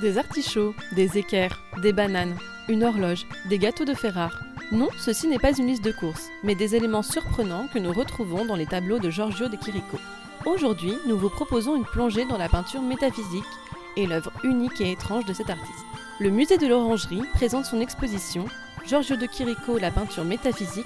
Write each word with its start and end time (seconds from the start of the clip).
Des 0.00 0.18
artichauts, 0.18 0.74
des 0.92 1.18
équerres, 1.18 1.62
des 1.80 1.92
bananes, 1.92 2.36
une 2.68 2.84
horloge, 2.84 3.26
des 3.48 3.58
gâteaux 3.58 3.84
de 3.84 3.94
fer 3.94 4.14
rare. 4.14 4.42
Non, 4.72 4.88
ceci 4.98 5.28
n'est 5.28 5.38
pas 5.38 5.56
une 5.56 5.66
liste 5.66 5.84
de 5.84 5.92
courses, 5.92 6.28
mais 6.42 6.54
des 6.54 6.74
éléments 6.74 7.02
surprenants 7.02 7.68
que 7.72 7.78
nous 7.78 7.92
retrouvons 7.92 8.44
dans 8.44 8.56
les 8.56 8.66
tableaux 8.66 8.98
de 8.98 9.10
Giorgio 9.10 9.48
de 9.48 9.56
Chirico. 9.56 9.98
Aujourd'hui, 10.44 10.94
nous 11.06 11.16
vous 11.16 11.28
proposons 11.28 11.76
une 11.76 11.84
plongée 11.84 12.24
dans 12.24 12.38
la 12.38 12.48
peinture 12.48 12.82
métaphysique 12.82 13.44
et 13.96 14.06
l'œuvre 14.06 14.32
unique 14.42 14.80
et 14.80 14.90
étrange 14.90 15.24
de 15.24 15.32
cet 15.32 15.50
artiste. 15.50 15.84
Le 16.18 16.30
musée 16.30 16.58
de 16.58 16.66
l'Orangerie 16.66 17.22
présente 17.34 17.64
son 17.64 17.80
exposition 17.80 18.46
Giorgio 18.86 19.16
de 19.16 19.26
Chirico, 19.26 19.78
la 19.78 19.90
peinture 19.90 20.24
métaphysique, 20.24 20.84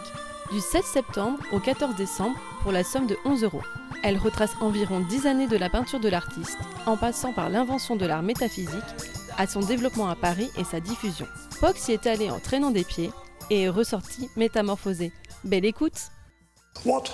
du 0.51 0.61
16 0.61 0.85
septembre 0.85 1.39
au 1.53 1.59
14 1.59 1.95
décembre 1.95 2.39
pour 2.63 2.73
la 2.73 2.85
somme 2.85 3.07
de 3.07 3.17
11 3.25 3.45
euros. 3.45 3.63
Elle 4.09 4.19
retrace 4.19 4.53
environ 4.61 5.01
10 5.01 5.27
années 5.27 5.49
de 5.49 5.57
la 5.57 5.69
peinture 5.69 5.99
de 5.99 6.09
l'artiste, 6.09 6.59
en 6.87 6.97
passant 6.97 7.33
par 7.33 7.51
l'invention 7.51 7.97
de 7.97 8.07
l'art 8.07 8.23
métaphysique, 8.23 8.71
à 9.37 9.49
son 9.49 9.59
développement 9.59 10.09
à 10.09 10.15
Paris 10.15 10.49
et 10.57 10.63
sa 10.63 10.79
diffusion. 10.79 11.27
Pox 11.59 11.89
y 11.89 11.93
est 11.95 12.07
allé 12.07 12.31
en 12.31 12.39
traînant 12.39 12.71
des 12.71 12.85
pieds 12.85 13.11
et 13.51 13.63
est 13.63 13.69
ressorti 13.69 14.31
métamorphosé. 14.37 15.11
Belle 15.43 15.65
écoute 15.65 15.99
What 16.85 17.07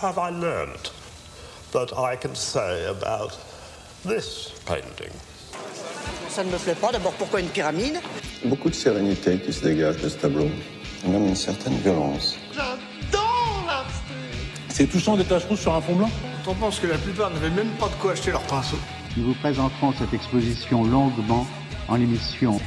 have 0.00 0.18
I 0.18 0.30
learned 0.30 0.92
that 1.72 1.88
I 1.96 2.16
can 2.16 2.36
say 2.36 2.86
about 2.86 3.32
this 4.04 4.52
painting? 4.66 5.12
Ça 6.28 6.44
ne 6.44 6.52
me 6.52 6.58
plaît 6.58 6.76
pas. 6.76 6.92
D'abord, 6.92 7.14
pourquoi 7.14 7.40
une 7.40 7.48
pyramide? 7.48 7.98
Beaucoup 8.44 8.70
de 8.70 8.74
sérénité 8.76 9.40
qui 9.40 9.52
se 9.52 9.64
dégage 9.64 9.96
de 9.96 10.08
ce 10.08 10.16
tableau, 10.16 10.46
et 11.04 11.08
même 11.08 11.26
une 11.26 11.34
certaine 11.34 11.76
violence. 11.78 12.36
J'adore 12.52 13.64
l'abstrait 13.66 14.68
C'est 14.68 14.86
touchant 14.86 15.16
des 15.16 15.24
taches 15.24 15.46
rouges 15.46 15.62
sur 15.62 15.74
un 15.74 15.80
fond 15.80 15.96
blanc 15.96 16.10
On 16.48 16.54
pense 16.54 16.78
que 16.78 16.86
la 16.86 16.96
plupart 16.96 17.32
n'avaient 17.32 17.50
même 17.50 17.72
pas 17.72 17.88
de 17.88 17.94
quoi 17.94 18.12
acheter 18.12 18.30
leur 18.30 18.42
pinceau. 18.46 18.76
Nous 19.16 19.24
vous 19.24 19.34
présenterons 19.34 19.92
cette 19.92 20.14
exposition 20.14 20.84
longuement 20.84 21.44
en 21.88 22.00
émission. 22.00 22.60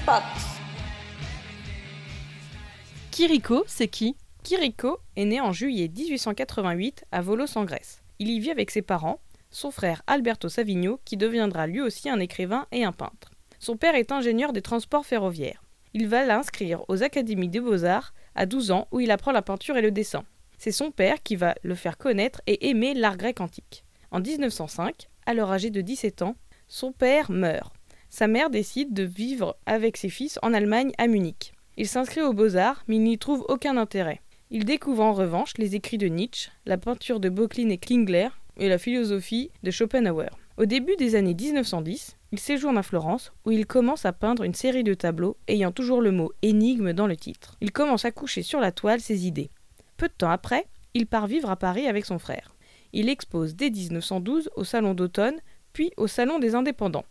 Kiriko, 3.12 3.64
c'est 3.68 3.88
qui? 3.88 4.18
Kiriko 4.44 5.00
est 5.16 5.24
né 5.24 5.40
en 5.40 5.54
juillet 5.54 5.88
1888 5.88 7.06
à 7.14 7.22
Volos 7.22 7.58
en 7.58 7.64
Grèce. 7.64 8.02
Il 8.20 8.30
y 8.30 8.40
vit 8.42 8.52
avec 8.52 8.70
ses 8.70 8.82
parents, 8.82 9.22
son 9.50 9.72
frère 9.72 10.02
Alberto 10.08 10.50
Savigno, 10.50 11.00
qui 11.06 11.16
deviendra 11.16 11.66
lui 11.66 11.80
aussi 11.80 12.10
un 12.10 12.20
écrivain 12.20 12.66
et 12.74 12.84
un 12.84 12.92
peintre. 12.92 13.32
Son 13.60 13.78
père 13.78 13.96
est 13.96 14.12
ingénieur 14.12 14.52
des 14.52 14.62
transports 14.62 15.06
ferroviaires. 15.06 15.64
Il 15.94 16.10
va 16.10 16.26
l'inscrire 16.26 16.84
aux 16.90 17.02
académies 17.02 17.48
des 17.48 17.62
beaux-arts 17.62 18.14
à 18.36 18.46
12 18.46 18.72
ans 18.72 18.90
où 18.92 19.00
il 19.00 19.12
apprend 19.12 19.32
la 19.32 19.42
peinture 19.42 19.78
et 19.78 19.82
le 19.82 19.92
dessin. 19.92 20.26
C'est 20.60 20.74
son 20.74 20.92
père 20.92 21.24
qui 21.24 21.38
va 21.38 21.56
le 21.64 21.74
faire 21.74 21.98
connaître 21.98 22.42
et 22.46 22.70
aimer 22.70 22.94
l'art 22.94 23.16
grec 23.16 23.40
antique. 23.40 23.86
En 24.12 24.20
1905, 24.20 25.08
alors 25.26 25.54
âgé 25.54 25.70
de 25.70 25.80
17 25.80 26.22
ans, 26.22 26.36
son 26.68 26.92
père 26.92 27.32
meurt. 27.32 27.74
Sa 28.10 28.28
mère 28.28 28.50
décide 28.50 28.94
de 28.94 29.04
vivre 29.04 29.56
avec 29.66 29.96
ses 29.96 30.10
fils 30.10 30.38
en 30.42 30.54
Allemagne 30.54 30.92
à 30.98 31.08
Munich. 31.08 31.54
Il 31.78 31.88
s'inscrit 31.88 32.22
aux 32.22 32.34
beaux-arts, 32.34 32.84
mais 32.90 32.98
il 32.98 33.04
n'y 33.04 33.18
trouve 33.18 33.46
aucun 33.48 33.78
intérêt. 33.78 34.20
Il 34.52 34.66
découvre 34.66 35.04
en 35.04 35.14
revanche 35.14 35.54
les 35.58 35.76
écrits 35.76 35.98
de 35.98 36.08
Nietzsche, 36.08 36.52
la 36.66 36.78
peinture 36.78 37.22
de 37.22 37.30
Böcklin 37.30 37.70
et 37.70 37.78
Klingler 37.78 38.28
et 38.58 38.68
la 38.68 38.78
philosophie 38.78 39.52
de 39.64 39.72
Schopenhauer. 39.72 40.30
Au 40.58 40.66
début 40.66 40.98
des 40.98 41.16
années 41.16 41.36
1910, 41.36 42.18
il 42.34 42.40
séjourne 42.40 42.78
à 42.78 42.84
Florence 42.84 43.32
où 43.46 43.52
il 43.52 43.66
commence 43.66 44.06
à 44.06 44.12
peindre 44.12 44.44
une 44.44 44.54
série 44.54 44.84
de 44.84 44.94
tableaux 44.94 45.38
ayant 45.48 45.72
toujours 45.72 46.02
le 46.02 46.12
mot 46.12 46.34
énigme 46.42 46.92
dans 46.92 47.08
le 47.08 47.16
titre. 47.16 47.56
Il 47.62 47.72
commence 47.72 48.04
à 48.04 48.12
coucher 48.12 48.42
sur 48.42 48.60
la 48.60 48.74
toile 48.74 49.00
ses 49.00 49.26
idées. 49.26 49.52
Peu 50.00 50.08
de 50.08 50.14
temps 50.14 50.32
après, 50.32 50.66
il 50.94 51.08
part 51.08 51.28
vivre 51.28 51.50
à 51.50 51.58
Paris 51.58 51.86
avec 51.86 52.06
son 52.06 52.20
frère. 52.20 52.56
Il 52.94 53.10
expose 53.10 53.58
dès 53.58 53.70
1912 53.70 54.50
au 54.56 54.64
Salon 54.64 54.94
d'automne, 54.94 55.36
puis 55.74 55.92
au 55.98 56.08
Salon 56.08 56.40
des 56.40 56.56
indépendants. 56.56 57.04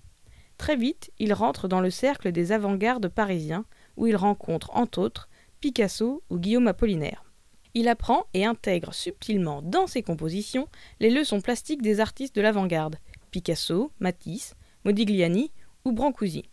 Très 0.56 0.74
vite, 0.74 1.12
il 1.18 1.34
rentre 1.34 1.68
dans 1.68 1.82
le 1.82 1.90
cercle 1.90 2.32
des 2.32 2.50
avant-gardes 2.50 3.08
parisiens 3.08 3.66
où 3.98 4.06
il 4.06 4.16
rencontre 4.16 4.74
entre 4.74 5.00
autres 5.00 5.28
Picasso 5.60 6.22
ou 6.30 6.38
Guillaume 6.38 6.66
Apollinaire. 6.66 7.26
Il 7.74 7.88
apprend 7.88 8.24
et 8.32 8.46
intègre 8.46 8.94
subtilement 8.94 9.60
dans 9.60 9.86
ses 9.86 10.02
compositions 10.02 10.66
les 10.98 11.10
leçons 11.10 11.42
plastiques 11.42 11.82
des 11.82 12.00
artistes 12.00 12.34
de 12.34 12.40
l'avant-garde, 12.40 12.96
Picasso, 13.30 13.92
Matisse, 14.00 14.54
Modigliani 14.86 15.52
ou 15.84 15.92
Brancusi. 15.92 16.48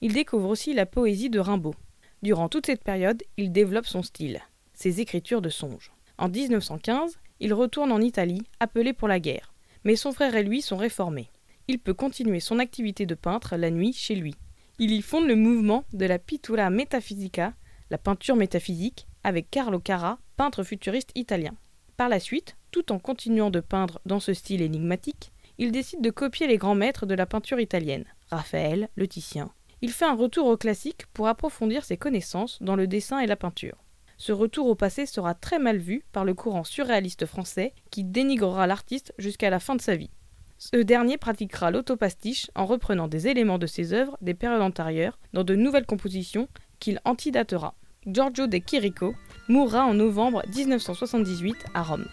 Il 0.00 0.12
découvre 0.12 0.48
aussi 0.48 0.74
la 0.74 0.86
poésie 0.86 1.28
de 1.28 1.40
Rimbaud. 1.40 1.74
Durant 2.22 2.48
toute 2.48 2.66
cette 2.66 2.84
période, 2.84 3.20
il 3.36 3.50
développe 3.50 3.86
son 3.86 4.04
style, 4.04 4.40
ses 4.76 5.00
écritures 5.00 5.42
de 5.42 5.48
songes. 5.48 5.90
En 6.18 6.28
1915, 6.28 7.18
il 7.40 7.52
retourne 7.52 7.90
en 7.90 8.00
Italie, 8.00 8.42
appelé 8.60 8.92
pour 8.92 9.08
la 9.08 9.18
guerre. 9.18 9.52
Mais 9.84 9.96
son 9.96 10.12
frère 10.12 10.36
et 10.36 10.44
lui 10.44 10.62
sont 10.62 10.76
réformés. 10.76 11.30
Il 11.68 11.78
peut 11.80 11.94
continuer 11.94 12.40
son 12.40 12.58
activité 12.58 13.06
de 13.06 13.14
peintre 13.14 13.56
la 13.56 13.70
nuit 13.70 13.92
chez 13.92 14.14
lui. 14.14 14.36
Il 14.78 14.92
y 14.92 15.02
fonde 15.02 15.26
le 15.26 15.36
mouvement 15.36 15.84
de 15.92 16.06
la 16.06 16.18
pittura 16.18 16.70
metafisica, 16.70 17.54
la 17.90 17.98
peinture 17.98 18.36
métaphysique, 18.36 19.06
avec 19.24 19.50
Carlo 19.50 19.80
Carra, 19.80 20.18
peintre 20.36 20.62
futuriste 20.62 21.10
italien. 21.14 21.54
Par 21.96 22.08
la 22.08 22.20
suite, 22.20 22.56
tout 22.70 22.92
en 22.92 22.98
continuant 22.98 23.50
de 23.50 23.60
peindre 23.60 24.00
dans 24.04 24.20
ce 24.20 24.34
style 24.34 24.62
énigmatique, 24.62 25.32
il 25.58 25.72
décide 25.72 26.02
de 26.02 26.10
copier 26.10 26.46
les 26.46 26.58
grands 26.58 26.74
maîtres 26.74 27.06
de 27.06 27.14
la 27.14 27.24
peinture 27.24 27.58
italienne, 27.58 28.04
Raphaël, 28.30 28.90
le 28.96 29.08
Titien. 29.08 29.50
Il 29.80 29.90
fait 29.90 30.04
un 30.04 30.14
retour 30.14 30.46
au 30.46 30.56
classique 30.56 31.06
pour 31.14 31.28
approfondir 31.28 31.84
ses 31.84 31.96
connaissances 31.96 32.62
dans 32.62 32.76
le 32.76 32.86
dessin 32.86 33.20
et 33.20 33.26
la 33.26 33.36
peinture. 33.36 33.76
Ce 34.18 34.32
retour 34.32 34.66
au 34.66 34.74
passé 34.74 35.04
sera 35.06 35.34
très 35.34 35.58
mal 35.58 35.78
vu 35.78 36.04
par 36.12 36.24
le 36.24 36.34
courant 36.34 36.64
surréaliste 36.64 37.26
français 37.26 37.74
qui 37.90 38.02
dénigrera 38.02 38.66
l'artiste 38.66 39.12
jusqu'à 39.18 39.50
la 39.50 39.60
fin 39.60 39.76
de 39.76 39.82
sa 39.82 39.96
vie. 39.96 40.10
Ce 40.58 40.76
dernier 40.76 41.18
pratiquera 41.18 41.70
l'autopastiche 41.70 42.50
en 42.54 42.64
reprenant 42.64 43.08
des 43.08 43.28
éléments 43.28 43.58
de 43.58 43.66
ses 43.66 43.92
œuvres 43.92 44.16
des 44.22 44.32
périodes 44.32 44.62
antérieures 44.62 45.18
dans 45.34 45.44
de 45.44 45.54
nouvelles 45.54 45.84
compositions 45.84 46.48
qu'il 46.80 47.00
antidatera. 47.04 47.74
Giorgio 48.06 48.46
de 48.46 48.58
Chirico 48.58 49.14
mourra 49.48 49.84
en 49.84 49.92
novembre 49.92 50.42
1978 50.54 51.56
à 51.74 51.82
Rome. 51.82 52.06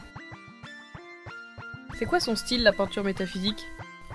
C'est 1.98 2.06
quoi 2.06 2.20
son 2.20 2.36
style, 2.36 2.64
la 2.64 2.74
peinture 2.74 3.04
métaphysique? 3.04 3.64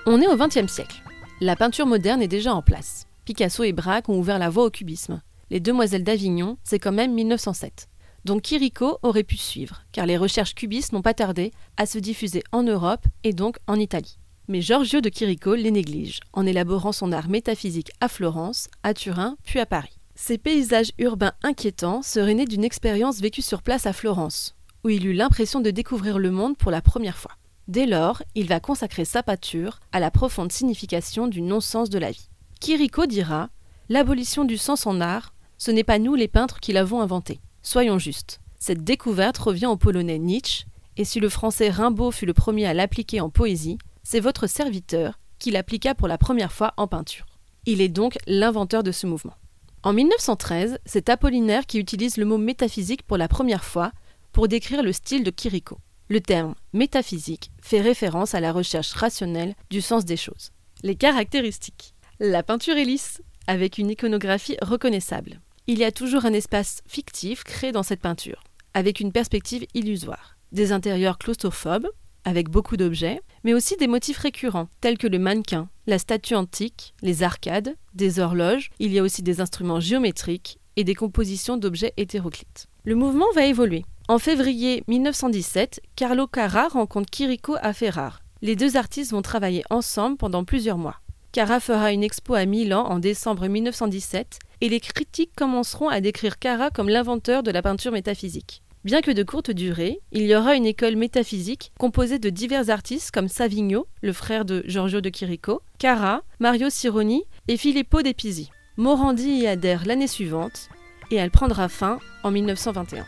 On 0.05 0.21
est 0.21 0.27
au 0.27 0.37
XXe 0.37 0.71
siècle. 0.71 1.03
La 1.41 1.57
peinture 1.57 1.87
moderne 1.87 2.21
est 2.21 2.29
déjà 2.29 2.53
en 2.53 2.61
place. 2.61 3.07
Picasso 3.25 3.63
et 3.63 3.73
Braque 3.73 4.09
ont 4.09 4.19
ouvert 4.19 4.39
la 4.39 4.51
voie 4.51 4.65
au 4.65 4.71
cubisme. 4.71 5.23
Les 5.51 5.61
Demoiselles 5.61 6.05
d'Avignon, 6.05 6.59
c'est 6.63 6.79
quand 6.79 6.93
même 6.93 7.15
1907. 7.15 7.89
Donc 8.27 8.43
Chirico 8.43 8.99
aurait 9.03 9.23
pu 9.23 9.39
suivre, 9.39 9.83
car 9.93 10.05
les 10.05 10.19
recherches 10.19 10.55
cubistes 10.55 10.93
n'ont 10.93 11.01
pas 11.01 11.15
tardé 11.15 11.53
à 11.79 11.87
se 11.87 11.99
diffuser 11.99 12.43
en 12.53 12.63
Europe 12.63 13.07
et 13.25 13.33
donc 13.33 13.57
en 13.67 13.77
Italie. 13.77 14.19
Mais 14.49 14.61
Giorgio 14.61 15.01
de 15.01 15.09
Chirico 15.09 15.55
les 15.55 15.71
néglige, 15.71 16.21
en 16.35 16.45
élaborant 16.45 16.93
son 16.93 17.13
art 17.13 17.29
métaphysique 17.29 17.91
à 18.01 18.09
Florence, 18.09 18.69
à 18.83 18.93
Turin, 18.93 19.37
puis 19.45 19.59
à 19.59 19.65
Paris. 19.65 19.99
Ces 20.15 20.37
paysages 20.37 20.93
urbains 20.99 21.33
inquiétants 21.43 22.03
seraient 22.03 22.35
nés 22.35 22.45
d'une 22.45 22.65
expérience 22.65 23.21
vécue 23.21 23.41
sur 23.41 23.63
place 23.63 23.87
à 23.87 23.95
Florence, 23.95 24.55
où 24.85 24.91
il 24.91 25.07
eut 25.07 25.15
l'impression 25.15 25.61
de 25.61 25.71
découvrir 25.71 26.19
le 26.19 26.31
monde 26.31 26.59
pour 26.59 26.71
la 26.71 26.83
première 26.83 27.17
fois. 27.17 27.33
Dès 27.69 27.87
lors, 27.87 28.23
il 28.35 28.49
va 28.49 28.61
consacrer 28.61 29.07
sa 29.07 29.23
peinture 29.23 29.81
à 29.93 30.01
la 30.01 30.11
profonde 30.11 30.53
signification 30.53 31.27
du 31.27 31.41
non-sens 31.41 31.89
de 31.89 31.99
la 31.99 32.11
vie. 32.11 32.29
Chirico 32.61 33.07
dira 33.07 33.49
L'abolition 33.91 34.45
du 34.45 34.59
sens 34.59 34.87
en 34.87 35.01
art, 35.01 35.33
ce 35.59 35.71
n'est 35.71 35.85
pas 35.85 35.99
nous 35.99 36.15
les 36.15 36.29
peintres 36.29 36.61
qui 36.61 36.73
l'avons 36.73 37.01
inventé. 37.01 37.41
Soyons 37.63 37.99
justes. 37.99 38.41
Cette 38.59 38.85
découverte 38.85 39.39
revient 39.39 39.67
au 39.67 39.77
polonais 39.77 40.19
Nietzsche, 40.19 40.65
et 40.97 41.05
si 41.05 41.21
le 41.21 41.29
français 41.29 41.71
Rimbaud 41.71 42.11
fut 42.11 42.27
le 42.27 42.33
premier 42.33 42.67
à 42.67 42.75
l'appliquer 42.75 43.21
en 43.21 43.31
poésie, 43.31 43.79
c'est 44.03 44.21
votre 44.21 44.47
serviteur 44.47 45.19
qui 45.39 45.51
l'appliqua 45.51 45.95
pour 45.95 46.09
la 46.09 46.19
première 46.19 46.53
fois 46.53 46.73
en 46.77 46.87
peinture. 46.87 47.27
Il 47.67 47.81
est 47.81 47.89
donc 47.89 48.19
l'inventeur 48.27 48.83
de 48.83 48.93
ce 48.93 49.07
mouvement. 49.07 49.35
En 49.83 49.93
1913, 49.93 50.79
c'est 50.85 51.09
Apollinaire 51.09 51.67
qui 51.67 51.79
utilise 51.79 52.17
le 52.17 52.25
mot 52.25 52.39
métaphysique 52.39 53.03
pour 53.03 53.17
la 53.17 53.29
première 53.29 53.65
fois 53.65 53.93
pour 54.33 54.49
décrire 54.49 54.83
le 54.83 54.93
style 54.93 55.23
de 55.23 55.31
Chirico. 55.31 55.79
Le 56.09 56.21
terme 56.21 56.55
métaphysique 56.73 57.51
fait 57.61 57.81
référence 57.81 58.35
à 58.35 58.41
la 58.41 58.53
recherche 58.53 58.93
rationnelle 58.93 59.55
du 59.71 59.81
sens 59.81 60.05
des 60.05 60.17
choses. 60.17 60.51
Les 60.83 60.97
caractéristiques. 60.97 61.95
La 62.19 62.43
peinture 62.43 62.77
est 62.77 62.85
lisse, 62.85 63.23
avec 63.47 63.79
une 63.79 63.91
iconographie 63.91 64.57
reconnaissable. 64.63 65.41
Il 65.71 65.79
y 65.79 65.85
a 65.85 65.93
toujours 65.93 66.25
un 66.25 66.33
espace 66.33 66.81
fictif 66.87 67.45
créé 67.45 67.73
dans 67.73 67.83
cette 67.83 68.01
peinture, 68.01 68.43
avec 68.73 69.01
une 69.01 69.13
perspective 69.13 69.67
illusoire. 69.75 70.39
Des 70.51 70.73
intérieurs 70.73 71.19
claustrophobes, 71.19 71.91
avec 72.25 72.49
beaucoup 72.49 72.79
d'objets, 72.79 73.21
mais 73.45 73.53
aussi 73.53 73.77
des 73.77 73.87
motifs 73.87 74.17
récurrents, 74.17 74.71
tels 74.81 74.97
que 74.97 75.07
le 75.07 75.19
mannequin, 75.19 75.69
la 75.87 75.99
statue 75.99 76.37
antique, 76.37 76.95
les 77.03 77.23
arcades, 77.23 77.77
des 77.93 78.19
horloges, 78.19 78.71
il 78.79 78.95
y 78.95 78.99
a 78.99 79.03
aussi 79.03 79.23
des 79.23 79.43
instruments 79.43 79.79
géométriques 79.79 80.59
et 80.77 80.85
des 80.85 80.95
compositions 80.95 81.59
d'objets 81.59 81.93
hétéroclites. 81.99 82.69
Le 82.85 82.95
mouvement 82.95 83.31
va 83.35 83.45
évoluer. 83.45 83.85
En 84.09 84.19
février 84.19 84.85
1917, 84.89 85.83
Carlo 85.97 86.27
Carra 86.27 86.69
rencontre 86.69 87.11
Chirico 87.15 87.57
à 87.61 87.75
Ferrare. 87.75 88.23
Les 88.41 88.57
deux 88.57 88.79
artistes 88.79 89.13
vont 89.13 89.21
travailler 89.21 89.65
ensemble 89.69 90.17
pendant 90.17 90.45
plusieurs 90.45 90.79
mois. 90.79 91.03
Carra 91.31 91.61
fera 91.61 91.93
une 91.93 92.05
expo 92.05 92.33
à 92.33 92.47
Milan 92.47 92.87
en 92.87 93.01
décembre 93.01 93.47
1917 93.49 94.39
et 94.61 94.69
les 94.69 94.81
critiques 94.81 95.35
commenceront 95.37 95.89
à 95.89 96.01
décrire 96.01 96.39
Carra 96.39 96.71
comme 96.71 96.89
l'inventeur 96.89 97.43
de 97.43 97.51
la 97.51 97.63
peinture 97.63 97.93
métaphysique. 97.93 98.63
Bien 98.85 99.01
que 99.01 99.11
de 99.11 99.23
courte 99.23 99.51
durée, 99.51 100.01
il 100.13 100.23
y 100.23 100.35
aura 100.35 100.55
une 100.55 100.67
école 100.67 100.97
métaphysique 100.97 101.73
composée 101.79 102.19
de 102.19 102.31
divers 102.31 102.71
artistes 102.71 103.11
comme 103.11 103.29
Savigno, 103.29 103.87
le 104.03 104.13
frère 104.13 104.45
de 104.45 104.63
Giorgio 104.67 105.01
de 105.01 105.11
Chirico, 105.11 105.63
Cara, 105.79 106.23
Mario 106.39 106.71
Cironi 106.71 107.25
et 107.49 107.57
Filippo 107.57 108.03
De 108.03 108.13
Pisi. 108.13 108.51
Morandi 108.77 109.31
y 109.31 109.47
adhère 109.47 109.85
l'année 109.85 110.07
suivante 110.07 110.69
et 111.11 111.17
elle 111.17 111.31
prendra 111.31 111.69
fin 111.69 111.99
en 112.23 112.31
1921. 112.31 113.05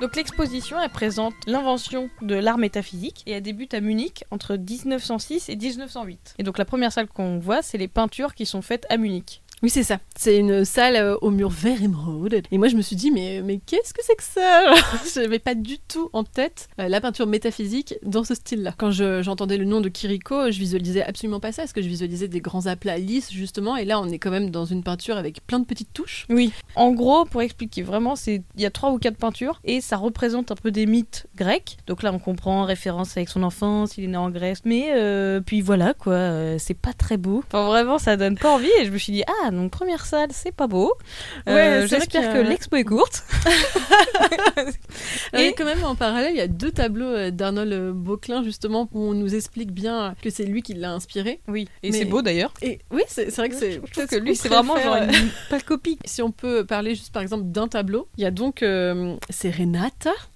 Donc 0.00 0.14
l'exposition, 0.14 0.78
elle 0.78 0.90
présente 0.90 1.32
l'invention 1.46 2.10
de 2.20 2.34
l'art 2.34 2.58
métaphysique 2.58 3.22
et 3.26 3.32
elle 3.32 3.42
débute 3.42 3.72
à 3.72 3.80
Munich 3.80 4.24
entre 4.30 4.56
1906 4.56 5.48
et 5.48 5.56
1908. 5.56 6.34
Et 6.38 6.42
donc 6.42 6.58
la 6.58 6.66
première 6.66 6.92
salle 6.92 7.06
qu'on 7.06 7.38
voit, 7.38 7.62
c'est 7.62 7.78
les 7.78 7.88
peintures 7.88 8.34
qui 8.34 8.44
sont 8.44 8.60
faites 8.60 8.84
à 8.90 8.98
Munich. 8.98 9.42
Oui, 9.62 9.70
c'est 9.70 9.82
ça. 9.82 9.98
C'est 10.16 10.36
une 10.38 10.66
salle 10.66 10.96
euh, 10.96 11.16
au 11.22 11.30
mur 11.30 11.48
vert 11.48 11.82
émeraude. 11.82 12.42
Et 12.50 12.58
moi, 12.58 12.68
je 12.68 12.76
me 12.76 12.82
suis 12.82 12.94
dit, 12.94 13.10
mais, 13.10 13.40
mais 13.42 13.58
qu'est-ce 13.64 13.94
que 13.94 14.00
c'est 14.04 14.14
que 14.14 14.22
ça? 14.22 14.74
Je 15.14 15.20
n'avais 15.20 15.38
pas 15.38 15.54
du 15.54 15.78
tout 15.78 16.10
en 16.12 16.24
tête 16.24 16.68
euh, 16.78 16.88
la 16.88 17.00
peinture 17.00 17.26
métaphysique 17.26 17.94
dans 18.02 18.22
ce 18.22 18.34
style-là. 18.34 18.74
Quand 18.76 18.90
je- 18.90 19.22
j'entendais 19.22 19.56
le 19.56 19.64
nom 19.64 19.80
de 19.80 19.88
Kiriko, 19.88 20.50
je 20.50 20.58
visualisais 20.58 21.02
absolument 21.02 21.40
pas 21.40 21.52
ça, 21.52 21.62
parce 21.62 21.72
que 21.72 21.80
je 21.80 21.88
visualisais 21.88 22.28
des 22.28 22.40
grands 22.40 22.66
aplats 22.66 22.98
lisses, 22.98 23.32
justement. 23.32 23.76
Et 23.76 23.86
là, 23.86 23.98
on 23.98 24.08
est 24.10 24.18
quand 24.18 24.30
même 24.30 24.50
dans 24.50 24.66
une 24.66 24.82
peinture 24.82 25.16
avec 25.16 25.44
plein 25.46 25.58
de 25.58 25.64
petites 25.64 25.92
touches. 25.94 26.26
Oui. 26.28 26.52
En 26.74 26.92
gros, 26.92 27.24
pour 27.24 27.40
expliquer 27.40 27.82
vraiment, 27.82 28.14
il 28.26 28.42
y 28.58 28.66
a 28.66 28.70
trois 28.70 28.90
ou 28.92 28.98
quatre 28.98 29.16
peintures 29.16 29.60
et 29.64 29.80
ça 29.80 29.96
représente 29.96 30.50
un 30.52 30.56
peu 30.56 30.70
des 30.70 30.84
mythes 30.84 31.26
grecs. 31.34 31.78
Donc 31.86 32.02
là, 32.02 32.12
on 32.12 32.18
comprend 32.18 32.64
référence 32.64 33.16
avec 33.16 33.30
son 33.30 33.42
enfance, 33.42 33.96
il 33.96 34.04
est 34.04 34.08
né 34.08 34.16
en 34.18 34.28
Grèce. 34.30 34.58
Mais 34.66 34.90
euh, 34.94 35.40
puis 35.40 35.62
voilà 35.62 35.94
quoi, 35.94 36.58
c'est 36.58 36.74
pas 36.78 36.92
très 36.92 37.16
beau. 37.16 37.42
Enfin 37.46 37.66
vraiment, 37.66 37.98
ça 37.98 38.18
donne 38.18 38.36
pas 38.36 38.52
envie. 38.54 38.68
Et 38.80 38.84
je 38.84 38.90
me 38.90 38.98
suis 38.98 39.12
dit 39.14 39.22
ah 39.26 39.45
donc 39.50 39.70
première 39.70 40.04
salle, 40.06 40.28
c'est 40.32 40.52
pas 40.52 40.66
beau. 40.66 40.92
Euh, 41.48 41.82
Ouais, 41.82 41.86
J'espère 41.88 42.32
que- 42.32 42.42
que 42.42 42.48
l'expo 42.48 42.76
est 42.76 42.84
courte. 42.84 43.24
Et 45.36 45.52
quand 45.56 45.64
même, 45.64 45.84
en 45.84 45.94
parallèle, 45.94 46.32
il 46.34 46.38
y 46.38 46.40
a 46.40 46.48
deux 46.48 46.70
tableaux 46.72 47.06
euh, 47.06 47.30
d'Arnold 47.30 47.72
euh, 47.72 47.92
Beauclin, 47.92 48.42
justement, 48.42 48.88
où 48.92 49.02
on 49.10 49.14
nous 49.14 49.34
explique 49.34 49.72
bien 49.72 50.14
que 50.22 50.30
c'est 50.30 50.44
lui 50.44 50.62
qui 50.62 50.74
l'a 50.74 50.92
inspiré. 50.92 51.40
Oui. 51.48 51.68
Et 51.82 51.90
Mais- 51.90 51.98
c'est 51.98 52.04
beau 52.04 52.22
d'ailleurs. 52.22 52.52
Et 52.62 52.80
oui, 52.90 53.02
c'est 53.08 53.34
vrai 53.34 53.48
que 53.48 53.54
c'est. 53.54 53.80
Je 53.84 53.92
trouve 53.92 54.06
que 54.06 54.16
lui, 54.16 54.34
c'est 54.36 54.48
vraiment 54.48 54.76
genre 54.78 54.96
une 54.96 55.28
pâle 55.50 55.64
copie. 55.64 55.98
Si 56.06 56.22
on 56.22 56.30
peut 56.30 56.64
parler 56.64 56.94
juste 56.94 57.12
par 57.12 57.22
exemple 57.22 57.44
d'un 57.46 57.68
tableau, 57.68 58.08
il 58.16 58.22
y 58.22 58.26
a 58.26 58.30
donc 58.30 58.62
euh, 58.62 59.16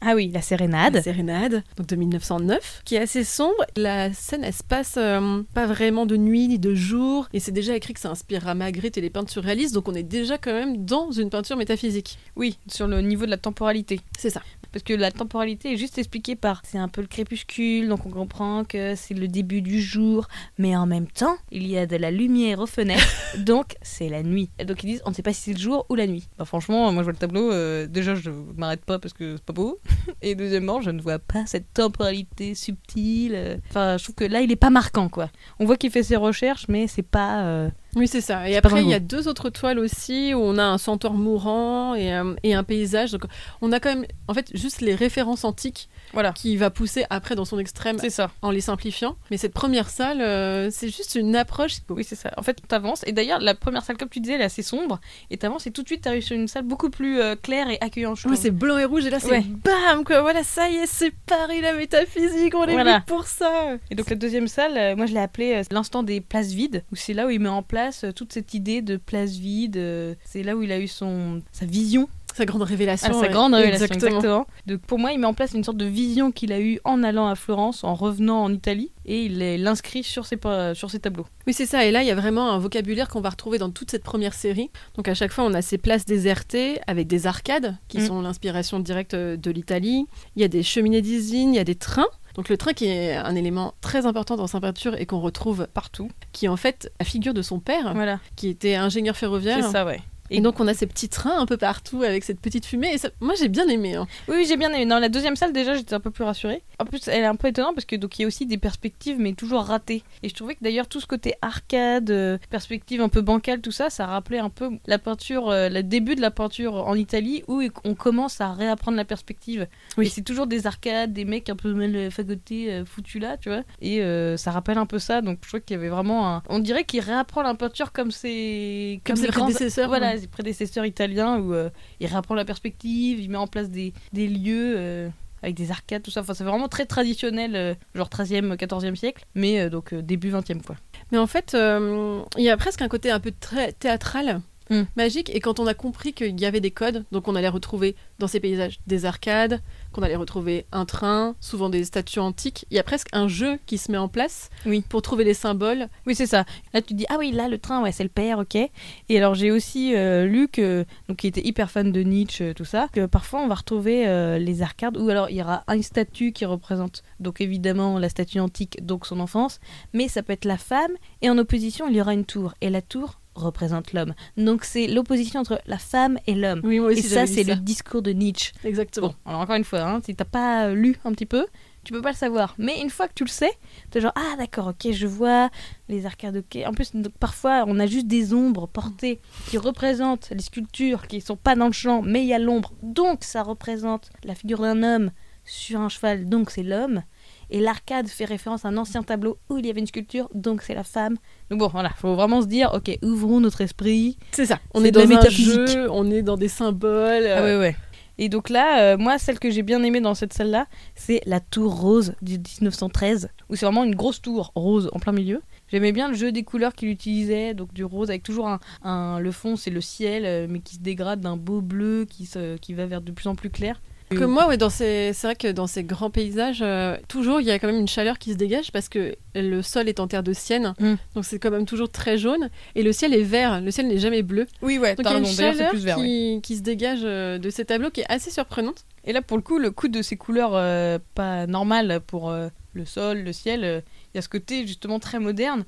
Ah 0.01 0.13
oui, 0.15 0.27
la 0.29 0.41
la 0.41 0.43
sérénade. 0.43 1.01
Sérénade, 1.03 1.63
donc 1.77 1.87
de 1.87 1.97
1909, 1.97 2.83
qui 2.85 2.97
est 2.97 3.01
assez 3.01 3.25
sombre. 3.25 3.65
La 3.77 4.13
scène, 4.13 4.43
elle 4.45 4.53
se 4.53 4.63
passe 4.63 4.95
euh, 4.97 5.43
pas 5.55 5.67
vraiment 5.67 6.07
de 6.07 6.17
nuit 6.17 6.49
ni 6.49 6.59
de 6.59 6.75
jour, 6.75 7.29
et 7.33 7.41
c'est 7.41 7.53
déjà 7.53 7.75
écrit 7.77 7.95
que 7.95 8.01
ça 8.01 8.11
inspirera 8.11 8.55
Magritte 8.55 8.97
et 9.01 9.03
les 9.03 9.11
peintres 9.11 9.31
surréalistes, 9.33 9.75
donc 9.75 9.89
on 9.89 9.95
est 9.95 10.03
déjà 10.03 10.37
quand 10.39 10.53
même 10.53 10.85
dans 10.85 11.11
une 11.11 11.31
peinture 11.31 11.57
métaphysique. 11.57 12.19
Oui, 12.37 12.59
sur 12.69 12.87
le 12.87 13.01
niveau 13.01 13.25
de 13.25 13.31
la 13.31 13.39
temporalité. 13.39 14.01
C'est 14.19 14.29
ça. 14.31 14.43
Parce 14.73 14.85
que 14.85 14.93
la 14.93 15.11
temporalité 15.11 15.73
est 15.73 15.77
juste 15.77 15.99
expliquée 15.99 16.37
par 16.37 16.63
c'est 16.65 16.79
un 16.79 16.87
peu 16.89 17.01
le 17.01 17.07
crépuscule, 17.09 17.89
donc 17.89 18.07
on 18.07 18.11
comprend 18.11 18.63
que 18.65 18.95
c'est 18.95 19.15
le 19.15 19.27
début 19.27 19.63
du 19.63 19.81
jour, 19.81 20.29
mais 20.59 20.77
en 20.77 20.87
même 20.87 21.09
temps, 21.09 21.37
il 21.51 21.67
y 21.67 21.77
a 21.77 21.87
de 21.87 21.97
la 21.97 22.11
lumière 22.13 22.61
aux 22.61 22.67
fenêtres, 22.67 23.03
donc 23.39 23.75
c'est 23.83 24.09
la 24.09 24.23
nuit. 24.23 24.49
Et 24.61 24.65
donc 24.65 24.85
ils 24.85 24.87
disent 24.87 25.03
on 25.07 25.11
ne 25.11 25.15
sait 25.15 25.23
pas 25.23 25.33
si 25.33 25.41
c'est 25.43 25.53
le 25.55 25.59
jour 25.59 25.87
ou 25.89 25.95
la 25.97 26.07
nuit. 26.07 26.29
Bah, 26.39 26.45
franchement, 26.45 26.93
moi 26.93 27.03
je 27.03 27.05
vois 27.05 27.13
le 27.13 27.19
tableau, 27.19 27.51
euh, 27.51 27.87
déjà 27.89 28.15
je 28.15 28.31
m'arrête 28.57 28.85
pas 28.85 28.99
parce 29.01 29.15
que 29.15 29.37
c'est 29.37 29.45
pas 29.45 29.53
beau, 29.55 29.81
et 30.23 30.35
deuxièmement, 30.37 30.81
je 30.83 30.91
ne 30.91 31.01
vois 31.01 31.19
pas 31.19 31.47
cette 31.47 31.73
temporalité 31.75 32.55
subtile. 32.55 33.61
Enfin, 33.71 33.97
je 33.97 34.05
trouve 34.05 34.15
que 34.15 34.25
là 34.25 34.41
il 34.41 34.53
est 34.53 34.57
pas 34.57 34.71
marquant 34.71 35.09
quoi. 35.09 35.31
On 35.59 35.65
voit 35.65 35.77
qu'il 35.79 35.91
fait 35.91 36.03
ses 36.05 36.17
recherches, 36.17 36.67
mais 36.69 36.87
c'est 36.87 37.03
pas. 37.03 37.43
euh, 37.45 37.71
Oui, 37.97 38.07
c'est 38.07 38.21
ça. 38.21 38.49
Et 38.49 38.57
après, 38.57 38.83
il 38.83 38.89
y 38.89 38.95
a 38.95 39.01
deux 39.01 39.27
autres 39.29 39.51
toiles 39.51 39.79
aussi 39.79 40.33
où 40.35 40.39
on 40.39 40.59
a 40.59 40.65
un 40.65 40.79
centaure 40.79 41.15
mourant 41.15 41.95
et, 41.95 42.13
euh, 42.15 42.35
et 42.43 42.55
un 42.55 42.63
paysage. 42.63 43.11
Donc, 43.13 43.23
on 43.61 43.73
a 43.73 43.81
quand 43.81 43.89
même, 43.95 44.07
en 44.29 44.35
fait, 44.35 44.51
juste 44.55 44.81
les 44.81 44.95
références 44.95 45.45
antiques 45.45 45.89
Voilà. 46.13 46.33
qui 46.33 46.57
va 46.57 46.71
pousser 46.71 47.05
après 47.11 47.35
dans 47.35 47.45
son 47.45 47.59
extrême 47.59 47.99
C'est 47.99 48.11
ça. 48.11 48.31
en 48.43 48.51
les 48.51 48.61
simplifiant. 48.61 49.17
Mais 49.31 49.37
cette 49.39 49.53
première 49.55 49.89
salle, 49.91 50.21
euh, 50.21 50.69
c'est 50.71 50.89
juste 50.89 51.17
une 51.17 51.35
approche. 51.35 51.79
Oui, 51.89 52.05
c'est 52.05 52.15
ça. 52.15 52.31
En 52.37 52.43
fait, 52.43 52.59
t'avances. 52.69 53.03
Et 53.07 53.13
d'ailleurs, 53.13 53.41
la 53.41 53.55
première 53.55 53.83
salle, 53.85 53.97
comme 53.97 54.09
tu 54.09 54.21
disais, 54.21 54.35
elle 54.35 54.41
est 54.43 54.45
assez 54.45 54.63
sombre. 54.63 55.01
Et 55.31 55.37
t'avances 55.37 55.67
et 55.67 55.73
tout 55.73 55.83
de 55.83 55.89
suite, 55.89 56.03
t'arrives 56.03 56.23
sur 56.23 56.37
une 56.37 56.47
salle 56.49 56.65
beaucoup 56.65 56.91
plus 56.91 57.21
euh, 57.21 57.35
claire 57.35 57.69
et 57.71 57.79
accueillante. 57.81 58.19
trouve. 58.19 58.35
c'est 58.37 58.51
blanc 58.53 58.79
et 58.79 58.85
rouge 58.85 59.07
et 59.07 59.11
là 59.11 59.19
c'est 59.21 59.31
Ouais. 59.31 59.45
bam 59.65 60.05
quoi. 60.05 60.21
Voilà, 60.23 60.43
ça 60.45 60.69
y 60.69 60.77
est, 60.77 60.87
c'est 60.87 61.11
Paris 61.27 61.61
la 61.61 61.73
métaphysique. 61.73 62.55
On 62.55 62.65
est 62.67 62.73
Voilà. 62.73 62.93
venu 62.95 63.05
pour 63.07 63.25
ça. 63.27 63.77
Et 63.91 63.95
donc 63.95 64.09
la 64.11 64.17
deuxième 64.17 64.47
salle, 64.49 64.97
moi 64.97 65.07
je 65.07 65.13
l'ai 65.15 65.21
appelée 65.21 65.63
l'instant 65.71 66.03
des 66.03 66.21
places 66.21 66.53
vides, 66.53 66.85
où 66.93 66.97
c'est 66.97 67.15
là 67.15 67.27
où 67.27 67.31
il 67.31 67.41
met 67.41 67.49
en 67.49 67.63
place 67.63 67.80
euh, 68.05 68.13
toute 68.13 68.33
cette 68.33 68.55
idée 68.55 68.83
de 68.83 68.97
place 68.97 69.33
vide. 69.33 69.77
euh, 69.77 70.15
c'est 70.25 70.43
là 70.43 70.57
où 70.57 70.63
il 70.63 70.73
a 70.73 70.79
eu 70.79 70.89
son 70.89 71.41
sa 71.53 71.67
vision, 71.67 72.09
Sa 72.35 72.45
grande 72.45 72.63
révélation. 72.63 73.09
ah, 73.11 73.15
sa 73.15 73.21
ouais. 73.21 73.29
grande 73.29 73.55
révélation. 73.55 73.87
Exactement. 73.87 74.19
Exactement. 74.19 74.47
Donc 74.67 74.81
pour 74.83 74.99
moi, 74.99 75.13
il 75.13 75.19
met 75.19 75.27
en 75.27 75.35
place 75.35 75.53
une 75.55 75.65
sorte 75.65 75.77
de 75.79 75.85
vision 75.87 76.31
qu'il 76.31 76.53
a 76.53 76.61
eue 76.61 76.79
en 76.85 77.03
allant 77.03 77.27
à 77.29 77.35
Florence, 77.35 77.83
en 77.85 77.95
revenant 77.95 78.43
en 78.43 78.53
Italie, 78.53 78.93
et 79.05 79.25
il 79.25 79.39
l'inscrit 79.63 80.03
sur 80.05 80.27
ses 80.27 80.39
sur 80.75 80.91
ses 80.91 81.01
tableaux. 81.01 81.27
Oui, 81.47 81.53
c'est 81.53 81.67
ça. 81.67 81.85
Et 81.85 81.91
là, 81.91 82.03
il 82.03 82.07
y 82.07 82.13
a 82.13 82.15
vraiment 82.15 82.51
un 82.53 82.59
vocabulaire 82.59 83.09
qu'on 83.09 83.21
va 83.21 83.31
retrouver 83.31 83.59
dans 83.59 83.71
toute 83.71 83.91
cette 83.91 84.05
première 84.05 84.35
série. 84.35 84.71
Donc, 84.97 85.09
à 85.09 85.15
chaque 85.15 85.33
fois, 85.33 85.45
on 85.45 85.55
a 85.55 85.63
ces 85.63 85.79
places 85.79 86.05
désertées 86.05 86.79
avec 86.87 87.07
des 87.09 87.27
arcades 87.27 87.77
qui 87.89 87.99
Mm. 87.99 88.07
sont 88.07 88.21
l'inspiration 88.23 88.79
directe 88.79 89.15
euh, 89.15 89.37
de 89.37 89.51
l'Italie. 89.51 90.07
Il 90.37 90.43
y 90.43 90.45
a 90.45 90.49
des 90.49 90.63
cheminées 90.63 91.03
d'usine, 91.03 91.53
il 91.55 91.57
y 91.57 91.61
a 91.61 91.65
des 91.65 91.75
trains. 91.75 92.07
Donc, 92.41 92.49
le 92.49 92.57
train 92.57 92.73
qui 92.73 92.87
est 92.87 93.15
un 93.17 93.35
élément 93.35 93.75
très 93.83 94.07
important 94.07 94.35
dans 94.35 94.47
sa 94.47 94.63
peinture 94.63 94.95
et 94.99 95.05
qu'on 95.05 95.21
retrouve 95.21 95.69
Partout. 95.75 96.11
qui 96.33 96.47
est 96.47 96.49
en 96.49 96.57
fait 96.57 96.91
la 96.99 97.05
figure 97.05 97.35
de 97.35 97.43
son 97.43 97.61
père, 97.61 97.93
Voilà. 97.93 98.19
qui 98.35 98.49
était 98.49 98.77
ingénieur 98.77 99.15
ferroviaire. 99.15 99.63
C'est 99.63 99.71
ça, 99.73 99.85
ouais. 99.85 100.01
Et 100.31 100.41
donc, 100.41 100.61
on 100.61 100.67
a 100.69 100.75
ces 100.75 100.87
petits 100.87 101.09
trains 101.09 101.39
un 101.39 101.47
peu 101.47 101.57
partout 101.57 102.03
avec 102.03 102.25
cette 102.25 102.41
petite 102.41 102.65
fumée. 102.67 102.93
Et 102.95 102.99
ça- 102.99 103.11
moi, 103.21 103.35
j'ai 103.39 103.49
bien 103.49 103.67
aimé. 103.69 103.95
hein. 103.97 104.07
Oui, 104.29 104.37
oui, 104.39 104.45
j'ai 104.47 104.57
bien 104.57 104.71
aimé. 104.73 104.87
Dans 104.87 104.99
la 104.99 105.09
deuxième 105.09 105.37
salle, 105.37 105.53
déjà, 105.53 105.75
j'étais 105.75 105.95
un 105.95 106.01
peu 106.01 106.11
plus 106.11 106.25
rassurée. 106.25 106.63
En 106.79 106.85
plus, 106.85 107.09
elle 107.09 107.23
est 107.23 107.27
un 107.27 107.37
peu 107.37 107.49
étonnante 107.49 107.75
parce 107.75 107.85
que 107.85 107.97
donc 107.97 108.19
il 108.19 108.23
y 108.23 108.25
a 108.25 108.29
aussi 108.29 108.47
des 108.47 108.57
perspectives, 108.57 109.17
mais 109.19 109.35
toujours 109.35 109.63
ratées. 109.65 110.03
Et 110.23 110.29
je 110.31 110.35
trouvais 110.35 110.55
que 110.55 110.63
d'ailleurs 110.63 110.89
tout 110.89 110.99
ce 111.01 111.07
côté 111.07 111.35
arcade, 111.43 112.11
euh, 112.11 112.39
perspective 112.49 113.03
un 113.03 113.09
peu 113.11 113.21
bancale, 113.21 113.61
tout 113.61 113.71
ça, 113.73 113.91
ça 113.91 114.07
rappelait 114.07 114.39
un 114.39 114.49
peu 114.49 114.71
la 114.87 114.99
peinture, 114.99 115.51
euh, 115.51 115.69
le 115.69 115.83
début 115.83 116.15
de 116.15 116.23
la 116.23 116.31
peinture 116.31 116.75
en 116.87 116.95
Italie 116.95 117.43
où 117.49 117.63
on 117.85 117.95
commence 117.95 118.41
à 118.41 118.53
réapprendre 118.53 118.97
la 118.97 119.05
perspective. 119.05 119.67
Oui. 119.99 120.07
Et 120.07 120.09
c'est 120.09 120.23
toujours 120.23 120.47
des 120.47 120.67
arcades, 120.67 121.13
des 121.13 121.27
mecs 121.27 121.51
un 121.51 121.57
peu 121.57 121.73
mal 121.75 122.11
fagotés, 122.11 122.73
euh, 122.73 122.85
foutus 122.87 123.21
là, 123.21 123.37
tu 123.37 123.51
vois. 123.51 123.63
Et 123.83 124.01
euh, 124.03 124.37
ça 124.39 124.51
rappelle 124.51 124.79
un 124.79 124.87
peu 124.87 124.99
ça. 124.99 125.21
Donc 125.21 125.39
je 125.43 125.49
trouvais 125.49 125.61
qu'il 125.63 125.77
y 125.77 125.79
avait 125.79 125.89
vraiment 125.91 126.29
un. 126.35 126.43
On 126.49 126.61
dirait 126.61 126.85
qu'il 126.85 127.01
réapprend 127.01 127.43
la 127.43 127.55
peinture 127.55 127.93
comme 127.93 128.11
ses 128.11 129.01
Comme 129.05 129.17
ses 129.17 129.23
les 129.27 129.29
grands- 129.29 129.45
prédécesseurs, 129.45 129.89
Voilà. 129.89 130.15
Ses 130.21 130.27
prédécesseurs 130.29 130.87
italiens 130.87 131.39
où 131.39 131.53
euh, 131.55 131.71
il 132.01 132.07
réapprend 132.07 132.35
la 132.35 132.45
perspective, 132.45 133.21
il 133.21 133.31
met 133.31 133.39
en 133.39 133.47
place 133.47 133.71
des, 133.71 133.93
des 134.13 134.29
lieux 134.29 134.75
euh, 134.77 135.09
avec 135.43 135.57
des 135.57 135.71
arcades, 135.71 136.03
tout 136.03 136.11
ça. 136.11 136.21
Enfin, 136.21 136.35
c'est 136.35 136.45
vraiment 136.45 136.69
très 136.69 136.87
traditionnel, 136.87 137.57
euh, 137.57 137.75
genre 137.95 138.09
13e, 138.09 138.57
14e 138.57 138.95
siècle, 138.95 139.25
mais 139.35 139.71
donc 139.71 139.95
début 139.95 140.31
20e, 140.31 140.63
quoi. 140.63 140.77
Mais 141.13 141.19
en 141.19 141.27
fait, 141.27 141.57
il 141.57 142.45
y 142.45 142.51
a 142.51 142.57
presque 142.57 142.83
un 142.83 142.89
côté 142.89 143.11
un 143.11 143.21
peu 143.21 143.33
très 143.39 143.73
théâtral, 143.73 144.41
Mm. 144.71 144.83
magique. 144.97 145.35
Et 145.35 145.41
quand 145.41 145.59
on 145.61 145.67
a 145.67 145.75
compris 145.75 146.13
qu'il 146.13 146.41
y 146.41 146.47
avait 146.47 146.61
des 146.61 146.71
codes, 146.71 147.05
donc 147.11 147.27
on 147.29 147.35
allait 147.35 147.49
retrouver 147.49 147.97
dans 148.19 148.29
ces 148.29 148.41
paysages 148.41 148.79
des 148.87 149.05
arcades, 149.05 149.61
qu'on 149.93 150.03
allait 150.03 150.17
retrouver 150.17 150.67
un 150.73 150.85
train, 150.85 151.35
souvent 151.41 151.69
des 151.69 151.85
statues 151.85 152.19
antiques, 152.21 152.67
il 152.71 152.77
y 152.77 152.81
a 152.81 152.83
presque 152.83 153.09
un 153.13 153.29
jeu 153.29 153.59
qui 153.67 153.79
se 153.79 153.91
met 153.91 153.99
en 153.99 154.09
place 154.09 154.51
Oui. 154.67 154.85
pour 154.89 155.03
trouver 155.03 155.25
les 155.25 155.35
symboles. 155.35 155.89
Oui, 156.07 156.15
c'est 156.15 156.27
ça. 156.27 156.45
Là, 156.73 156.81
tu 156.83 156.89
te 156.89 156.95
dis, 156.95 157.07
ah 157.09 157.17
oui, 157.19 157.33
là, 157.33 157.49
le 157.49 157.59
train, 157.59 157.83
ouais, 157.83 157.93
c'est 157.93 158.03
le 158.03 158.09
père, 158.09 158.39
ok. 158.39 158.57
Et 158.57 159.19
alors, 159.19 159.35
j'ai 159.35 159.51
aussi 159.51 159.95
euh, 159.95 160.27
lu 160.27 160.49
que, 160.49 160.85
donc, 161.09 161.19
qui 161.19 161.27
était 161.27 161.47
hyper 161.47 161.71
fan 161.71 161.93
de 161.93 162.01
Nietzsche, 162.03 162.45
euh, 162.51 162.55
tout 162.55 162.65
ça, 162.65 162.89
que 162.93 163.07
parfois, 163.07 163.41
on 163.41 163.49
va 163.49 163.55
retrouver 163.55 164.07
euh, 164.07 164.39
les 164.39 164.63
arcades, 164.63 164.97
ou 164.97 165.09
alors, 165.09 165.31
il 165.31 165.37
y 165.37 165.43
aura 165.43 165.65
une 165.75 165.83
statue 165.83 166.33
qui 166.33 166.45
représente, 166.45 167.03
donc, 167.19 167.41
évidemment, 167.41 167.99
la 167.99 168.09
statue 168.09 168.41
antique, 168.41 168.85
donc 168.85 169.07
son 169.07 169.21
enfance, 169.21 169.61
mais 169.93 170.09
ça 170.09 170.23
peut 170.23 170.33
être 170.33 170.45
la 170.45 170.59
femme, 170.59 170.93
et 171.23 171.31
en 171.31 171.39
opposition, 171.39 171.89
il 171.89 171.97
y 171.97 172.01
aura 172.01 172.15
une 172.15 172.25
tour. 172.25 172.55
Et 172.61 172.71
la 172.71 172.83
tour 172.83 173.20
représente 173.35 173.93
l'homme. 173.93 174.15
Donc, 174.37 174.65
c'est 174.65 174.87
l'opposition 174.87 175.41
entre 175.41 175.61
la 175.67 175.79
femme 175.79 176.19
et 176.27 176.35
l'homme. 176.35 176.61
Oui, 176.65 176.81
moi 176.81 176.91
aussi, 176.91 177.01
Et 177.01 177.03
ça, 177.03 177.27
c'est 177.27 177.45
le 177.45 177.57
discours 177.57 178.03
de 178.03 178.13
Nietzsche. 178.13 178.53
Exactement. 178.65 179.09
Bon, 179.09 179.15
alors 179.27 179.41
encore 179.41 179.57
une 179.57 179.65
fois, 179.65 179.83
hein, 179.83 180.01
si 180.05 180.15
t'as 180.15 180.25
pas 180.25 180.67
euh, 180.67 180.75
lu 180.75 180.97
un 181.05 181.13
petit 181.13 181.27
peu, 181.27 181.47
tu 181.85 181.93
peux 181.93 182.03
pas 182.03 182.11
le 182.11 182.17
savoir. 182.17 182.55
Mais 182.59 182.81
une 182.81 182.91
fois 182.91 183.09
que 183.09 183.15
tu 183.15 183.25
le 183.25 183.31
sais, 183.31 183.53
t'es 183.91 184.01
genre 184.01 184.13
ah 184.15 184.37
d'accord, 184.37 184.69
ok, 184.69 184.93
je 184.93 185.07
vois 185.07 185.51
les 185.89 186.07
arcades, 186.07 186.37
ok. 186.37 186.63
En 186.67 186.73
plus, 186.73 186.95
donc, 186.95 187.13
parfois, 187.19 187.65
on 187.67 187.79
a 187.79 187.87
juste 187.87 188.07
des 188.07 188.35
ombres 188.35 188.67
portées 188.67 189.21
qui 189.49 189.59
représentent 189.59 190.31
les 190.31 190.43
sculptures 190.43 191.07
qui 191.07 191.21
sont 191.21 191.37
pas 191.37 191.57
dans 191.57 191.67
le 191.67 191.73
champ, 191.73 192.03
mais 192.03 192.23
il 192.23 192.27
y 192.29 192.35
a 192.35 192.39
l'ombre, 192.39 192.73
donc 192.83 193.25
ça 193.25 193.43
représente 193.43 194.11
la 194.25 194.35
figure 194.35 194.61
d'un 194.61 194.83
homme 194.83 195.11
sur 195.45 195.81
un 195.81 195.89
cheval, 195.89 196.29
donc 196.29 196.51
c'est 196.51 196.63
l'homme. 196.63 197.03
Et 197.51 197.61
l'arcade 197.61 198.07
fait 198.09 198.25
référence 198.25 198.65
à 198.65 198.69
un 198.69 198.77
ancien 198.77 199.03
tableau 199.03 199.39
où 199.49 199.59
il 199.59 199.67
y 199.67 199.71
avait 199.71 199.81
une 199.81 199.87
sculpture, 199.87 200.29
donc 200.35 200.63
c'est 200.63 200.75
la 200.75 200.85
femme. 200.85 201.17
Donc 201.51 201.59
bon, 201.59 201.69
voilà, 201.69 201.91
faut 201.91 202.15
vraiment 202.15 202.43
se 202.43 202.47
dire, 202.47 202.71
ok, 202.75 202.97
ouvrons 203.03 203.41
notre 203.41 203.61
esprit. 203.61 204.17
C'est 204.33 204.47
ça. 204.47 204.61
On 204.73 204.85
est 204.85 204.95
la 204.95 205.05
dans 205.07 205.17
un 205.17 205.29
jeu, 205.29 205.91
on 205.91 206.11
est 206.11 206.23
dans 206.23 206.37
des 206.37 206.49
symboles. 206.49 207.25
Ah 207.27 207.41
euh, 207.41 207.59
ouais, 207.59 207.61
ouais. 207.69 207.77
Et 208.19 208.29
donc 208.29 208.51
là, 208.51 208.83
euh, 208.83 208.99
moi, 208.99 209.17
celle 209.19 209.39
que 209.39 209.51
j'ai 209.51 209.63
bien 209.63 209.83
aimée 209.83 210.03
dans 210.03 210.15
cette 210.15 210.35
salle-là, 210.35 210.67
c'est 210.95 211.23
la 211.25 211.41
tour 211.41 211.81
rose 211.81 212.13
du 212.21 212.35
1913, 212.39 213.31
où 213.49 213.57
c'est 213.57 213.65
vraiment 213.65 213.83
une 213.83 213.95
grosse 213.95 214.21
tour 214.21 214.53
rose 214.55 214.91
en 214.93 214.99
plein 214.99 215.13
milieu. 215.13 215.41
J'aimais 215.69 215.93
bien 215.93 216.09
le 216.09 216.15
jeu 216.15 216.31
des 216.31 216.43
couleurs 216.43 216.75
qu'il 216.75 216.91
utilisait, 216.91 217.55
donc 217.55 217.73
du 217.73 217.83
rose 217.83 218.11
avec 218.11 218.23
toujours 218.23 218.49
un, 218.49 218.61
un- 218.83 219.19
le 219.21 219.33
fond 219.33 219.57
c'est 219.57 219.71
le 219.71 219.81
ciel, 219.81 220.25
euh, 220.27 220.47
mais 220.51 220.61
qui 220.61 220.75
se 220.75 220.81
dégrade 220.81 221.21
d'un 221.21 221.37
beau 221.39 221.63
bleu 221.63 222.05
qui, 222.09 222.27
se, 222.27 222.59
qui 222.59 222.75
va 222.75 222.85
vers 222.87 223.01
de 223.01 223.11
plus 223.11 223.27
en 223.27 223.35
plus 223.35 223.49
clair. 223.51 223.81
Que 224.11 224.25
moi, 224.25 224.49
ouais, 224.49 224.57
dans 224.57 224.71
ces... 224.71 225.13
c'est 225.15 225.27
vrai 225.29 225.37
que 225.37 225.53
dans 225.53 225.67
ces 225.69 225.85
grands 225.85 226.11
paysages, 226.11 226.63
euh, 226.63 226.97
toujours 227.09 227.41
il 227.41 227.47
y 227.47 227.51
a 227.53 227.59
quand 227.61 227.69
même 227.69 227.79
une 227.79 227.87
chaleur 227.89 228.19
qui 228.19 228.33
se 228.33 228.37
dégage 228.37 228.73
parce 228.73 228.89
que 228.89 229.15
le 229.37 229.63
sol 229.63 229.89
est 229.89 230.01
en 230.01 230.09
terre 230.09 230.23
de 230.25 230.33
sienne, 230.33 230.75
Mm. 230.81 230.95
donc 231.15 231.25
c'est 231.25 231.39
quand 231.39 231.51
même 231.53 231.65
toujours 231.67 231.91
très 231.91 232.19
jaune 232.19 232.51
et 232.75 232.83
le 232.83 232.93
ciel 232.93 233.15
est 233.15 233.23
vert. 233.23 233.61
Le 233.61 233.71
ciel 233.71 233.87
n'est 233.87 233.99
jamais 233.99 234.23
bleu. 234.23 234.47
Oui, 234.63 234.79
ouais, 234.79 234.97
Donc 234.97 235.07
il 235.07 235.13
y 235.13 235.15
a 235.15 235.19
une 235.19 235.27
chaleur 235.27 235.71
plus 235.71 235.85
vert. 235.85 235.97
qui... 235.97 236.41
qui 236.43 236.57
se 236.57 236.63
dégage 236.63 237.01
euh, 237.05 237.39
de 237.39 237.51
ces 237.51 237.65
tableaux 237.65 237.91
qui 237.91 238.01
est 238.01 238.11
assez 238.13 238.31
surprenante. 238.31 238.85
Et 239.05 239.13
là, 239.13 239.23
pour 239.23 239.37
le 239.37 239.43
coup, 239.45 239.59
le 239.59 239.71
coup 239.71 239.89
de 239.89 240.03
ces 240.03 240.17
couleurs 240.17 240.53
euh, 240.55 240.99
pas 241.15 241.47
normales 241.47 242.01
pour 242.07 242.31
euh, 242.31 242.49
le 242.75 242.85
sol, 242.85 243.19
le 243.21 243.33
ciel, 243.33 243.83
il 244.13 244.17
y 244.17 244.19
a 244.19 244.23
ce 244.23 244.29
côté 244.29 244.67
justement 244.67 244.99
très 244.99 245.21
moderne. 245.21 245.65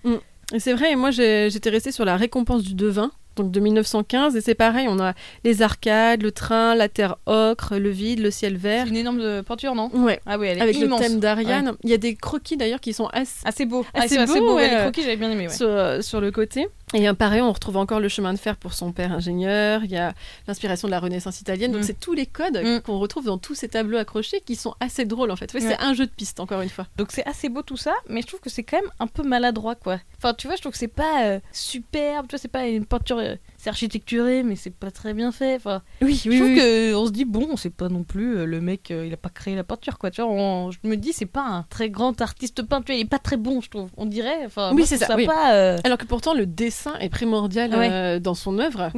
Et 0.52 0.60
c'est 0.60 0.74
vrai, 0.74 0.92
et 0.92 0.96
moi 0.96 1.10
j'étais 1.10 1.70
restée 1.70 1.92
sur 1.92 2.04
la 2.04 2.16
récompense 2.16 2.62
du 2.62 2.74
devin, 2.74 3.10
donc 3.36 3.50
de 3.50 3.60
1915, 3.60 4.36
et 4.36 4.40
c'est 4.40 4.54
pareil, 4.54 4.86
on 4.88 4.98
a 5.00 5.14
les 5.44 5.62
arcades, 5.62 6.22
le 6.22 6.32
train, 6.32 6.74
la 6.74 6.88
terre 6.88 7.16
ocre, 7.26 7.76
le 7.78 7.90
vide, 7.90 8.20
le 8.20 8.30
ciel 8.30 8.52
C'est 8.54 8.58
vert. 8.68 8.86
une 8.86 8.96
énorme 8.96 9.18
de 9.20 9.40
peinture, 9.40 9.74
non? 9.74 9.90
Ouais, 9.94 10.20
Ah 10.26 10.38
oui, 10.38 10.48
elle 10.48 10.58
est 10.58 10.62
avec 10.62 10.76
immense. 10.76 11.00
le 11.00 11.06
thème 11.06 11.20
d'Ariane. 11.20 11.72
Il 11.84 11.90
y 11.90 11.94
a 11.94 11.98
des 11.98 12.14
croquis 12.14 12.56
d'ailleurs 12.56 12.80
qui 12.80 12.92
sont 12.92 13.06
assez, 13.12 13.40
Assez 13.44 13.64
beau. 13.66 13.84
Ah, 13.94 14.00
Ah, 14.00 14.02
c'est 14.02 14.08
c'est 14.16 14.18
assez 14.18 14.38
beau, 14.40 14.46
beau. 14.48 14.56
ouais, 14.56 14.62
ouais. 14.64 14.70
Les 14.76 14.80
croquis, 14.82 15.02
j'avais 15.02 15.16
bien 15.16 15.30
aimé. 15.30 15.48
Sur, 15.48 15.68
euh, 15.68 16.00
sur 16.02 16.20
le 16.20 16.30
côté. 16.30 16.68
Et 16.94 17.12
pareil, 17.14 17.40
on 17.40 17.52
retrouve 17.52 17.76
encore 17.76 18.00
le 18.00 18.08
chemin 18.08 18.32
de 18.32 18.38
fer 18.38 18.56
pour 18.56 18.74
son 18.74 18.92
père 18.92 19.12
ingénieur, 19.12 19.82
il 19.84 19.90
y 19.90 19.96
a 19.96 20.12
l'inspiration 20.46 20.88
de 20.88 20.90
la 20.90 21.00
Renaissance 21.00 21.40
italienne, 21.40 21.72
donc 21.72 21.82
Mm. 21.82 21.84
c'est 21.84 21.98
tous 22.00 22.12
les 22.12 22.26
codes 22.26 22.60
Mm. 22.62 22.80
qu'on 22.82 22.98
retrouve 22.98 23.24
dans 23.24 23.38
tous 23.38 23.54
ces 23.54 23.68
tableaux 23.68 23.98
accrochés 23.98 24.40
qui 24.40 24.56
sont 24.56 24.74
assez 24.80 25.04
drôles 25.04 25.30
en 25.30 25.36
fait. 25.36 25.52
Ouais. 25.54 25.60
C'est 25.60 25.78
un 25.80 25.94
jeu 25.94 26.06
de 26.06 26.10
piste 26.10 26.40
encore 26.40 26.60
une 26.60 26.68
fois. 26.68 26.86
Donc 26.96 27.08
c'est 27.12 27.26
assez 27.26 27.48
beau 27.48 27.62
tout 27.62 27.76
ça, 27.76 27.94
mais 28.08 28.20
je 28.22 28.26
trouve 28.26 28.40
que 28.40 28.50
c'est 28.50 28.62
quand 28.62 28.80
même 28.80 28.90
un 29.00 29.06
peu 29.06 29.22
maladroit 29.22 29.74
quoi. 29.74 29.98
Enfin 30.18 30.34
tu 30.34 30.46
vois, 30.46 30.56
je 30.56 30.60
trouve 30.60 30.72
que 30.72 30.78
c'est 30.78 30.88
pas 30.88 31.24
euh, 31.24 31.40
superbe, 31.52 32.26
tu 32.28 32.32
vois, 32.36 32.38
c'est 32.38 32.48
pas 32.48 32.66
une 32.66 32.84
peinture, 32.86 33.18
euh, 33.18 33.36
c'est 33.62 33.70
architecturé, 33.70 34.42
mais 34.42 34.56
c'est 34.56 34.74
pas 34.74 34.90
très 34.90 35.14
bien 35.14 35.30
fait. 35.30 35.54
Enfin, 35.54 35.82
Oui, 36.00 36.14
je 36.24 36.30
trouve 36.30 36.54
que 36.56 36.94
on 36.96 37.06
se 37.06 37.12
dit 37.12 37.24
bon, 37.24 37.56
c'est 37.56 37.70
pas 37.70 37.88
non 37.88 38.02
plus 38.02 38.38
euh, 38.38 38.44
le 38.44 38.60
mec, 38.60 38.90
euh, 38.90 39.06
il 39.06 39.12
a 39.14 39.16
pas 39.16 39.28
créé 39.28 39.54
la 39.54 39.62
peinture 39.62 39.98
quoi. 39.98 40.10
Tu 40.10 40.20
vois, 40.20 40.28
on- 40.32 40.72
je 40.72 40.78
me 40.82 40.96
dis 40.96 41.12
c'est 41.12 41.26
pas 41.26 41.44
un 41.44 41.62
très 41.70 41.88
grand 41.88 42.20
artiste 42.20 42.62
peintre, 42.62 42.86
tu 42.86 42.92
vois, 42.92 42.98
il 42.98 43.02
est 43.02 43.08
pas 43.08 43.20
très 43.20 43.36
bon, 43.36 43.60
je 43.60 43.70
trouve. 43.70 43.88
On 43.96 44.06
dirait. 44.06 44.44
Enfin, 44.44 44.72
Oui, 44.74 44.84
c'est 44.84 44.96
ça, 44.98 45.14
oui. 45.14 45.26
Pas, 45.26 45.54
euh, 45.54 45.78
Alors 45.84 45.96
que 45.98 46.06
pourtant 46.06 46.34
le 46.34 46.44
dessin 46.46 46.94
est 46.98 47.08
primordial 47.08 47.70
Ouais. 47.72 47.88
euh, 47.92 48.18
dans 48.18 48.34
son 48.34 48.58
œuvre. 48.58 48.90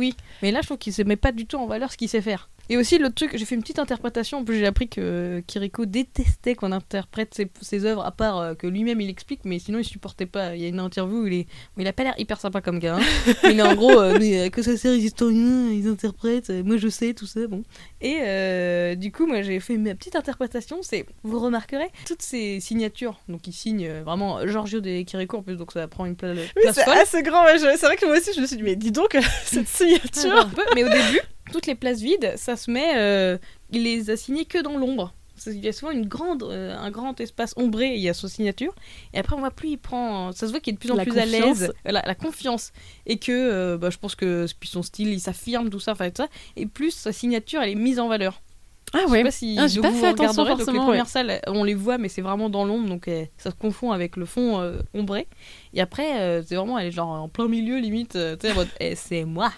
Mais 0.43 0.51
là, 0.51 0.61
je 0.63 0.67
trouve 0.69 0.79
qu'il 0.79 0.95
se 0.95 1.03
met 1.03 1.17
pas 1.17 1.33
du 1.33 1.45
tout 1.45 1.57
en 1.59 1.67
valeur 1.67 1.93
ce 1.93 1.99
qu'il 1.99 2.09
sait 2.09 2.23
faire. 2.23 2.49
Et 2.71 2.77
aussi, 2.77 2.99
l'autre 2.99 3.15
truc, 3.15 3.33
j'ai 3.37 3.45
fait 3.45 3.55
une 3.55 3.61
petite 3.63 3.79
interprétation. 3.79 4.39
En 4.39 4.45
plus, 4.45 4.59
j'ai 4.59 4.67
appris 4.67 4.89
que 4.89 5.43
Kiriko 5.47 5.85
détestait 5.87 6.55
qu'on 6.55 6.73
interprète 6.73 7.35
ses, 7.35 7.49
ses 7.61 7.85
œuvres, 7.85 8.05
à 8.05 8.11
part 8.11 8.39
euh, 8.39 8.55
que 8.55 8.67
lui-même 8.67 9.01
il 9.01 9.11
explique, 9.11 9.41
mais 9.45 9.59
sinon 9.59 9.79
il 9.79 9.85
supportait 9.85 10.27
pas. 10.27 10.55
Il 10.57 10.63
y 10.63 10.65
a 10.65 10.69
une 10.69 10.81
interview 10.81 11.23
où 11.23 11.27
il 11.27 11.35
est. 11.35 11.47
où 11.77 11.81
il 11.81 11.87
a 11.87 11.93
pas 11.93 12.05
l'air 12.05 12.15
hyper 12.19 12.41
sympa 12.41 12.61
comme 12.61 12.79
gars. 12.79 12.97
hein. 12.97 13.03
Mais 13.45 13.53
il 13.53 13.59
est 13.61 13.63
en 13.63 13.75
gros, 13.75 14.01
euh, 14.01 14.17
mais 14.19 14.47
euh, 14.47 14.49
que 14.51 14.63
ça 14.63 14.77
sert, 14.77 14.93
les 14.93 15.05
historiens, 15.05 15.71
ils 15.71 15.89
interprètent, 15.89 16.51
euh, 16.51 16.63
moi 16.65 16.77
je 16.79 16.89
sais, 16.89 17.13
tout 17.15 17.27
ça, 17.27 17.47
bon. 17.47 17.63
Et 18.01 18.19
euh, 18.23 18.95
du 18.95 19.13
coup, 19.13 19.27
moi 19.27 19.43
j'ai 19.43 19.61
fait 19.61 19.77
ma 19.77 19.95
petite 19.95 20.17
interprétation. 20.17 20.79
C'est, 20.83 21.07
vous 21.23 21.39
remarquerez, 21.41 21.91
toutes 22.07 22.23
ces 22.23 22.61
signatures, 22.61 23.19
donc 23.29 23.47
il 23.47 23.53
signe 23.53 23.89
vraiment 24.05 24.47
Giorgio 24.47 24.81
de 24.81 25.03
Kiriko 25.03 25.39
en 25.39 25.43
plus, 25.43 25.57
donc 25.57 25.73
ça 25.73 25.87
prend 25.89 26.07
une 26.07 26.17
pla- 26.17 26.33
place, 26.57 26.83
folle. 26.83 26.95
assez 26.97 27.23
grand. 27.23 27.45
C'est 27.59 27.77
vrai 27.87 27.97
que 27.97 28.07
moi 28.07 28.17
aussi 28.17 28.31
je 28.35 28.41
me 28.41 28.47
suis 28.47 28.57
dit, 28.57 28.63
mais 28.63 28.77
dis 28.77 28.91
donc, 28.93 29.17
cette 29.45 29.69
signature. 29.69 30.33
Un 30.37 30.49
peu, 30.49 30.63
mais 30.75 30.85
au 30.85 30.89
début, 30.89 31.21
toutes 31.53 31.67
les 31.67 31.75
places 31.75 32.01
vides, 32.01 32.33
ça 32.37 32.57
se 32.57 32.71
met. 32.71 32.97
euh, 32.97 33.39
il 33.71 33.85
les 33.85 34.11
a 34.11 34.17
signés 34.17 34.45
que 34.45 34.59
dans 34.59 34.77
l'ombre. 34.77 35.13
Il 35.47 35.65
y 35.65 35.69
a 35.69 35.73
souvent 35.73 35.91
une 35.91 36.07
grande, 36.07 36.45
euh, 36.45 36.77
un 36.77 36.91
grand 36.93 37.21
espace 37.21 37.55
ombré, 37.57 37.97
il 37.97 38.01
y 38.01 38.09
a 38.09 38.15
son 38.15 38.29
signature. 38.29 38.73
Et 39.13 39.19
après, 39.19 39.35
on 39.35 39.41
voit 39.41 39.51
plus, 39.51 39.71
il 39.71 39.79
prend. 39.79 40.31
Ça 40.33 40.47
se 40.47 40.53
voit 40.53 40.61
qu'il 40.61 40.73
est 40.73 40.77
de 40.77 40.79
plus 40.81 40.93
en 40.93 40.97
La 40.97 41.05
plus 41.05 41.19
à 41.19 41.27
l'aise. 41.27 41.73
La 41.85 42.15
confiance. 42.15 42.73
Et 43.07 43.19
que 43.19 43.33
euh, 43.33 43.77
bah, 43.77 43.91
je 43.91 43.99
pense 43.99 44.15
que 44.15 44.47
puis 44.61 44.69
son 44.69 44.83
style, 44.83 45.09
il 45.09 45.21
s'affirme, 45.21 45.71
tout 45.71 45.81
ça, 45.81 45.93
enfin, 45.93 46.09
tout 46.11 46.23
ça. 46.23 46.29
Et 46.57 46.67
plus 46.67 46.93
sa 46.93 47.13
signature, 47.13 47.61
elle 47.63 47.71
est 47.71 47.75
mise 47.75 47.99
en 47.99 48.09
valeur. 48.09 48.41
Ah 48.93 48.99
Je 49.03 49.07
sais 49.07 49.11
ouais. 49.11 49.23
pas 49.25 49.31
si 49.33 49.57
Ah, 49.59 49.67
pas 49.83 49.91
vous 49.91 49.99
fait 49.99 50.07
attention 50.07 50.45
donc 50.45 50.59
les 50.59 50.79
premières 50.79 51.09
salles, 51.09 51.41
on 51.49 51.65
les 51.65 51.75
voit, 51.75 51.99
mais 51.99 52.09
c'est 52.09 52.23
vraiment 52.23 52.49
dans 52.49 52.65
l'ombre, 52.65 52.89
donc 52.89 53.09
euh, 53.09 53.25
ça 53.39 53.51
se 53.51 53.57
confond 53.57 53.91
avec 53.91 54.17
le 54.17 54.25
fond 54.25 54.61
euh, 54.61 54.79
ombré. 54.95 55.27
Et 55.73 55.81
après, 55.81 56.21
euh, 56.21 56.43
c'est 56.47 56.55
vraiment, 56.55 56.79
elle 56.79 56.87
est 56.89 56.91
genre 56.93 57.09
en 57.09 57.29
plein 57.29 57.49
milieu, 57.49 57.79
limite, 57.79 58.15
euh, 58.15 58.37
tu 58.37 58.47
sais, 58.49 58.55
Eh, 58.79 58.95
c'est 58.95 59.25
moi 59.25 59.51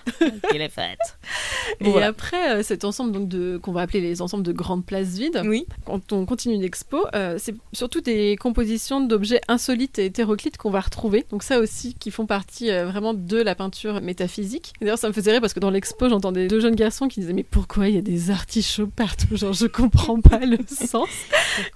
qui 0.50 0.56
l'ai 0.58 0.70
faite. 0.70 0.98
Et 1.80 1.84
Bon, 1.84 1.90
voilà. 1.90 2.06
après, 2.06 2.62
cet 2.62 2.84
ensemble 2.84 3.12
donc 3.12 3.28
de 3.28 3.58
qu'on 3.58 3.72
va 3.72 3.82
appeler 3.82 4.00
les 4.00 4.22
ensembles 4.22 4.44
de 4.44 4.52
grandes 4.52 4.86
places 4.86 5.16
vides, 5.18 5.42
Oui. 5.44 5.66
quand 5.84 6.12
on 6.12 6.24
continue 6.24 6.56
l'expo, 6.58 7.04
c'est 7.38 7.54
surtout 7.74 8.00
des 8.00 8.36
compositions 8.36 9.00
d'objets 9.00 9.40
insolites 9.48 9.98
et 9.98 10.06
hétéroclites 10.06 10.56
qu'on 10.56 10.70
va 10.70 10.80
retrouver. 10.80 11.26
Donc 11.30 11.42
ça 11.42 11.58
aussi, 11.58 11.92
qui 11.94 12.10
font 12.10 12.24
partie 12.26 12.70
vraiment 12.70 13.12
de 13.12 13.36
la 13.36 13.54
peinture 13.54 14.00
métaphysique. 14.00 14.72
Et 14.80 14.84
D'ailleurs, 14.86 14.98
ça 14.98 15.08
me 15.08 15.12
faisait 15.12 15.32
rire 15.32 15.40
parce 15.40 15.52
que 15.52 15.60
dans 15.60 15.70
l'expo, 15.70 16.08
j'entendais 16.08 16.46
deux 16.46 16.60
jeunes 16.60 16.76
garçons 16.76 17.08
qui 17.08 17.20
disaient 17.20 17.32
mais 17.34 17.42
pourquoi 17.42 17.88
il 17.88 17.96
y 17.96 17.98
a 17.98 18.02
des 18.02 18.30
artichauts 18.30 18.86
partout 18.86 19.25
Genre, 19.32 19.52
je 19.52 19.66
comprends 19.66 20.20
pas 20.20 20.40
le 20.40 20.58
sens. 20.68 21.08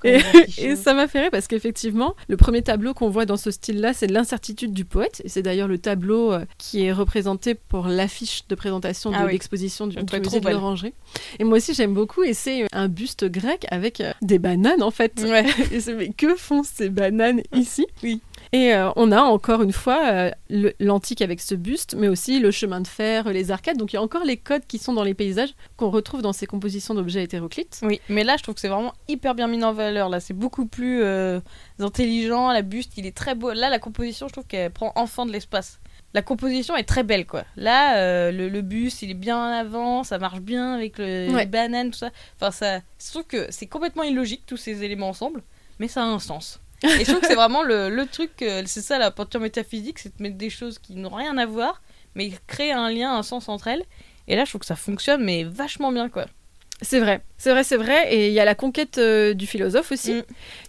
Et, 0.05 0.21
et 0.59 0.77
ça 0.77 0.95
m'a 0.95 1.09
fait 1.09 1.23
rire 1.23 1.31
parce 1.31 1.47
qu'effectivement, 1.49 2.15
le 2.29 2.37
premier 2.37 2.63
tableau 2.63 2.95
qu'on 2.95 3.09
voit 3.11 3.27
dans 3.27 3.37
ce 3.37 3.51
style-là, 3.51 3.93
c'est 3.93 4.07
l'incertitude 4.07 4.73
du 4.73 4.85
poète. 4.85 5.21
Et 5.25 5.29
c'est 5.29 5.43
d'ailleurs 5.43 5.69
le 5.69 5.79
tableau 5.79 6.33
euh, 6.33 6.45
qui 6.59 6.85
est 6.85 6.93
représenté 6.93 7.55
pour 7.55 7.89
l'affiche 7.89 8.43
de 8.49 8.55
présentation 8.55 9.11
de 9.11 9.17
Ah 9.19 9.25
oui. 9.27 9.33
l'exposition 9.33 9.87
du, 9.87 9.97
du 9.97 10.21
musée 10.21 10.41
de 10.41 10.49
l'Orangerie. 10.49 10.95
Et 11.39 11.45
moi 11.45 11.59
aussi, 11.59 11.75
j'aime 11.75 11.95
beaucoup. 11.95 12.23
Et 12.23 12.35
c'est 12.35 12.67
un 12.73 12.89
buste 12.89 13.25
grec 13.25 13.67
avec 13.71 14.01
euh, 14.01 14.13
des 14.23 14.39
bananes 14.39 14.83
en 14.83 14.91
fait. 14.91 15.21
Ouais. 15.23 15.47
Et 15.73 15.81
mais 15.95 16.11
que 16.11 16.37
font 16.37 16.63
ces 16.63 16.89
bananes 16.89 17.43
ici? 17.55 17.87
Oui. 18.03 18.21
Et 18.53 18.75
euh, 18.75 18.91
on 18.97 19.13
a 19.13 19.21
encore 19.23 19.63
une 19.63 19.73
fois 19.73 20.01
euh, 20.11 20.31
l'antique 20.81 21.23
avec 21.23 21.41
ce 21.41 21.55
buste, 21.55 21.95
mais 21.97 22.09
aussi 22.09 22.41
le 22.41 22.51
chemin 22.51 22.81
de 22.81 22.87
fer, 22.89 23.29
les 23.31 23.53
arcades. 23.53 23.77
Donc 23.77 23.93
il 23.93 23.97
y 23.97 23.99
a 23.99 24.03
encore 24.03 24.25
les 24.25 24.37
codes 24.37 24.67
qui 24.67 24.79
sont 24.79 24.93
dans 24.93 25.05
les 25.05 25.15
paysages 25.15 25.55
qu'on 25.77 25.91
retrouve 25.91 26.21
dans 26.21 26.33
ces 26.33 26.47
compositions 26.47 26.95
d'objets 26.95 27.23
hétéroclites. 27.23 27.79
Oui, 27.83 28.01
mais 28.09 28.25
là, 28.25 28.37
je 28.37 28.43
trouve 28.43 28.57
que 28.57 28.61
c'est 28.61 28.69
vraiment 28.69 28.93
hyper 29.07 29.37
bien 29.37 29.47
mis 29.47 29.63
en 29.63 29.73
valeur. 29.73 30.09
Là, 30.09 30.19
c'est 30.19 30.35
beaucoup 30.35 30.67
plus 30.67 31.01
euh, 31.05 31.39
intelligent. 31.79 32.51
La 32.51 32.63
buste, 32.63 32.93
il 32.97 33.07
est 33.07 33.17
très 33.17 33.35
beau. 33.37 33.53
Là, 33.53 33.71
la 33.71 33.79
composition, 33.79 34.27
je 34.29 34.33
trouve 34.33 34.47
qu'elle 34.47 34.71
prend 34.73 34.93
enfin 34.97 35.27
de 35.27 35.33
l'espace. 35.33 35.79
La 36.13 36.23
composition 36.23 36.75
est 36.77 36.83
très 36.83 37.05
belle, 37.05 37.25
quoi. 37.27 37.45
Là, 37.57 38.33
le, 38.33 38.49
le 38.49 38.63
buste, 38.63 39.03
il 39.03 39.11
est 39.11 39.15
bien 39.15 39.39
en 39.39 39.53
avant, 39.53 40.03
ça 40.03 40.19
marche 40.19 40.41
bien 40.41 40.75
avec 40.75 40.99
le, 40.99 41.31
Ouais. 41.33 41.41
les 41.43 41.47
bananes, 41.47 41.93
tout 41.93 41.99
ça. 41.99 42.11
Enfin, 42.41 42.51
ça, 42.51 42.81
je 42.99 43.11
trouve 43.13 43.25
que 43.25 43.47
c'est 43.51 43.67
complètement 43.69 44.03
illogique, 44.03 44.43
tous 44.45 44.57
ces 44.57 44.83
éléments 44.83 45.09
ensemble, 45.11 45.41
mais 45.79 45.87
ça 45.87 46.03
a 46.03 46.07
un 46.07 46.19
sens. 46.19 46.60
Et 46.83 47.05
je 47.05 47.11
trouve 47.11 47.21
que 47.21 47.27
c'est 47.27 47.35
vraiment 47.35 47.63
le, 47.63 47.89
le 47.91 48.07
truc, 48.07 48.31
euh, 48.43 48.63
c'est 48.67 48.81
ça 48.81 48.99
la 48.99 49.11
peinture 49.11 49.41
métaphysique, 49.41 49.99
c'est 49.99 50.17
de 50.17 50.23
mettre 50.23 50.37
des 50.39 50.51
choses 50.51 50.79
qui 50.79 50.95
n'ont 50.97 51.15
rien 51.15 51.37
à 51.39 51.47
voir, 51.47 51.83
mais 52.15 52.31
créer 52.47 52.73
un 52.73 52.91
lien, 52.91 53.15
un 53.15 53.23
sens 53.23 53.49
entre 53.49 53.69
elles. 53.69 53.83
Et 54.29 54.37
là, 54.37 54.45
je 54.45 54.51
trouve 54.51 54.61
que 54.61 54.67
ça 54.67 54.77
fonctionne, 54.77 55.23
mais 55.25 55.45
vachement 55.45 55.93
bien, 55.93 56.09
quoi. 56.09 56.27
C'est 56.83 56.99
vrai, 57.01 57.21
c'est 57.37 57.51
vrai, 57.51 57.63
c'est 57.63 57.77
vrai. 57.77 58.11
Et 58.15 58.29
il 58.29 58.33
y 58.33 58.41
a 58.41 58.47
la 58.47 58.55
conquête 58.55 58.97
euh, 58.97 59.35
du 59.35 59.47
philosophe 59.47 59.93
aussi, 59.93 60.15
Mm. 60.15 60.23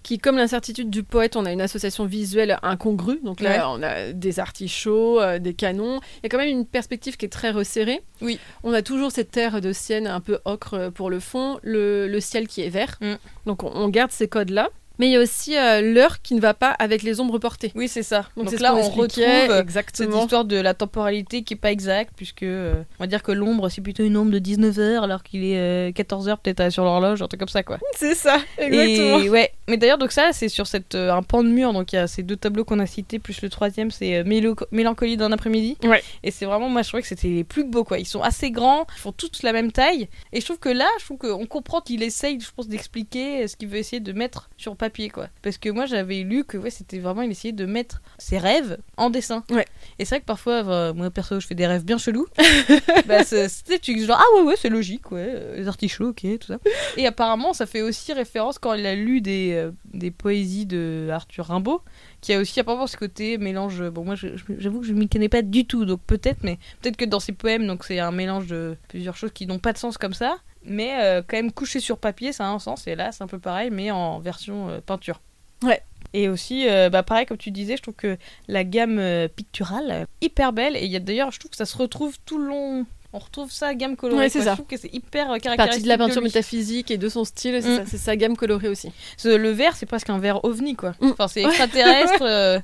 qui, 0.04 0.18
comme 0.20 0.36
l'incertitude 0.36 0.90
du 0.90 1.04
poète, 1.04 1.38
on 1.38 1.46
a 1.46 1.54
une 1.54 1.62
association 1.62 2.04
visuelle 2.06 2.58
incongrue. 2.64 3.22
Donc 3.24 3.40
là, 3.40 3.52
Ouais. 3.52 3.80
on 3.80 3.82
a 3.82 4.12
des 4.12 4.42
artichauts, 4.42 5.22
euh, 5.22 5.40
des 5.40 5.54
canons. 5.54 6.02
Il 6.18 6.24
y 6.24 6.26
a 6.26 6.30
quand 6.30 6.38
même 6.38 6.50
une 6.50 6.66
perspective 6.66 7.16
qui 7.16 7.24
est 7.26 7.30
très 7.30 7.52
resserrée. 7.52 8.02
Oui. 8.20 8.38
On 8.64 8.74
a 8.74 8.82
toujours 8.82 9.14
cette 9.14 9.32
terre 9.32 9.62
de 9.62 9.72
sienne 9.72 10.06
un 10.06 10.20
peu 10.20 10.40
ocre 10.44 10.90
pour 10.94 11.10
le 11.10 11.22
fond, 11.22 11.60
le, 11.64 12.10
le 12.10 12.20
ciel 12.20 12.46
qui 12.50 12.62
est 12.62 12.70
vert. 12.70 12.98
Mm. 13.00 13.14
Donc 13.46 13.64
on, 13.64 13.72
on 13.74 13.88
garde 13.88 14.12
ces 14.12 14.28
codes-là. 14.28 14.70
Mais 15.00 15.08
il 15.08 15.12
y 15.12 15.16
a 15.16 15.20
aussi 15.20 15.58
euh, 15.58 15.82
l'heure 15.82 16.22
qui 16.22 16.36
ne 16.36 16.42
va 16.42 16.54
pas 16.54 16.70
avec 16.72 17.04
les 17.04 17.20
ombres 17.20 17.40
portées. 17.40 17.72
Oui, 17.76 17.88
c'est 17.88 18.04
ça. 18.04 18.26
Donc, 18.38 18.50
c'est 18.50 18.58
ce 18.58 18.62
là, 18.62 18.76
on 18.76 18.82
retrouve 18.82 19.08
cette 19.10 19.52
exactement. 19.52 20.22
histoire 20.22 20.46
de 20.46 20.58
la 20.58 20.74
temporalité 20.74 21.44
qui 21.44 21.56
est 21.56 21.58
pas 21.58 21.72
exacte, 21.72 22.14
puisque 22.16 22.44
euh, 22.44 22.84
on 23.00 23.04
va 23.04 23.08
dire 23.08 23.24
que 23.24 23.32
l'ombre, 23.32 23.70
c'est 23.70 23.82
plutôt 23.82 24.04
une 24.04 24.18
ombre 24.18 24.32
de 24.32 24.40
19 24.40 24.80
heures, 24.80 25.04
alors 25.04 25.24
qu'il 25.24 25.44
est 25.44 25.96
14 25.96 26.30
heures 26.30 26.38
peut-être 26.38 26.60
euh, 26.60 26.70
sur 26.70 26.84
l'horloge, 26.84 27.22
un 27.22 27.28
truc 27.28 27.40
comme 27.40 27.50
ça, 27.50 27.64
quoi. 27.64 27.80
C'est 27.96 28.16
ça, 28.16 28.40
Et 28.60 29.30
ouais, 29.30 29.52
mais 29.72 29.78
d'ailleurs, 29.78 29.98
donc 29.98 30.12
ça, 30.12 30.34
c'est 30.34 30.50
sur 30.50 30.68
cette, 30.68 30.96
euh, 30.96 31.14
un 31.14 31.24
pan 31.24 31.44
de 31.44 31.48
mur, 31.50 31.72
donc 31.72 31.94
il 31.94 31.96
y 31.96 32.00
a 32.00 32.06
ces 32.08 32.24
deux 32.24 32.36
tableaux 32.36 32.66
qu'on 32.66 32.80
a 32.80 32.86
cités, 32.86 33.20
plus 33.20 33.42
le 33.42 33.48
troisième, 33.50 33.90
c'est 33.90 34.18
euh, 34.18 34.24
Mélo- 34.26 34.56
Mélancolie 34.72 35.16
d'un 35.16 35.32
après-midi. 35.32 35.78
Ouais. 35.84 36.04
Et 36.24 36.32
c'est 36.32 36.46
vraiment, 36.46 36.68
moi, 36.68 36.82
je 36.82 36.90
trouvais 36.90 37.02
que 37.02 37.08
c'était 37.08 37.30
les 37.30 37.44
plus 37.46 37.64
beaux, 37.64 37.86
quoi. 37.86 37.98
Ils 37.98 38.06
sont 38.06 38.22
assez 38.22 38.52
grands, 38.52 38.86
ils 38.98 39.00
font 39.00 39.14
tous 39.14 39.44
la 39.44 39.54
même 39.54 39.72
taille, 39.72 40.10
et 40.34 40.42
je 40.42 40.46
trouve 40.46 40.60
que 40.60 40.68
là, 40.70 40.88
je 41.00 41.06
trouve 41.06 41.18
qu'on 41.18 41.46
comprend 41.46 41.80
qu'il 41.80 42.04
essaye, 42.04 42.40
je 42.42 42.50
pense, 42.56 42.68
d'expliquer 42.68 43.48
ce 43.48 43.56
qu'il 43.56 43.70
veut 43.70 43.78
essayer 43.78 44.02
de 44.02 44.12
mettre 44.12 44.50
sur 44.58 44.76
papier, 44.76 45.10
quoi. 45.10 45.28
Parce 45.42 45.58
que 45.58 45.70
moi, 45.70 45.86
j'avais 45.86 46.18
lu 46.24 46.44
que, 46.44 46.58
ouais, 46.58 46.70
c'était 46.70 47.00
vraiment, 47.00 47.22
il 47.22 47.32
essayait 47.32 47.54
de 47.54 47.66
mettre 47.66 48.02
ses 48.18 48.38
rêves 48.38 48.78
en 48.98 49.10
dessin. 49.10 49.44
Ouais. 49.50 49.66
Et 50.00 50.06
c'est 50.06 50.16
vrai 50.16 50.20
que 50.20 50.26
parfois, 50.26 50.62
enfin, 50.62 50.94
moi, 50.94 51.10
perso, 51.10 51.40
je 51.40 51.48
fais 51.48 51.56
des 51.56 51.68
rêves 51.68 51.86
bien 51.86 51.98
chelous. 51.98 52.28
bah, 53.08 53.24
c'est- 53.24 53.48
c'était 53.50 53.80
tu 53.80 53.98
genre, 54.06 54.20
ah 54.20 54.36
ouais, 54.38 54.44
ouais, 54.44 54.56
c'est 54.58 54.70
logique, 54.70 55.12
ouais, 55.12 55.26
euh, 55.28 55.56
les 55.58 55.68
artichauts, 55.68 56.10
ok, 56.10 56.22
tout 56.40 56.48
ça. 56.48 56.58
Et 56.98 57.06
apparemment, 57.08 57.54
ça 57.54 57.66
fait 57.66 57.82
aussi 57.82 58.12
référence 58.14 58.58
quand 58.60 58.74
il 58.74 58.86
a 58.86 58.96
lu 58.96 59.22
des, 59.22 59.54
euh, 59.62 59.72
des 59.94 60.12
poésies 60.12 60.66
de 60.66 61.10
Arthur 61.12 61.46
Rimbaud, 61.46 61.82
qui 62.22 62.34
a 62.34 62.40
aussi 62.40 62.60
apparemment 62.60 62.88
ce 62.88 62.98
côté 62.98 63.38
mélange. 63.38 63.82
Bon, 63.90 64.04
moi, 64.04 64.16
j'avoue 64.16 64.82
que 64.82 64.88
je 64.88 64.94
m'y 64.94 65.08
connais 65.08 65.30
pas 65.30 65.42
du 65.42 65.66
tout, 65.66 65.86
donc 65.86 66.02
peut-être, 66.06 66.44
mais 66.44 66.58
peut-être 66.82 66.98
que 66.98 67.06
dans 67.06 67.20
ses 67.20 67.34
poèmes, 67.34 67.68
donc 67.68 67.84
c'est 67.84 68.00
un 68.00 68.12
mélange 68.12 68.48
de 68.48 68.78
plusieurs 68.88 69.16
choses 69.16 69.32
qui 69.32 69.48
n'ont 69.48 69.60
pas 69.60 69.74
de 69.74 69.78
sens 69.78 69.98
comme 69.98 70.14
ça. 70.14 70.38
mais 70.64 71.04
euh, 71.04 71.22
quand 71.26 71.38
même 71.38 71.52
couché 71.52 71.80
sur 71.80 71.98
papier, 71.98 72.34
ça 72.34 72.46
a 72.46 72.50
un 72.50 72.60
sens. 72.60 72.88
Et 72.88 72.96
là, 72.96 73.12
c'est 73.12 73.24
un 73.24 73.28
peu 73.28 73.40
pareil, 73.40 73.70
mais 73.72 73.92
en 73.92 74.20
version 74.20 74.70
euh, 74.70 74.80
peinture. 74.82 75.22
Ouais. 75.64 75.82
Et 76.14 76.28
aussi, 76.28 76.68
euh, 76.68 76.90
bah 76.90 77.04
pareil, 77.04 77.26
comme 77.26 77.38
tu 77.38 77.52
disais, 77.52 77.78
je 77.78 77.82
trouve 77.82 77.96
que 77.96 78.18
la 78.48 78.64
gamme 78.64 79.00
euh, 79.00 79.28
picturale, 79.28 79.92
euh, 79.92 80.06
hyper 80.22 80.52
belle. 80.52 80.76
Et 80.76 80.86
il 80.86 80.92
y 80.92 80.96
a 80.96 81.00
d'ailleurs, 81.00 81.32
je 81.32 81.40
trouve 81.40 81.52
que 81.52 81.58
ça 81.58 81.66
se 81.66 81.78
retrouve 81.78 82.18
tout 82.26 82.38
le 82.38 82.48
long. 82.48 82.86
On 83.14 83.20
retrouve 83.20 83.52
ça, 83.52 83.74
gamme 83.76 83.98
colorée. 83.98 84.20
Ouais, 84.22 84.30
c'est 84.30 84.42
ça. 84.42 84.52
Je 84.52 84.56
trouve 84.56 84.68
que 84.68 84.78
c'est 84.78 84.94
hyper 84.94 85.26
euh, 85.26 85.28
Partie 85.34 85.42
caractéristique. 85.44 85.84
de 85.84 85.90
la 85.90 85.98
peinture 85.98 86.22
métaphysique 86.22 86.92
et 86.92 86.98
de 86.98 87.10
son 87.10 87.26
style, 87.26 87.60
c'est 87.62 87.82
Mm. 87.84 87.98
sa 87.98 88.16
gamme 88.16 88.38
colorée 88.38 88.70
aussi. 88.70 88.92
Ce- 89.18 89.28
Le 89.28 89.50
vert, 89.52 89.76
c'est 89.76 89.86
presque 89.86 90.10
un 90.10 90.18
vert 90.18 90.46
ovni, 90.46 90.76
quoi. 90.76 90.94
Mm. 91.02 91.10
Enfin, 91.12 91.28
c'est 91.28 91.44
extraterrestre. 91.44 92.22
euh, 92.22 92.60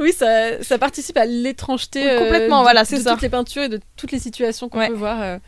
Oui, 0.00 0.12
ça, 0.12 0.62
ça 0.64 0.78
participe 0.78 1.16
à 1.16 1.26
l'étrangeté 1.26 2.02
Oui, 2.04 2.18
complètement, 2.18 2.58
de, 2.58 2.62
voilà, 2.64 2.84
c'est 2.84 2.98
de 2.98 3.02
ça. 3.02 3.12
toutes 3.12 3.22
les 3.22 3.28
peintures 3.28 3.62
et 3.62 3.68
de 3.68 3.80
toutes 3.96 4.10
les 4.10 4.18
situations 4.18 4.68
qu'on 4.68 4.78
Ouais. 4.78 4.88
peut 4.88 4.94
voir. 4.94 5.22
euh, 5.22 5.38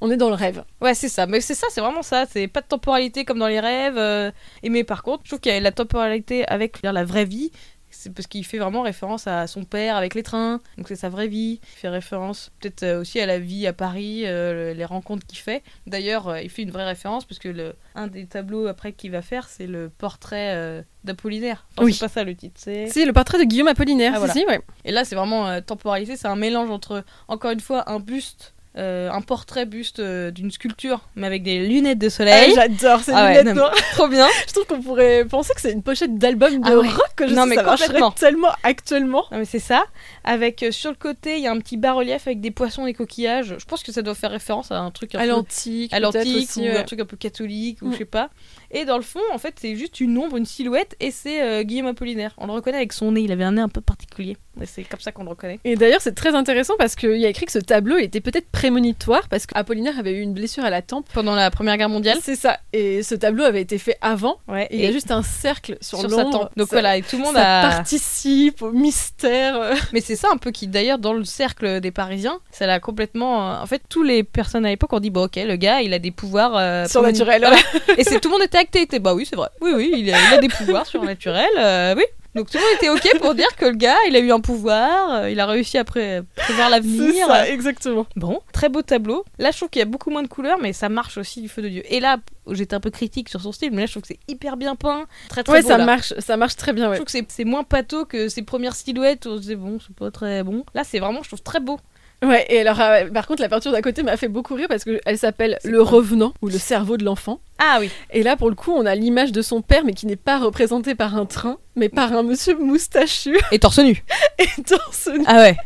on 0.00 0.10
est 0.10 0.16
dans 0.18 0.28
le 0.28 0.34
rêve. 0.34 0.62
Ouais, 0.82 0.94
c'est 0.94 1.08
ça. 1.08 1.26
Mais 1.26 1.40
c'est 1.40 1.54
ça, 1.54 1.66
c'est 1.70 1.80
vraiment 1.80 2.02
ça. 2.02 2.26
C'est 2.30 2.46
pas 2.48 2.60
de 2.60 2.66
temporalité 2.66 3.24
comme 3.24 3.38
dans 3.38 3.48
les 3.48 3.60
rêves. 3.60 3.96
euh, 3.98 4.30
Et 4.62 4.68
mais 4.68 4.84
par 4.84 5.02
contre, 5.02 5.22
je 5.24 5.30
trouve 5.30 5.40
qu'il 5.40 5.50
y 5.52 5.54
a 5.56 5.58
la 5.60 5.72
temporalité 5.72 6.46
avec 6.46 6.78
la 6.82 7.02
vraie 7.04 7.24
vie. 7.24 7.50
C'est 7.90 8.12
parce 8.12 8.26
qu'il 8.26 8.44
fait 8.44 8.58
vraiment 8.58 8.82
référence 8.82 9.26
à 9.26 9.46
son 9.46 9.64
père 9.64 9.96
avec 9.96 10.14
les 10.14 10.22
trains. 10.22 10.60
Donc 10.76 10.88
c'est 10.88 10.96
sa 10.96 11.08
vraie 11.08 11.28
vie. 11.28 11.60
Il 11.62 11.78
fait 11.78 11.88
référence 11.88 12.50
peut-être 12.60 12.82
euh, 12.82 13.00
aussi 13.00 13.20
à 13.20 13.26
la 13.26 13.38
vie 13.38 13.66
à 13.66 13.72
Paris, 13.72 14.22
euh, 14.26 14.74
les 14.74 14.84
rencontres 14.84 15.26
qu'il 15.26 15.38
fait. 15.38 15.62
D'ailleurs, 15.86 16.28
euh, 16.28 16.40
il 16.42 16.50
fait 16.50 16.62
une 16.62 16.70
vraie 16.70 16.84
référence 16.84 17.24
parce 17.24 17.38
que 17.38 17.48
le, 17.48 17.74
un 17.94 18.06
des 18.08 18.26
tableaux 18.26 18.66
après 18.66 18.92
qu'il 18.92 19.12
va 19.12 19.22
faire, 19.22 19.48
c'est 19.48 19.66
le 19.66 19.88
portrait 19.88 20.52
euh, 20.54 20.82
d'Apollinaire. 21.04 21.66
Enfin, 21.76 21.86
Oui. 21.86 21.94
C'est 21.94 22.00
pas 22.06 22.08
ça 22.12 22.24
le 22.24 22.34
titre. 22.34 22.56
C'est... 22.58 22.88
C'est 22.88 23.04
le 23.06 23.12
portrait 23.12 23.38
de 23.38 23.44
Guillaume 23.44 23.68
Apollinaire, 23.68 24.12
Ah, 24.14 24.18
voilà. 24.18 24.32
si, 24.34 24.44
ouais. 24.46 24.60
Et 24.84 24.92
là, 24.92 25.04
c'est 25.04 25.14
vraiment 25.14 25.60
temporalité. 25.62 26.16
C'est 26.16 26.28
un 26.28 26.36
mélange 26.36 26.70
entre, 26.70 27.04
encore 27.28 27.52
une 27.52 27.60
fois, 27.60 27.88
un 27.90 28.00
buste. 28.00 28.52
Euh, 28.78 29.10
un 29.10 29.20
portrait 29.22 29.64
buste 29.66 30.00
euh, 30.00 30.30
d'une 30.30 30.50
sculpture, 30.50 31.00
mais 31.16 31.26
avec 31.26 31.42
des 31.42 31.66
lunettes 31.66 31.98
de 31.98 32.06
Ah, 32.08 32.10
soleil. 32.10 32.52
J'adore 32.54 33.00
ces 33.00 33.12
Ah 33.12 33.24
ouais, 33.24 33.28
lunettes 33.30 33.44
non, 33.46 33.52
mais 33.54 33.58
noires. 33.60 33.74
trop 33.92 34.08
bien. 34.08 34.26
Je 34.48 34.52
trouve 34.52 34.66
qu'on 34.66 34.82
pourrait 34.82 35.24
penser 35.24 35.52
que 35.54 35.60
c'est 35.60 35.72
une 35.72 35.82
pochette 35.82 36.16
d'album 36.18 36.60
de 36.60 36.68
Ah 36.70 36.76
ouais. 36.78 36.88
rock. 36.88 37.02
Que 37.16 37.26
je 37.26 37.34
Non, 37.34 37.44
sais, 37.44 37.48
mais 37.48 37.54
ça 37.56 37.64
complètement. 37.64 38.10
tellement 38.10 38.50
actuellement. 38.62 39.24
Non 39.32 39.38
mais 39.38 39.44
c'est 39.46 39.58
ça. 39.58 39.84
Avec 40.24 40.62
euh, 40.62 40.70
sur 40.70 40.90
le 40.90 40.96
côté, 40.96 41.36
il 41.36 41.42
y 41.42 41.46
a 41.46 41.52
un 41.52 41.58
petit 41.58 41.78
bas-relief 41.78 42.26
avec 42.26 42.40
des 42.42 42.50
poissons 42.50 42.86
et 42.86 42.92
coquillages. 42.92 43.54
Je 43.58 43.64
pense 43.64 43.82
que 43.82 43.90
ça 43.92 44.02
doit 44.02 44.14
faire 44.14 44.30
référence 44.30 44.70
à 44.70 44.78
un 44.80 44.90
truc 44.90 45.14
un 45.14 45.20
À 45.20 45.22
peu 45.22 45.28
l'antique, 45.28 45.92
à 45.94 46.00
l'antique 46.00 46.50
ou 46.56 46.60
ouais. 46.60 46.76
un 46.76 46.82
truc 46.82 47.00
un 47.00 47.06
peu 47.06 47.16
catholique 47.16 47.80
ou 47.80 47.86
Mm. 47.88 47.92
je 47.92 47.98
sais 47.98 48.04
pas. 48.04 48.28
Et 48.70 48.84
dans 48.84 48.96
le 48.96 49.02
fond, 49.02 49.20
en 49.32 49.38
fait, 49.38 49.54
c'est 49.60 49.76
juste 49.76 50.00
une 50.00 50.16
ombre, 50.18 50.36
une 50.36 50.46
silhouette 50.46 50.96
et 51.00 51.10
c'est 51.10 51.42
euh, 51.42 51.62
Guillaume 51.62 51.86
Apollinaire. 51.86 52.34
On 52.38 52.46
le 52.46 52.52
reconnaît 52.52 52.78
avec 52.78 52.92
son 52.92 53.12
nez, 53.12 53.22
il 53.22 53.32
avait 53.32 53.44
un 53.44 53.52
nez 53.52 53.60
un 53.62 53.68
peu 53.68 53.80
particulier. 53.80 54.36
C'est 54.64 54.84
comme 54.84 55.00
ça 55.00 55.12
qu'on 55.12 55.24
le 55.24 55.28
reconnaît. 55.30 55.60
Et 55.64 55.76
d'ailleurs, 55.76 56.00
c'est 56.00 56.14
très 56.14 56.34
intéressant 56.34 56.74
parce 56.78 56.96
qu'il 56.96 57.18
y 57.18 57.26
a 57.26 57.28
écrit 57.28 57.44
que 57.44 57.52
ce 57.52 57.58
tableau 57.58 57.98
était 57.98 58.22
peut-être 58.22 58.48
prémonitoire 58.50 59.28
parce 59.28 59.44
qu'Apollinaire 59.44 59.98
avait 59.98 60.12
eu 60.14 60.20
une 60.20 60.32
blessure 60.32 60.64
à 60.64 60.70
la 60.70 60.80
tempe. 60.80 61.06
Pendant 61.12 61.34
la 61.34 61.50
Première 61.50 61.76
Guerre 61.76 61.90
mondiale. 61.90 62.18
C'est 62.22 62.36
ça. 62.36 62.58
Et 62.72 63.02
ce 63.02 63.14
tableau 63.14 63.44
avait 63.44 63.60
été 63.60 63.76
fait 63.76 63.98
avant. 64.00 64.38
Ouais. 64.48 64.66
Et 64.70 64.76
il 64.76 64.82
y 64.82 64.86
a 64.86 64.92
juste 64.92 65.10
un 65.10 65.22
cercle 65.22 65.76
sur, 65.82 66.00
sur 66.00 66.10
sa 66.10 66.24
tempe. 66.24 66.50
Donc 66.56 66.68
Ça- 66.68 66.76
voilà, 66.76 66.96
et 66.96 67.02
tout 67.02 67.18
le 67.18 67.22
monde 67.24 67.34
ça 67.34 67.60
a 67.60 67.70
participe 67.70 68.62
au 68.62 68.72
mystère. 68.72 69.74
Mais 69.92 70.00
c'est 70.00 70.16
ça 70.16 70.28
un 70.32 70.38
peu 70.38 70.50
qui, 70.52 70.66
d'ailleurs, 70.68 70.98
dans 70.98 71.12
le 71.12 71.24
cercle 71.24 71.80
des 71.80 71.90
Parisiens, 71.90 72.38
ça 72.50 72.66
l'a 72.66 72.80
complètement. 72.80 73.50
euh, 73.52 73.62
En 73.62 73.66
fait, 73.66 73.82
tous 73.90 74.02
les 74.02 74.22
personnes 74.24 74.64
à 74.64 74.70
l'époque 74.70 74.92
ont 74.94 75.00
dit, 75.00 75.10
bon, 75.10 75.24
ok, 75.24 75.36
le 75.36 75.56
gars, 75.56 75.82
il 75.82 75.92
a 75.92 75.98
des 75.98 76.10
pouvoirs. 76.10 76.56
euh, 76.56 76.86
Surnaturels, 76.86 77.42
Voilà. 77.42 77.58
Et 77.98 78.04
c'est 78.04 78.20
tout 78.20 78.28
le 78.30 78.34
monde 78.38 78.42
était 78.42 78.55
acté, 78.56 78.82
était, 78.82 78.98
bah 78.98 79.14
oui, 79.14 79.26
c'est 79.28 79.36
vrai. 79.36 79.48
Oui, 79.60 79.72
oui, 79.74 79.92
il 79.96 80.12
a, 80.12 80.16
il 80.28 80.34
a 80.34 80.38
des 80.38 80.48
pouvoirs 80.48 80.86
surnaturels, 80.86 81.46
euh, 81.58 81.94
oui. 81.96 82.04
Donc 82.34 82.50
tout 82.50 82.58
le 82.58 82.64
monde 82.64 82.74
était 82.74 82.90
ok 82.90 83.18
pour 83.22 83.34
dire 83.34 83.48
que 83.56 83.64
le 83.64 83.72
gars, 83.76 83.96
il 84.08 84.14
a 84.14 84.18
eu 84.18 84.30
un 84.30 84.40
pouvoir, 84.40 85.10
euh, 85.22 85.30
il 85.30 85.40
a 85.40 85.46
réussi 85.46 85.78
à 85.78 85.84
pré- 85.84 86.20
prévoir 86.36 86.66
C'est 86.68 86.70
l'avenir. 86.70 87.26
ça, 87.26 87.48
exactement. 87.48 88.06
Bon, 88.14 88.40
très 88.52 88.68
beau 88.68 88.82
tableau. 88.82 89.24
Là, 89.38 89.52
je 89.52 89.56
trouve 89.56 89.70
qu'il 89.70 89.80
y 89.80 89.82
a 89.82 89.86
beaucoup 89.86 90.10
moins 90.10 90.22
de 90.22 90.28
couleurs, 90.28 90.58
mais 90.60 90.74
ça 90.74 90.90
marche 90.90 91.16
aussi 91.16 91.40
du 91.40 91.48
feu 91.48 91.62
de 91.62 91.68
Dieu. 91.68 91.82
Et 91.88 91.98
là, 91.98 92.18
j'étais 92.50 92.74
un 92.74 92.80
peu 92.80 92.90
critique 92.90 93.30
sur 93.30 93.40
son 93.40 93.52
style, 93.52 93.70
mais 93.72 93.80
là, 93.80 93.86
je 93.86 93.92
trouve 93.92 94.02
que 94.02 94.08
c'est 94.08 94.20
hyper 94.28 94.58
bien 94.58 94.76
peint, 94.76 95.06
très 95.30 95.44
très 95.44 95.52
Ouais, 95.54 95.62
beau. 95.62 95.68
ça 95.68 95.78
là. 95.78 95.86
marche, 95.86 96.12
ça 96.18 96.36
marche 96.36 96.56
très 96.56 96.74
bien, 96.74 96.90
Je 96.90 96.96
trouve 96.96 97.06
que 97.06 97.10
c'est- 97.12 97.24
c'est 97.30 97.44
moins 97.44 97.64
pâteau 97.64 98.04
que 98.04 98.28
ses 98.28 98.42
premières 98.42 98.74
silhouettes 98.76 99.24
où 99.24 99.30
on 99.30 99.36
se 99.36 99.40
disait 99.40 99.56
bon, 99.56 99.78
c'est 99.80 99.96
pas 99.96 100.10
très 100.10 100.42
bon. 100.42 100.62
Là, 100.74 100.82
c'est 100.84 100.98
vraiment, 100.98 101.22
je 101.22 101.28
trouve 101.28 101.42
très 101.42 101.60
beau. 101.60 101.78
Ouais, 102.26 102.44
et 102.48 102.60
alors, 102.60 102.80
euh, 102.80 103.08
par 103.10 103.26
contre, 103.26 103.42
la 103.42 103.48
peinture 103.48 103.72
d'à 103.72 103.82
côté 103.82 104.02
m'a 104.02 104.16
fait 104.16 104.28
beaucoup 104.28 104.54
rire 104.54 104.66
parce 104.68 104.84
qu'elle 104.84 105.18
s'appelle 105.18 105.58
Le 105.64 105.82
quoi 105.82 105.92
Revenant 105.98 106.32
ou 106.42 106.48
Le 106.48 106.58
cerveau 106.58 106.96
de 106.96 107.04
l'enfant. 107.04 107.40
Ah 107.58 107.78
oui. 107.80 107.90
Et 108.10 108.22
là, 108.22 108.36
pour 108.36 108.48
le 108.50 108.54
coup, 108.54 108.72
on 108.72 108.84
a 108.84 108.94
l'image 108.94 109.32
de 109.32 109.40
son 109.42 109.62
père, 109.62 109.82
mais 109.84 109.92
qui 109.94 110.06
n'est 110.06 110.16
pas 110.16 110.38
représenté 110.38 110.94
par 110.94 111.16
un 111.16 111.24
train, 111.24 111.56
mais 111.74 111.88
par 111.88 112.12
un 112.12 112.22
monsieur 112.22 112.54
moustachu 112.58 113.38
Et 113.52 113.58
torse 113.58 113.78
nu. 113.78 114.02
et 114.38 114.62
torse 114.62 115.08
nu. 115.08 115.24
Ah 115.26 115.36
ouais. 115.38 115.56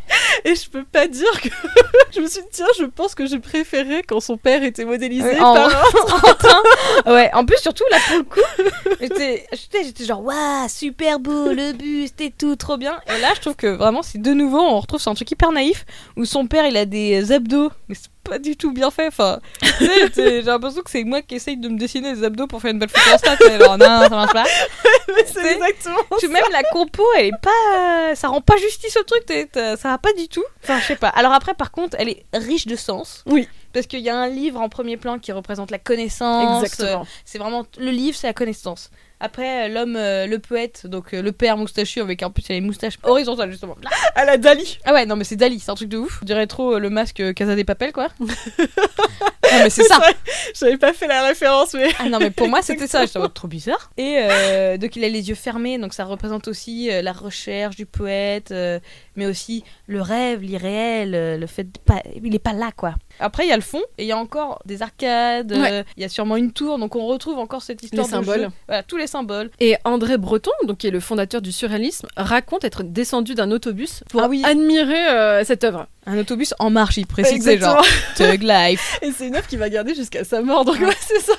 Et 0.45 0.55
je 0.55 0.69
peux 0.71 0.85
pas 0.85 1.09
dire 1.09 1.40
que. 1.40 1.49
je 2.14 2.20
me 2.20 2.27
suis 2.29 2.42
dit, 2.42 2.49
tiens, 2.53 2.66
je 2.79 2.85
pense 2.85 3.14
que 3.14 3.27
j'ai 3.27 3.38
préféré 3.40 4.03
quand 4.07 4.20
son 4.20 4.37
père 4.37 4.62
était 4.62 4.85
modélisé 4.85 5.40
en- 5.40 5.55
par 5.55 5.68
un. 5.68 6.30
Ouais, 7.07 7.31
en 7.35 7.45
plus, 7.45 7.59
surtout, 7.59 7.85
là, 7.91 7.99
pour 8.09 8.17
le 8.19 8.23
coup, 8.25 8.41
j'étais 9.01 10.05
genre, 10.05 10.23
waouh, 10.23 10.69
super 10.69 11.19
beau, 11.19 11.53
le 11.53 11.73
buste 11.73 12.21
et 12.21 12.31
tout, 12.31 12.57
trop 12.57 12.77
bien. 12.77 12.99
Et 13.07 13.21
là, 13.21 13.29
je 13.35 13.41
trouve 13.41 13.57
que 13.57 13.67
vraiment, 13.67 14.03
c'est 14.03 14.21
de 14.21 14.33
nouveau, 14.33 14.61
on 14.61 14.81
retrouve 14.81 15.01
sur 15.01 15.11
un 15.11 15.15
truc 15.15 15.31
hyper 15.31 15.53
naïf, 15.53 15.87
où 16.17 16.25
son 16.25 16.47
père, 16.47 16.67
il 16.67 16.77
a 16.77 16.85
des 16.85 17.33
abdos, 17.33 17.71
c'est 17.91 18.11
pas 18.31 18.38
du 18.38 18.57
tout 18.57 18.73
bien 18.73 18.90
fait. 18.90 19.09
Enfin, 19.09 19.40
tu 19.62 20.14
j'ai 20.16 20.43
l'impression 20.43 20.83
que 20.83 20.90
c'est 20.90 21.05
moi 21.05 21.21
qui 21.23 21.35
essaye 21.35 21.57
de 21.57 21.69
me 21.69 21.79
dessiner 21.79 22.14
des 22.14 22.25
abdos 22.25 22.47
pour 22.47 22.61
faire 22.62 22.71
une 22.71 22.79
belle 22.79 22.88
photo 22.88 23.14
Insta. 23.14 23.37
tu 23.37 23.45
Alors, 23.49 23.77
non, 23.77 23.85
ça 24.03 24.09
marche 24.09 24.33
pas. 24.33 24.45
C'est 25.27 25.55
exactement. 25.55 25.97
Puis 26.19 26.29
même 26.29 26.45
la 26.53 26.62
compo, 26.73 27.03
elle 27.19 27.27
est 27.27 27.40
pas. 27.43 28.14
Ça 28.14 28.29
rend 28.29 28.40
pas 28.40 28.57
justice 28.57 28.97
au 28.97 29.03
truc, 29.03 29.27
t'es- 29.27 29.47
t'as- 29.47 29.77
ça 29.77 29.88
va 29.90 29.99
pas 29.99 30.12
du 30.14 30.29
tout. 30.29 30.45
Enfin, 30.62 30.79
je 30.81 30.87
sais 30.87 30.97
pas. 30.97 31.09
Alors 31.09 31.33
après, 31.33 31.55
par 31.55 31.71
contre, 31.73 31.97
elle 31.99 32.09
est 32.09 32.25
riche 32.33 32.66
de 32.66 32.77
sens. 32.77 33.23
Oui. 33.27 33.49
Parce 33.73 33.87
qu'il 33.87 34.01
y 34.01 34.09
a 34.11 34.16
un 34.16 34.29
livre 34.29 34.61
en 34.61 34.69
premier 34.69 34.97
plan 34.97 35.19
qui 35.19 35.33
représente 35.33 35.71
la 35.71 35.79
connaissance. 35.79 36.64
Exactement. 36.64 37.07
C'est 37.25 37.38
vraiment. 37.38 37.66
Le 37.79 37.90
livre, 37.90 38.16
c'est 38.16 38.27
la 38.27 38.33
connaissance. 38.35 38.90
Après, 39.22 39.66
euh, 39.66 39.68
l'homme, 39.68 39.96
euh, 39.96 40.26
le 40.26 40.38
poète, 40.38 40.87
donc 40.87 41.12
euh, 41.12 41.20
le 41.20 41.33
père 41.33 41.59
moustachu, 41.59 42.00
avec 42.00 42.22
en 42.22 42.30
plus, 42.30 42.42
il 42.48 42.52
a 42.52 42.54
les 42.54 42.62
moustaches 42.62 42.98
horizontales, 43.02 43.50
justement. 43.50 43.76
À 44.14 44.24
la 44.24 44.38
Dali. 44.38 44.78
Ah 44.87 44.94
ouais, 44.94 45.04
non, 45.04 45.14
mais 45.14 45.24
c'est 45.24 45.37
Dali, 45.37 45.61
c'est 45.61 45.70
un 45.70 45.74
truc 45.74 45.90
de 45.90 45.98
ouf. 45.98 46.20
On 46.22 46.24
dirait 46.24 46.46
trop 46.46 46.76
euh, 46.76 46.78
le 46.78 46.88
masque 46.88 47.22
Casa 47.35 47.54
des 47.54 47.64
Papel, 47.64 47.92
quoi. 47.92 48.09
non, 48.18 48.26
mais 49.62 49.68
c'est 49.68 49.85
ça. 49.85 50.00
J'avais 50.59 50.78
pas 50.78 50.94
fait 50.94 51.06
la 51.06 51.26
référence, 51.26 51.74
mais. 51.74 51.90
Ah 51.98 52.09
non, 52.09 52.18
mais 52.18 52.30
pour 52.30 52.48
moi, 52.48 52.62
c'était 52.62 52.87
ça. 52.87 53.04
J'étais 53.04 53.20
trop 53.35 53.46
bizarre. 53.46 53.90
Et 53.98 54.26
donc, 54.78 54.96
il 54.96 55.04
a 55.04 55.09
les 55.09 55.28
yeux 55.28 55.35
fermés. 55.35 55.76
Donc, 55.76 55.92
ça 55.92 56.04
représente 56.04 56.48
aussi 56.48 56.88
la 56.90 57.12
recherche 57.12 57.76
du 57.76 57.85
poète, 57.85 58.54
mais 59.20 59.26
aussi 59.26 59.62
le 59.87 60.00
rêve, 60.00 60.40
l'irréel, 60.42 61.14
euh, 61.14 61.37
le 61.37 61.46
fait 61.46 61.64
de 61.64 61.78
pas. 61.85 62.02
Il 62.22 62.35
est 62.35 62.38
pas 62.38 62.54
là, 62.54 62.70
quoi. 62.74 62.94
Après, 63.18 63.44
il 63.44 63.50
y 63.50 63.52
a 63.52 63.56
le 63.56 63.61
fond 63.62 63.83
et 63.98 64.04
il 64.04 64.06
y 64.06 64.12
a 64.12 64.16
encore 64.18 64.62
des 64.64 64.80
arcades. 64.80 65.52
Ouais. 65.52 65.70
euh, 65.72 65.83
Il 65.98 66.02
y 66.02 66.06
a 66.06 66.09
sûrement 66.09 66.37
une 66.37 66.52
tour. 66.52 66.78
Donc, 66.78 66.96
on 66.96 67.06
retrouve 67.06 67.38
encore 67.38 67.61
cette 67.62 67.83
histoire 67.83 68.06
Les 68.06 68.11
de 68.12 68.16
symboles. 68.16 68.40
jeu. 68.44 68.48
Voilà, 68.66 68.83
tous 68.83 68.96
les 68.96 69.06
symboles. 69.06 69.50
Et 69.61 69.76
André 69.85 70.16
Breton, 70.16 70.50
donc 70.66 70.78
qui 70.78 70.87
est 70.87 70.90
le 70.90 71.00
fondateur 71.00 71.42
du 71.42 71.52
surréalisme, 71.52 72.09
raconte 72.16 72.64
être 72.64 72.83
descendu 72.83 73.35
d'un 73.35 73.50
autobus 73.50 74.02
pour 74.09 74.22
Ah 74.22 74.28
oui. 74.28 74.42
admirer 74.44 75.09
euh, 75.09 75.44
cette 75.44 75.64
œuvre. 75.64 75.87
Un 76.06 76.16
autobus 76.18 76.54
en 76.59 76.70
marche, 76.70 76.96
il 76.96 77.06
précise. 77.06 77.44
C'est 77.44 77.59
genre 77.59 77.85
Thug 78.16 78.42
Life. 78.42 78.98
Et 79.02 79.12
c'est 79.12 79.26
une 79.28 79.37
œuvre 79.37 79.46
qui 79.46 79.56
va 79.59 79.68
garder 79.68 79.94
jusqu'à 79.94 80.24
sa 80.24 80.40
mort, 80.40 80.64
donc 80.64 80.80
ouais, 80.80 80.96
c'est 81.00 81.20
ça. 81.20 81.35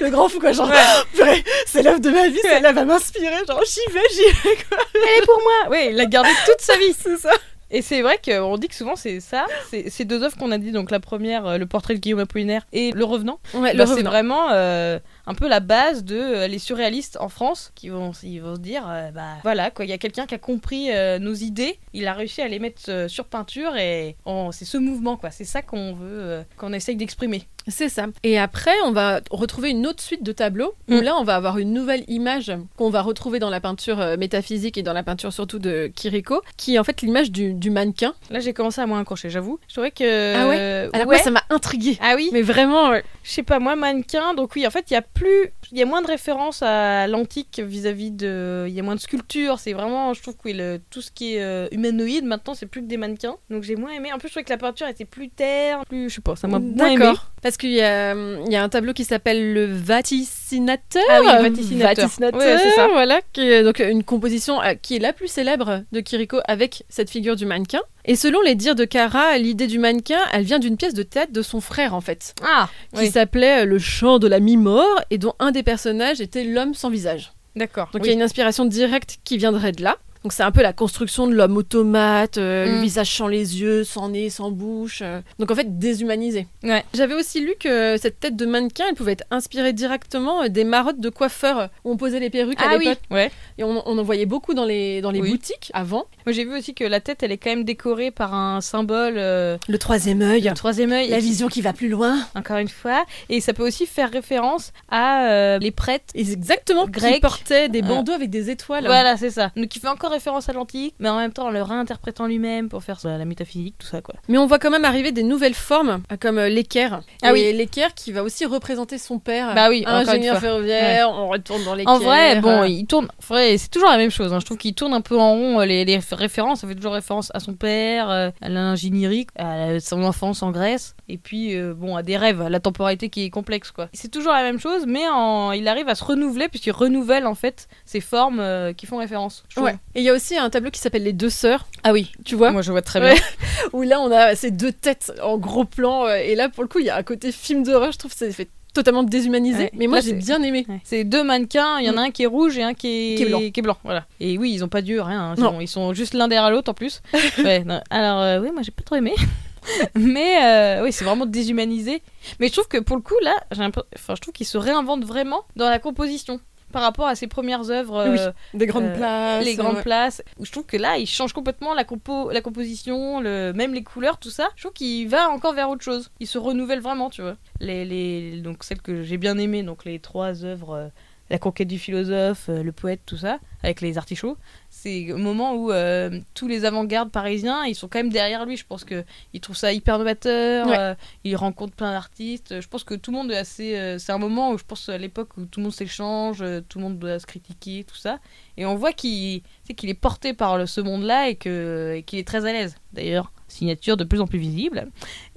Le 0.00 0.10
grand 0.10 0.28
fou, 0.28 0.38
quoi, 0.40 0.52
genre, 0.52 0.70
purée, 1.14 1.44
c'est 1.66 1.82
l'œuvre 1.82 2.00
de 2.00 2.10
ma 2.10 2.28
vie, 2.28 2.38
celle-là 2.42 2.72
va 2.72 2.84
m'inspirer, 2.84 3.44
genre, 3.46 3.62
j'y 3.64 3.92
vais, 3.92 4.00
j'y 4.12 4.32
vais, 4.48 4.56
quoi. 4.68 4.78
Elle 4.94 5.22
est 5.22 5.26
pour 5.26 5.40
moi. 5.42 5.70
Ouais, 5.70 5.90
il 5.90 5.96
l'a 5.96 6.06
gardé 6.06 6.30
toute 6.46 6.60
sa 6.60 6.76
vie. 6.76 6.92
C'est 7.02 7.16
ça. 7.18 7.30
Et 7.68 7.82
c'est 7.82 8.00
vrai 8.00 8.20
qu'on 8.24 8.56
dit 8.58 8.68
que 8.68 8.76
souvent 8.76 8.94
c'est 8.94 9.18
ça, 9.18 9.44
c'est 9.70 9.90
ces 9.90 10.04
deux 10.04 10.22
œuvres 10.22 10.36
qu'on 10.36 10.52
a 10.52 10.58
dit, 10.58 10.70
donc 10.70 10.92
la 10.92 11.00
première, 11.00 11.46
euh, 11.46 11.58
le 11.58 11.66
portrait 11.66 11.94
de 11.94 11.98
Guillaume 11.98 12.20
Apollinaire 12.20 12.64
et 12.72 12.92
le 12.92 13.04
revenant. 13.04 13.40
Ouais, 13.54 13.74
Bah, 13.74 13.86
c'est 13.88 14.04
vraiment 14.04 14.52
euh, 14.52 15.00
un 15.26 15.34
peu 15.34 15.48
la 15.48 15.58
base 15.58 16.04
de 16.04 16.16
euh, 16.16 16.46
les 16.46 16.60
surréalistes 16.60 17.16
en 17.20 17.28
France 17.28 17.72
qui 17.74 17.88
vont, 17.88 18.12
ils 18.22 18.40
vont 18.40 18.54
se 18.54 18.60
dire, 18.60 18.84
euh, 18.88 19.10
bah 19.10 19.32
voilà, 19.42 19.72
quoi, 19.72 19.84
il 19.84 19.88
y 19.88 19.92
a 19.92 19.98
quelqu'un 19.98 20.26
qui 20.26 20.34
a 20.36 20.38
compris 20.38 20.90
nos 21.18 21.34
idées, 21.34 21.80
il 21.92 22.06
a 22.06 22.12
réussi 22.12 22.40
à 22.40 22.46
les 22.46 22.60
mettre 22.60 23.08
sur 23.08 23.24
peinture 23.24 23.76
et 23.76 24.16
c'est 24.52 24.64
ce 24.64 24.78
mouvement, 24.78 25.16
quoi, 25.16 25.32
c'est 25.32 25.44
ça 25.44 25.60
qu'on 25.60 25.92
veut, 25.92 26.44
qu'on 26.56 26.72
essaye 26.72 26.94
d'exprimer. 26.94 27.48
C'est 27.68 27.88
ça. 27.88 28.06
Et 28.22 28.38
après, 28.38 28.74
on 28.84 28.92
va 28.92 29.20
retrouver 29.30 29.70
une 29.70 29.86
autre 29.86 30.02
suite 30.02 30.22
de 30.22 30.32
tableaux 30.32 30.74
où 30.88 30.94
Mm. 30.94 31.00
là, 31.00 31.16
on 31.18 31.24
va 31.24 31.34
avoir 31.36 31.58
une 31.58 31.72
nouvelle 31.72 32.04
image 32.08 32.52
qu'on 32.76 32.90
va 32.90 33.02
retrouver 33.02 33.38
dans 33.38 33.50
la 33.50 33.60
peinture 33.60 34.00
euh, 34.00 34.16
métaphysique 34.16 34.78
et 34.78 34.82
dans 34.82 34.92
la 34.92 35.02
peinture 35.02 35.32
surtout 35.32 35.58
de 35.58 35.90
Kiriko, 35.94 36.42
qui 36.56 36.76
est 36.76 36.78
en 36.78 36.84
fait 36.84 37.02
l'image 37.02 37.30
du, 37.32 37.54
du 37.54 37.70
mannequin. 37.70 38.14
Là 38.30 38.38
j'ai 38.40 38.52
commencé 38.52 38.80
à 38.80 38.86
moins 38.86 39.00
accrocher, 39.00 39.30
j'avoue. 39.30 39.58
Je 39.68 39.74
trouvais 39.74 39.90
que. 39.90 40.34
Ah 40.36 40.48
ouais 40.48 40.88
Alors 40.92 41.08
ouais. 41.08 41.16
moi, 41.16 41.18
ça 41.18 41.30
m'a 41.30 41.42
intriguée. 41.50 41.98
Ah 42.00 42.14
oui 42.16 42.30
Mais 42.32 42.42
vraiment. 42.42 42.94
Je 43.24 43.30
sais 43.30 43.42
pas, 43.42 43.58
moi, 43.58 43.74
mannequin, 43.74 44.34
donc 44.34 44.54
oui, 44.54 44.66
en 44.66 44.70
fait, 44.70 44.90
il 44.90 44.94
y 44.94 44.96
a 44.96 45.02
plus. 45.02 45.52
Il 45.72 45.78
y 45.78 45.82
a 45.82 45.86
moins 45.86 46.02
de 46.02 46.06
références 46.06 46.62
à 46.62 47.08
l'antique 47.08 47.60
vis-à-vis 47.64 48.12
de. 48.12 48.66
Il 48.68 48.74
y 48.74 48.78
a 48.78 48.82
moins 48.84 48.94
de 48.94 49.00
sculptures, 49.00 49.58
c'est 49.58 49.72
vraiment. 49.72 50.14
Je 50.14 50.22
trouve 50.22 50.34
que 50.34 50.42
oui, 50.44 50.52
le- 50.52 50.80
tout 50.90 51.00
ce 51.02 51.10
qui 51.10 51.34
est 51.34 51.42
euh, 51.42 51.66
humanoïde, 51.72 52.24
maintenant, 52.24 52.54
c'est 52.54 52.66
plus 52.66 52.80
que 52.82 52.86
des 52.86 52.96
mannequins. 52.96 53.36
Donc 53.50 53.64
j'ai 53.64 53.74
moins 53.74 53.90
aimé. 53.90 54.12
En 54.12 54.18
plus, 54.18 54.28
je 54.28 54.34
trouvais 54.34 54.44
que 54.44 54.50
la 54.50 54.58
peinture 54.58 54.86
était 54.86 55.04
plus 55.04 55.28
terre, 55.30 55.84
plus. 55.88 56.08
Je 56.10 56.14
sais 56.16 56.20
pas, 56.20 56.36
ça 56.36 56.46
m'a 56.46 56.60
moins 56.60 56.86
aimé. 56.86 56.98
D'accord. 56.98 57.32
Parce 57.42 57.55
parce 57.56 57.62
qu'il 57.62 57.72
y 57.72 57.80
a, 57.80 58.12
il 58.14 58.52
y 58.52 58.56
a 58.56 58.62
un 58.62 58.68
tableau 58.68 58.92
qui 58.92 59.04
s'appelle 59.04 59.54
le 59.54 59.64
Vaticinateur. 59.64 61.02
Ah 61.08 61.20
oui, 61.22 61.26
le 61.48 61.48
Vaticinateur. 61.82 62.34
Ouais, 62.34 62.58
c'est 62.62 62.70
ça. 62.72 62.88
Voilà, 62.88 63.20
qui 63.32 63.40
est 63.40 63.62
donc 63.62 63.78
une 63.78 64.04
composition 64.04 64.60
euh, 64.62 64.74
qui 64.74 64.96
est 64.96 64.98
la 64.98 65.14
plus 65.14 65.28
célèbre 65.28 65.82
de 65.90 66.00
Kiriko 66.00 66.40
avec 66.46 66.84
cette 66.90 67.08
figure 67.08 67.34
du 67.34 67.46
mannequin. 67.46 67.80
Et 68.04 68.14
selon 68.14 68.42
les 68.42 68.54
dires 68.56 68.74
de 68.74 68.84
Kara, 68.84 69.38
l'idée 69.38 69.68
du 69.68 69.78
mannequin, 69.78 70.18
elle 70.34 70.44
vient 70.44 70.58
d'une 70.58 70.76
pièce 70.76 70.92
de 70.92 71.02
théâtre 71.02 71.32
de 71.32 71.40
son 71.40 71.62
frère 71.62 71.94
en 71.94 72.02
fait, 72.02 72.34
Ah, 72.44 72.68
qui 72.94 73.00
oui. 73.04 73.10
s'appelait 73.10 73.64
Le 73.64 73.78
chant 73.78 74.18
de 74.18 74.28
la 74.28 74.38
mi-mort 74.38 75.00
et 75.10 75.16
dont 75.16 75.32
un 75.38 75.50
des 75.50 75.62
personnages 75.62 76.20
était 76.20 76.44
l'homme 76.44 76.74
sans 76.74 76.90
visage. 76.90 77.32
D'accord. 77.56 77.88
Donc 77.94 78.02
oui. 78.02 78.08
il 78.08 78.10
y 78.10 78.10
a 78.10 78.16
une 78.16 78.22
inspiration 78.22 78.66
directe 78.66 79.16
qui 79.24 79.38
viendrait 79.38 79.72
de 79.72 79.82
là. 79.82 79.96
Donc 80.26 80.32
c'est 80.32 80.42
un 80.42 80.50
peu 80.50 80.62
la 80.62 80.72
construction 80.72 81.28
de 81.28 81.34
l'homme 81.34 81.56
automate, 81.56 82.36
euh, 82.36 82.66
le 82.66 82.78
Mm. 82.78 82.82
visage 82.82 83.14
sans 83.16 83.28
les 83.28 83.60
yeux, 83.60 83.84
sans 83.84 84.08
nez, 84.08 84.28
sans 84.28 84.50
bouche. 84.50 84.98
euh. 85.02 85.20
Donc 85.38 85.52
en 85.52 85.54
fait 85.54 85.78
déshumanisé. 85.78 86.48
Ouais. 86.64 86.82
J'avais 86.94 87.14
aussi 87.14 87.40
lu 87.40 87.54
que 87.60 87.96
cette 87.96 88.18
tête 88.18 88.34
de 88.34 88.44
mannequin, 88.44 88.86
elle 88.88 88.96
pouvait 88.96 89.12
être 89.12 89.22
inspirée 89.30 89.72
directement 89.72 90.42
euh, 90.42 90.48
des 90.48 90.64
marottes 90.64 90.98
de 90.98 91.10
coiffeurs 91.10 91.68
où 91.84 91.92
on 91.92 91.96
posait 91.96 92.18
les 92.18 92.28
perruques 92.28 92.60
à 92.60 92.70
Ah 92.72 92.76
oui, 92.76 92.86
l'époque. 92.86 93.04
ouais. 93.12 93.30
Et 93.58 93.62
on, 93.62 93.88
on 93.88 93.96
en 93.98 94.02
voyait 94.02 94.26
beaucoup 94.26 94.52
dans 94.52 94.64
les, 94.64 95.00
dans 95.00 95.12
les 95.12 95.20
Oui. 95.20 95.30
boutiques 95.30 95.70
avant. 95.74 96.06
Moi 96.26 96.32
j'ai 96.32 96.44
vu 96.44 96.56
aussi 96.58 96.74
que 96.74 96.82
la 96.82 96.98
tête 96.98 97.22
elle 97.22 97.30
est 97.30 97.38
quand 97.38 97.50
même 97.50 97.62
décorée 97.62 98.10
par 98.10 98.34
un 98.34 98.60
symbole 98.60 99.14
euh, 99.18 99.58
Le 99.68 99.78
troisième 99.78 100.22
œil, 100.22 100.40
le 100.42 100.54
troisième 100.54 100.90
œil. 100.90 101.08
la 101.08 101.18
qui- 101.20 101.22
vision 101.24 101.46
qui 101.46 101.62
va 101.62 101.72
plus 101.72 101.88
loin. 101.88 102.18
Encore 102.34 102.56
une 102.56 102.66
fois. 102.68 103.04
Et 103.28 103.40
ça 103.40 103.52
peut 103.52 103.64
aussi 103.64 103.86
faire 103.86 104.10
référence 104.10 104.72
à 104.90 105.58
les 105.60 105.70
prêtres. 105.70 106.06
Et 106.16 106.22
exactement, 106.32 106.86
qui 106.86 106.90
Grec. 106.92 107.22
portaient 107.22 107.68
des 107.68 107.82
bandeaux 107.82 108.12
avec 108.12 108.28
des 108.30 108.50
étoiles. 108.50 108.86
Voilà, 108.86 109.16
c'est 109.16 109.30
ça. 109.30 109.52
Donc 109.56 109.76
il 109.76 109.78
fait 109.78 109.86
encore 109.88 110.14
référence 110.16 110.48
à 110.48 110.52
l'antique, 110.52 110.94
mais 110.98 111.08
en 111.08 111.16
même 111.18 111.32
temps 111.32 111.46
en 111.46 111.50
le 111.50 111.62
réinterprétant 111.62 112.26
lui-même 112.26 112.68
pour 112.68 112.82
faire 112.82 112.98
la 113.04 113.24
métaphysique, 113.24 113.76
tout 113.78 113.86
ça 113.86 114.00
quoi. 114.00 114.14
Mais 114.28 114.38
on 114.38 114.46
voit 114.46 114.58
quand 114.58 114.70
même 114.70 114.84
arriver 114.84 115.12
des 115.12 115.22
nouvelles 115.22 115.54
formes, 115.54 116.02
euh, 116.12 116.16
comme 116.20 116.38
euh, 116.38 116.48
l'équerre. 116.48 117.02
Ah 117.22 117.30
et 117.30 117.32
oui. 117.32 117.52
l'équerre 117.56 117.94
qui 117.94 118.12
va 118.12 118.22
aussi 118.22 118.44
représenter 118.46 118.98
son 118.98 119.18
père, 119.18 119.54
Bah 119.54 119.68
oui, 119.68 119.84
ingénieur 119.86 120.38
ferroviaire, 120.38 121.10
on 121.10 121.28
retourne 121.28 121.62
dans 121.64 121.74
l'équerre. 121.74 121.92
En 121.94 121.98
vrai, 121.98 122.40
bon, 122.40 122.64
il 122.64 122.86
tourne. 122.86 123.06
en 123.06 123.26
vrai, 123.34 123.56
c'est 123.58 123.68
toujours 123.70 123.90
la 123.90 123.96
même 123.98 124.10
chose. 124.10 124.32
hein. 124.32 124.40
Je 124.40 124.44
trouve 124.46 124.58
qu'il 124.58 124.74
tourne 124.74 124.92
un 124.94 125.00
peu 125.00 125.18
en 125.18 125.32
rond 125.32 125.60
euh, 125.60 125.64
les, 125.66 125.84
les 125.84 126.00
références. 126.12 126.60
Ça 126.60 126.68
fait 126.68 126.74
toujours 126.74 126.92
référence 126.94 127.30
à 127.34 127.40
son 127.40 127.54
père, 127.54 128.08
à 128.10 128.30
l'ingénierie, 128.48 129.26
à 129.38 129.78
son 129.80 130.02
enfance 130.02 130.42
en 130.42 130.50
Grèce, 130.50 130.94
et 131.08 131.18
puis 131.18 131.54
euh, 131.56 131.74
bon 131.74 131.96
à 131.96 132.02
des 132.02 132.16
rêves, 132.16 132.40
à 132.42 132.48
la 132.50 132.60
temporalité 132.60 133.08
qui 133.08 133.24
est 133.24 133.30
complexe 133.30 133.70
quoi. 133.70 133.88
C'est 133.92 134.10
toujours 134.10 134.32
la 134.32 134.42
même 134.42 134.58
chose, 134.58 134.84
mais 134.86 135.06
en- 135.08 135.52
il 135.52 135.68
arrive 135.68 135.88
à 135.88 135.94
se 135.94 136.04
renouveler 136.04 136.48
puisqu'il 136.48 136.72
renouvelle 136.72 137.26
en 137.26 137.34
fait 137.34 137.68
ces 137.84 138.00
formes 138.00 138.40
euh, 138.40 138.72
qui 138.72 138.86
font 138.86 138.96
référence. 138.98 139.44
je. 139.48 139.60
Ouais. 139.60 139.76
Et 139.96 140.00
il 140.00 140.04
y 140.04 140.10
a 140.10 140.12
aussi 140.12 140.36
un 140.36 140.48
tableau 140.50 140.70
qui 140.70 140.78
s'appelle 140.78 141.02
Les 141.02 141.12
deux 141.14 141.30
sœurs, 141.30 141.66
Ah 141.82 141.92
oui, 141.92 142.12
tu 142.24 142.36
vois 142.36 142.52
moi 142.52 142.62
je 142.62 142.70
vois 142.70 142.82
très 142.82 143.00
Ouais. 143.00 143.14
bien. 143.14 143.22
Où 143.72 143.82
là, 143.82 144.00
on 144.00 144.10
a 144.12 144.34
ces 144.36 144.50
deux 144.50 144.70
têtes 144.72 145.12
en 145.22 145.38
gros 145.38 145.64
plan. 145.64 146.06
euh, 146.06 146.16
Et 146.16 146.34
là, 146.34 146.48
pour 146.48 146.62
le 146.62 146.68
coup, 146.68 146.78
il 146.78 146.86
y 146.86 146.90
a 146.90 146.96
un 146.96 147.02
côté 147.02 147.32
film 147.32 147.62
d'horreur. 147.64 147.90
Je 147.92 147.98
trouve 147.98 148.12
que 148.12 148.16
c'est 148.18 148.30
fait 148.32 148.48
totalement 148.74 149.02
déshumanisé. 149.02 149.64
Ouais. 149.64 149.70
Mais 149.74 149.86
moi, 149.86 150.00
j'ai 150.00 150.12
bien 150.12 150.42
aimé. 150.42 150.66
Ouais. 150.68 150.80
C'est 150.84 151.02
deux 151.04 151.24
mannequins, 151.24 151.78
il 151.80 151.86
y 151.86 151.90
en 151.90 151.96
a 151.96 152.02
un 152.02 152.10
qui 152.10 152.24
est 152.24 152.26
rouge 152.26 152.58
et 152.58 152.62
un 152.62 152.74
qui 152.74 153.14
est, 153.14 153.16
Qui 153.16 153.22
est 153.58 153.62
blanc. 153.62 153.78
voilà. 153.84 154.04
Et 154.20 154.36
oui, 154.36 154.52
ils 154.52 154.62
ont 154.62 154.68
pas 154.68 154.82
d'yeux, 154.82 155.00
rien. 155.00 155.30
hein. 155.30 155.34
Ils, 155.38 155.42
Non. 155.42 155.52
sont, 155.52 155.60
ils 155.62 155.68
sont 155.68 155.94
juste 155.94 156.12
l'un 156.12 156.28
derrière 156.28 156.50
l'autre 156.50 156.70
en 156.70 156.74
plus. 156.74 157.00
Ouais, 157.38 157.64
non. 157.64 157.80
Alors 157.88 158.20
euh, 158.20 158.38
oui, 158.40 158.50
moi 158.52 158.60
j'ai 158.62 158.72
pas 158.72 158.82
trop 158.82 158.96
aimé. 158.96 159.14
Mais 159.94 160.44
euh, 160.44 160.84
oui, 160.84 160.92
c'est 160.92 161.04
vraiment 161.04 161.26
déshumanisé. 161.26 162.02
Mais 162.38 162.48
je 162.48 162.52
trouve 162.52 162.68
que 162.68 162.78
pour 162.78 162.96
le 162.96 163.02
coup 163.02 163.16
là, 163.22 163.34
j'ai 163.50 163.60
l'impression- 163.62 163.88
enfin, 163.96 164.14
je 164.14 164.20
trouve 164.20 164.34
qu'il 164.34 164.46
se 164.46 164.58
réinvente 164.58 165.04
vraiment 165.04 165.42
dans 165.56 165.68
la 165.70 165.78
composition 165.78 166.38
par 166.72 166.82
rapport 166.82 167.06
à 167.06 167.14
ses 167.14 167.26
premières 167.26 167.70
œuvres. 167.70 168.08
Oui, 168.10 168.18
euh, 168.18 168.32
Des 168.54 168.66
grandes 168.66 168.84
euh, 168.84 168.96
places. 168.96 169.44
les 169.44 169.54
grandes 169.54 169.76
ouais. 169.76 169.82
places 169.82 170.22
où 170.38 170.44
je 170.44 170.52
trouve 170.52 170.66
que 170.66 170.76
là 170.76 170.98
il 170.98 171.06
change 171.06 171.32
complètement 171.32 171.74
la 171.74 171.84
compo 171.84 172.30
la 172.30 172.40
composition 172.40 173.20
le 173.20 173.52
même 173.52 173.72
les 173.74 173.82
couleurs 173.82 174.18
tout 174.18 174.30
ça 174.30 174.48
je 174.56 174.62
trouve 174.62 174.72
qu'il 174.72 175.08
va 175.08 175.28
encore 175.30 175.54
vers 175.54 175.70
autre 175.70 175.82
chose 175.84 176.10
il 176.20 176.26
se 176.26 176.38
renouvelle 176.38 176.80
vraiment 176.80 177.08
tu 177.10 177.22
vois 177.22 177.36
les, 177.60 177.84
les 177.84 178.40
donc 178.40 178.64
celles 178.64 178.82
que 178.82 179.02
j'ai 179.02 179.16
bien 179.16 179.38
aimées 179.38 179.62
donc 179.62 179.84
les 179.84 179.98
trois 180.00 180.44
œuvres 180.44 180.72
euh, 180.74 180.88
la 181.30 181.38
conquête 181.38 181.68
du 181.68 181.78
philosophe 181.78 182.48
euh, 182.48 182.62
le 182.62 182.72
poète 182.72 183.00
tout 183.06 183.16
ça 183.16 183.38
avec 183.62 183.80
les 183.80 183.98
artichauts 183.98 184.36
c'est 184.70 185.10
au 185.12 185.16
moment 185.18 185.54
où 185.54 185.72
euh, 185.72 186.20
tous 186.34 186.46
les 186.46 186.64
avant-gardes 186.64 187.10
parisiens 187.10 187.64
ils 187.64 187.74
sont 187.74 187.88
quand 187.88 187.98
même 187.98 188.10
derrière 188.12 188.46
lui 188.46 188.56
je 188.56 188.64
pense 188.64 188.84
que 188.84 189.04
ils 189.32 189.40
trouvent 189.40 189.56
ça 189.56 189.72
hyper 189.72 189.98
novateur 189.98 190.66
Ouais. 190.68 190.78
euh, 190.78 190.94
il 191.24 191.34
rencontre 191.36 191.74
plein 191.74 191.90
d'artistes 191.92 192.60
je 192.60 192.68
pense 192.68 192.84
que 192.84 192.94
tout 192.94 193.10
le 193.10 193.16
monde 193.16 193.32
est 193.32 193.36
assez 193.36 193.76
euh, 193.76 193.98
c'est 193.98 194.12
un 194.12 194.18
moment 194.18 194.50
où 194.52 194.58
je 194.58 194.64
pense 194.64 194.88
à 194.88 194.98
l'époque 194.98 195.36
où 195.36 195.46
tout 195.46 195.60
le 195.60 195.64
monde 195.64 195.74
s'échange 195.74 196.44
tout 196.68 196.78
le 196.78 196.84
monde 196.84 196.98
doit 196.98 197.18
se 197.18 197.26
critiquer 197.26 197.84
tout 197.84 197.96
ça 197.96 198.18
et 198.56 198.64
on 198.66 198.74
voit 198.76 198.92
qu'il 198.92 199.42
qu'il 199.76 199.88
est 199.90 199.94
porté 199.94 200.32
par 200.32 200.56
le- 200.58 200.66
ce 200.66 200.80
monde-là 200.80 201.28
et 201.28 201.34
qu'il 201.36 202.18
est 202.18 202.26
très 202.26 202.46
à 202.46 202.52
l'aise. 202.52 202.76
D'ailleurs, 202.92 203.32
signature 203.48 203.96
de 203.98 204.04
plus 204.04 204.20
en 204.20 204.26
plus 204.26 204.38
visible. 204.38 204.88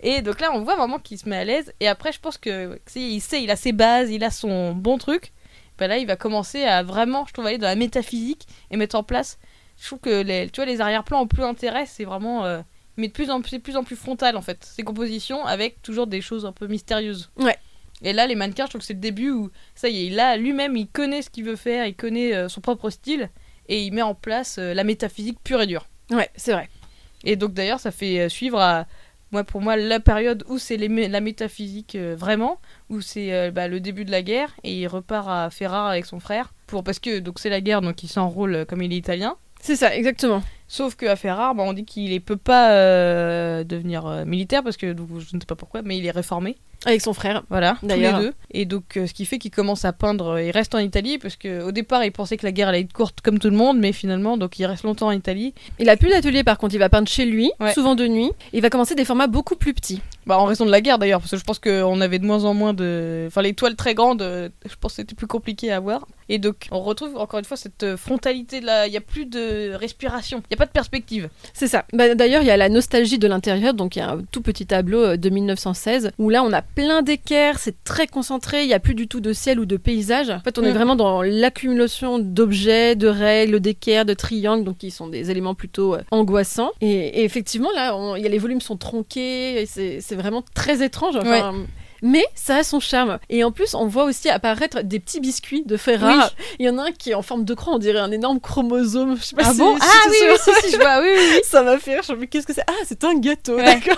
Et 0.02 0.21
donc 0.21 0.39
là, 0.39 0.52
on 0.54 0.62
voit 0.62 0.75
vraiment 0.78 0.99
qu'il 0.99 1.17
se 1.17 1.28
met 1.28 1.36
à 1.36 1.43
l'aise. 1.43 1.73
Et 1.82 1.88
après, 1.89 2.12
je 2.13 2.19
pense 2.19 2.38
que 2.38 2.80
il 2.95 3.19
sait, 3.19 3.43
il 3.43 3.52
a 3.52 3.56
ses 3.58 3.73
bases, 3.73 4.10
il 4.12 4.23
a 4.23 4.32
son 4.32 4.73
bon 4.73 4.97
truc. 4.97 5.34
Ben 5.79 5.87
là, 5.87 5.97
il 5.97 6.05
va 6.05 6.15
commencer 6.15 6.63
à 6.63 6.83
vraiment, 6.83 7.25
je 7.25 7.33
trouve, 7.33 7.45
aller 7.47 7.57
dans 7.57 7.67
la 7.67 7.75
métaphysique 7.75 8.47
et 8.69 8.77
mettre 8.77 8.95
en 8.97 9.03
place. 9.03 9.39
Je 9.79 9.87
trouve 9.87 9.99
que 9.99 10.21
les, 10.21 10.49
tu 10.49 10.57
vois, 10.57 10.65
les 10.65 10.81
arrière-plans 10.81 11.21
ont 11.21 11.27
plus 11.27 11.43
intérêt. 11.43 11.85
C'est 11.85 12.03
vraiment. 12.03 12.45
euh, 12.45 12.61
mais 12.97 13.07
de 13.07 13.13
plus 13.13 13.29
en 13.29 13.41
plus, 13.41 13.59
plus 13.59 13.77
en 13.77 13.83
plus 13.85 13.95
frontal 13.95 14.35
en 14.35 14.41
fait. 14.41 14.63
Ces 14.63 14.83
compositions 14.83 15.45
avec 15.45 15.81
toujours 15.81 16.05
des 16.05 16.19
choses 16.21 16.45
un 16.45 16.51
peu 16.51 16.67
mystérieuses. 16.67 17.31
Ouais. 17.37 17.55
Et 18.01 18.11
là, 18.11 18.27
les 18.27 18.35
mannequins, 18.35 18.65
je 18.65 18.71
trouve 18.71 18.81
que 18.81 18.87
c'est 18.87 18.93
le 18.93 18.99
début 18.99 19.31
où 19.31 19.49
ça 19.75 19.87
y 19.89 20.07
est, 20.07 20.09
là, 20.09 20.35
lui-même, 20.37 20.75
il 20.75 20.87
connaît 20.87 21.21
ce 21.21 21.29
qu'il 21.29 21.45
veut 21.45 21.55
faire, 21.55 21.85
il 21.85 21.95
connaît 21.95 22.33
euh, 22.33 22.49
son 22.49 22.59
propre 22.61 22.89
style 22.89 23.29
et 23.67 23.83
il 23.83 23.93
met 23.93 24.01
en 24.01 24.15
place 24.15 24.57
euh, 24.57 24.73
la 24.73 24.83
métaphysique 24.83 25.37
pure 25.43 25.61
et 25.61 25.67
dure. 25.67 25.87
Ouais, 26.11 26.29
c'est 26.35 26.51
vrai. 26.51 26.69
Et 27.23 27.35
donc 27.37 27.53
d'ailleurs, 27.53 27.79
ça 27.79 27.91
fait 27.91 28.27
suivre 28.29 28.59
à 28.59 28.85
moi 29.31 29.43
pour 29.43 29.61
moi 29.61 29.75
la 29.75 29.99
période 29.99 30.43
où 30.47 30.57
c'est 30.57 30.77
la 30.77 31.21
métaphysique 31.21 31.95
euh, 31.95 32.15
vraiment, 32.17 32.59
où 32.89 33.01
c'est 33.01 33.33
euh, 33.33 33.51
bah, 33.51 33.67
le 33.67 33.79
début 33.79 34.05
de 34.05 34.11
la 34.11 34.21
guerre 34.21 34.55
et 34.63 34.81
il 34.81 34.87
repart 34.87 35.27
à 35.27 35.49
Ferrare 35.49 35.87
avec 35.87 36.05
son 36.05 36.19
frère 36.19 36.53
pour 36.67 36.83
parce 36.83 36.99
que 36.99 37.19
donc 37.19 37.39
c'est 37.39 37.49
la 37.49 37.61
guerre 37.61 37.81
donc 37.81 38.03
il 38.03 38.07
s'enrôle 38.07 38.55
euh, 38.55 38.65
comme 38.65 38.81
il 38.81 38.93
est 38.93 38.97
italien. 38.97 39.35
C'est 39.61 39.75
ça, 39.75 39.95
exactement. 39.95 40.41
Sauf 40.71 40.95
qu'à 40.95 41.15
Ferrare, 41.15 41.55
bah, 41.55 41.63
on 41.65 41.73
dit 41.73 41.84
qu'il 41.84 42.13
ne 42.13 42.19
peut 42.19 42.38
pas 42.38 42.73
euh, 42.73 43.63
devenir 43.63 44.05
euh, 44.05 44.23
militaire 44.23 44.63
parce 44.63 44.77
que 44.77 44.93
donc, 44.93 45.08
je 45.17 45.36
ne 45.36 45.39
sais 45.41 45.47
pas 45.47 45.55
pourquoi, 45.55 45.82
mais 45.82 45.97
il 45.97 46.05
est 46.05 46.12
réformé. 46.12 46.58
Avec 46.86 47.01
son 47.01 47.12
frère. 47.13 47.43
Voilà, 47.49 47.75
tous 47.82 47.88
les 47.89 48.13
deux. 48.13 48.34
Et 48.51 48.63
donc, 48.63 48.95
euh, 48.95 49.05
ce 49.05 49.13
qui 49.13 49.25
fait 49.25 49.38
qu'il 49.38 49.51
commence 49.51 49.84
à 49.84 49.91
peindre. 49.91 50.39
il 50.39 50.51
reste 50.51 50.73
en 50.75 50.77
Italie 50.77 51.17
parce 51.17 51.36
que 51.36 51.62
au 51.63 51.71
départ, 51.73 52.05
il 52.05 52.12
pensait 52.13 52.38
que 52.38 52.45
la 52.45 52.53
guerre 52.53 52.69
allait 52.69 52.82
être 52.82 52.93
courte 52.93 53.19
comme 53.19 53.38
tout 53.38 53.49
le 53.49 53.58
monde, 53.58 53.79
mais 53.79 53.91
finalement, 53.91 54.38
donc 54.38 54.60
il 54.60 54.65
reste 54.65 54.84
longtemps 54.84 55.08
en 55.08 55.12
Italie. 55.12 55.53
Il 55.79 55.89
a 55.89 55.97
plus 55.97 56.10
d'atelier 56.10 56.45
par 56.45 56.58
contre, 56.58 56.75
il 56.75 56.77
va 56.77 56.88
peindre 56.88 57.10
chez 57.10 57.25
lui, 57.25 57.51
Ouais. 57.60 57.73
souvent 57.73 57.95
de 57.95 58.08
nuit. 58.08 58.32
Il 58.53 58.62
va 58.62 58.69
commencer 58.69 58.95
des 58.95 59.03
formats 59.03 59.27
beaucoup 59.27 59.55
plus 59.58 59.73
petits. 59.73 60.01
Bah, 60.25 60.38
en 60.38 60.45
raison 60.45 60.65
de 60.65 60.71
la 60.71 60.79
guerre 60.79 60.99
d'ailleurs, 60.99 61.19
parce 61.19 61.32
que 61.32 61.38
je 61.38 61.43
pense 61.43 61.60
qu'on 61.60 61.99
avait 61.99 62.19
de 62.19 62.25
moins 62.25 62.45
en 62.45 62.53
moins 62.53 62.73
de. 62.73 63.25
Enfin, 63.27 63.41
les 63.41 63.53
toiles 63.55 63.75
très 63.75 63.93
grandes, 63.93 64.21
je 64.21 64.75
pense 64.79 64.93
que 64.93 64.97
c'était 64.97 65.15
plus 65.15 65.27
compliqué 65.27 65.73
à 65.73 65.82
voir. 65.82 66.05
Et 66.29 66.38
donc, 66.38 66.67
on 66.71 66.79
retrouve 66.82 67.17
encore 67.17 67.39
une 67.39 67.45
fois 67.45 67.58
cette 67.58 67.95
frontalité 67.97 68.62
de 68.62 68.67
la. 68.67 68.88
Il 68.88 68.91
n'y 68.91 68.97
a 68.97 69.01
plus 69.01 69.25
de 69.25 69.73
respiration, 69.73 70.43
il 70.49 70.55
pas 70.59 70.65
de 70.67 70.71
perspective. 70.71 71.29
C'est 71.53 71.67
ça. 71.67 71.85
Bah, 71.93 72.13
D'ailleurs, 72.13 72.43
il 72.43 72.47
y 72.47 72.51
a 72.51 72.57
la 72.57 72.69
nostalgie 72.69 73.17
de 73.17 73.27
l'intérieur, 73.27 73.73
donc 73.73 73.95
il 73.95 73.99
y 73.99 74.01
a 74.03 74.11
un 74.11 74.21
tout 74.31 74.41
petit 74.41 74.65
tableau 74.67 74.99
euh, 75.03 75.17
de 75.17 75.29
1916 75.29 76.11
où 76.19 76.29
là 76.29 76.43
on 76.43 76.53
a 76.53 76.61
plein 76.61 77.01
d'équerres, 77.01 77.57
c'est 77.57 77.83
très 77.83 78.05
concentré, 78.05 78.61
il 78.63 78.67
n'y 78.67 78.73
a 78.75 78.79
plus 78.79 78.93
du 78.93 79.07
tout 79.07 79.21
de 79.21 79.33
ciel 79.33 79.59
ou 79.59 79.65
de 79.65 79.77
paysage. 79.77 80.29
En 80.29 80.39
fait, 80.41 80.59
on 80.59 80.63
est 80.63 80.71
Mm. 80.71 80.73
vraiment 80.75 80.95
dans 80.95 81.21
l'accumulation 81.21 82.19
d'objets, 82.19 82.95
de 82.95 83.07
règles, 83.07 83.59
d'équerres, 83.59 84.05
de 84.05 84.13
triangles, 84.13 84.63
donc 84.63 84.77
qui 84.77 84.91
sont 84.91 85.07
des 85.07 85.31
éléments 85.31 85.55
plutôt 85.55 85.95
euh, 85.95 86.01
angoissants. 86.11 86.71
Et, 86.81 86.91
et 86.91 87.23
effectivement, 87.23 87.69
là, 87.75 87.95
on- 87.97 88.15
y 88.15 88.25
a 88.25 88.29
les 88.29 88.37
volumes 88.37 88.61
sont 88.61 88.77
tronqués, 88.77 89.61
et 89.61 89.65
c'est 89.65 90.15
vraiment 90.15 90.43
très 90.53 90.83
étrange. 90.83 91.15
Enfin, 91.15 91.55
Mais 92.01 92.23
ça 92.35 92.57
a 92.57 92.63
son 92.63 92.79
charme. 92.79 93.19
Et 93.29 93.43
en 93.43 93.51
plus, 93.51 93.73
on 93.73 93.88
voit 93.88 94.03
aussi 94.05 94.29
apparaître 94.29 94.81
des 94.83 94.99
petits 94.99 95.19
biscuits 95.19 95.63
de 95.65 95.77
fer 95.77 95.99
rare. 95.99 96.33
Il 96.59 96.65
y 96.65 96.69
en 96.69 96.77
a 96.77 96.83
un 96.88 96.91
qui 96.91 97.12
est 97.12 97.13
en 97.13 97.21
forme 97.21 97.43
de 97.45 97.53
croix, 97.53 97.73
on 97.75 97.77
dirait 97.79 97.99
un 97.99 98.12
énorme 98.12 98.39
chromosome. 98.39 99.17
Je 99.17 99.23
sais 99.23 99.35
pas 99.35 99.43
Ah 99.45 99.51
si- 99.53 99.59
bon 99.59 99.75
si 99.75 99.81
Ah 99.83 100.07
oui, 100.09 100.15
oui, 100.29 100.35
si, 100.39 100.67
si, 100.67 100.71
je 100.73 100.77
vois, 100.79 100.99
oui, 101.01 101.07
oui, 101.12 101.23
oui. 101.35 101.39
ça 101.49 101.62
m'a 101.63 101.77
fait 101.77 101.93
rire. 101.95 102.03
Je 102.07 102.13
me 102.13 102.25
qu'est-ce 102.25 102.47
que 102.47 102.53
c'est? 102.53 102.63
Ah, 102.67 102.73
c'est 102.85 103.03
un 103.03 103.15
gâteau, 103.19 103.55
Ouais. 103.55 103.63
d'accord. 103.65 103.97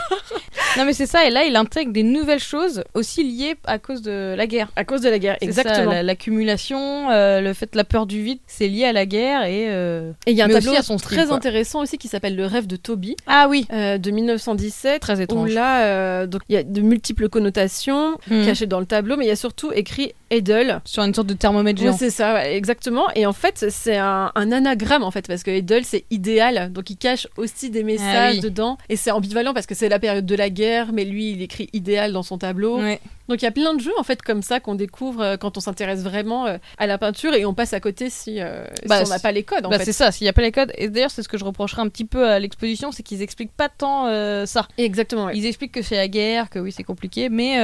Non, 0.78 0.86
mais 0.86 0.94
c'est 0.94 1.06
ça, 1.06 1.26
et 1.26 1.30
là, 1.30 1.44
il 1.44 1.56
intègre 1.56 1.92
des 1.92 2.04
nouvelles 2.04 2.40
choses 2.40 2.84
aussi 2.94 3.24
liées 3.24 3.56
à 3.66 3.78
cause 3.78 4.02
de 4.02 4.34
la 4.38 4.48
guerre. 4.48 4.70
À 4.76 4.86
cause 4.86 5.02
de 5.02 5.10
la 5.10 5.20
guerre, 5.20 5.38
exactement. 5.42 5.92
la- 5.92 6.04
L'accumulation, 6.04 7.10
euh, 7.12 7.42
le 7.42 7.54
fait 7.54 7.72
de 7.74 7.78
la 7.78 7.84
peur 7.84 8.06
du 8.06 8.22
vide, 8.24 8.40
c'est 8.48 8.68
lié 8.68 8.86
à 8.86 8.94
la 8.94 9.06
guerre 9.06 9.44
et. 9.44 9.68
euh, 9.70 10.12
Et 10.26 10.32
il 10.32 10.38
y 10.38 10.42
a 10.42 10.46
un 10.46 10.50
tableau 10.50 10.74
à 10.76 10.82
son 10.82 10.98
style, 10.98 11.18
très 11.18 11.28
quoi. 11.28 11.36
intéressant 11.36 11.82
aussi 11.82 11.98
qui 11.98 12.08
s'appelle 12.08 12.36
Le 12.36 12.46
rêve 12.46 12.68
de 12.68 12.76
Toby. 12.78 13.16
Ah 13.28 13.48
oui 13.50 13.68
euh, 13.74 13.98
de 13.98 14.12
1917, 14.12 15.02
Très 15.02 15.20
où 15.20 15.22
étrange. 15.22 15.54
là, 15.54 15.84
euh, 15.86 16.28
donc 16.28 16.42
il 16.50 16.56
y 16.56 16.58
a 16.58 16.64
de 16.64 16.82
multiples 16.82 17.28
connotations 17.30 17.91
Mhm. 18.30 18.46
cachées 18.46 18.68
dans 18.68 18.80
le 18.80 18.86
tableau, 18.86 19.18
mais 19.18 19.26
il 19.26 19.28
y 19.28 19.32
a 19.32 19.36
surtout 19.36 19.72
écrit 19.74 20.14
Edel. 20.32 20.82
Sur 20.86 21.04
une 21.04 21.14
sorte 21.14 21.28
de 21.28 21.34
thermomètre 21.34 21.80
géant. 21.80 21.96
c'est 21.96 22.10
ça, 22.10 22.50
exactement. 22.50 23.06
Et 23.16 23.26
en 23.26 23.34
fait, 23.34 23.66
c'est 23.70 23.98
un, 23.98 24.32
un 24.34 24.52
anagramme, 24.52 25.04
en 25.04 25.12
fait, 25.12 25.28
parce 25.28 25.44
que 25.44 25.52
Edel, 25.52 25.86
c'est 25.86 26.06
idéal. 26.10 26.72
Donc, 26.72 26.90
il 26.90 26.98
cache 26.98 27.28
aussi 27.38 27.70
des 27.70 27.84
messages 27.84 28.36
oui. 28.36 28.42
dedans. 28.42 28.78
Et 28.90 28.96
c'est 28.96 29.12
ambivalent 29.12 29.54
parce 29.54 29.66
que 29.68 29.76
c'est 29.76 29.90
la 29.90 30.00
période 30.00 30.26
de 30.26 30.36
la 30.36 30.50
guerre, 30.50 30.94
mais 30.94 31.06
lui, 31.06 31.32
il 31.32 31.42
écrit 31.42 31.70
idéal 31.74 32.14
dans 32.14 32.24
son 32.24 32.38
tableau. 32.38 32.80
Ouais. 32.80 33.00
Donc, 33.28 33.42
il 33.42 33.46
y 33.46 33.48
a 33.48 33.52
plein 33.52 33.74
de 33.74 33.80
jeux, 33.80 33.94
en 33.98 34.04
fait, 34.04 34.22
comme 34.22 34.42
ça, 34.42 34.60
qu'on 34.60 34.76
découvre 34.76 35.22
euh, 35.22 35.38
quand 35.38 35.58
on 35.58 35.62
s'intéresse 35.62 36.02
vraiment 36.02 36.48
euh, 36.48 36.58
à 36.78 36.88
la 36.88 36.98
peinture 36.98 37.34
et 37.34 37.46
on 37.46 37.54
passe 37.54 37.74
à 37.74 37.80
côté 37.80 38.10
si, 38.10 38.42
euh, 38.42 38.66
si 38.82 38.88
Bah, 38.88 39.04
on 39.06 39.10
n'a 39.10 39.20
pas 39.20 39.32
les 39.32 39.44
codes, 39.44 39.66
en 39.66 39.70
Bah, 39.70 39.80
c'est 39.80 39.94
ça, 39.94 40.12
s'il 40.12 40.26
n'y 40.26 40.30
a 40.30 40.34
pas 40.34 40.42
les 40.42 40.52
codes. 40.52 40.72
Et 40.78 40.90
d'ailleurs, 40.90 41.12
c'est 41.12 41.24
ce 41.24 41.30
que 41.30 41.38
je 41.38 41.46
reprocherais 41.46 41.82
un 41.82 41.88
petit 41.90 42.06
peu 42.06 42.28
à 42.28 42.40
l'exposition, 42.40 42.92
c'est 42.92 43.04
qu'ils 43.04 43.22
expliquent 43.22 43.56
pas 43.56 43.70
tant 43.70 44.06
ça. 44.46 44.68
Exactement, 44.78 45.26
ouais. 45.26 45.34
Ils 45.38 45.46
expliquent 45.46 45.72
que 45.72 45.82
c'est 45.82 45.96
la 45.96 46.08
guerre, 46.08 46.50
que 46.50 46.60
oui, 46.60 46.72
c'est 46.72 46.84
compliqué, 46.84 47.30
mais 47.30 47.60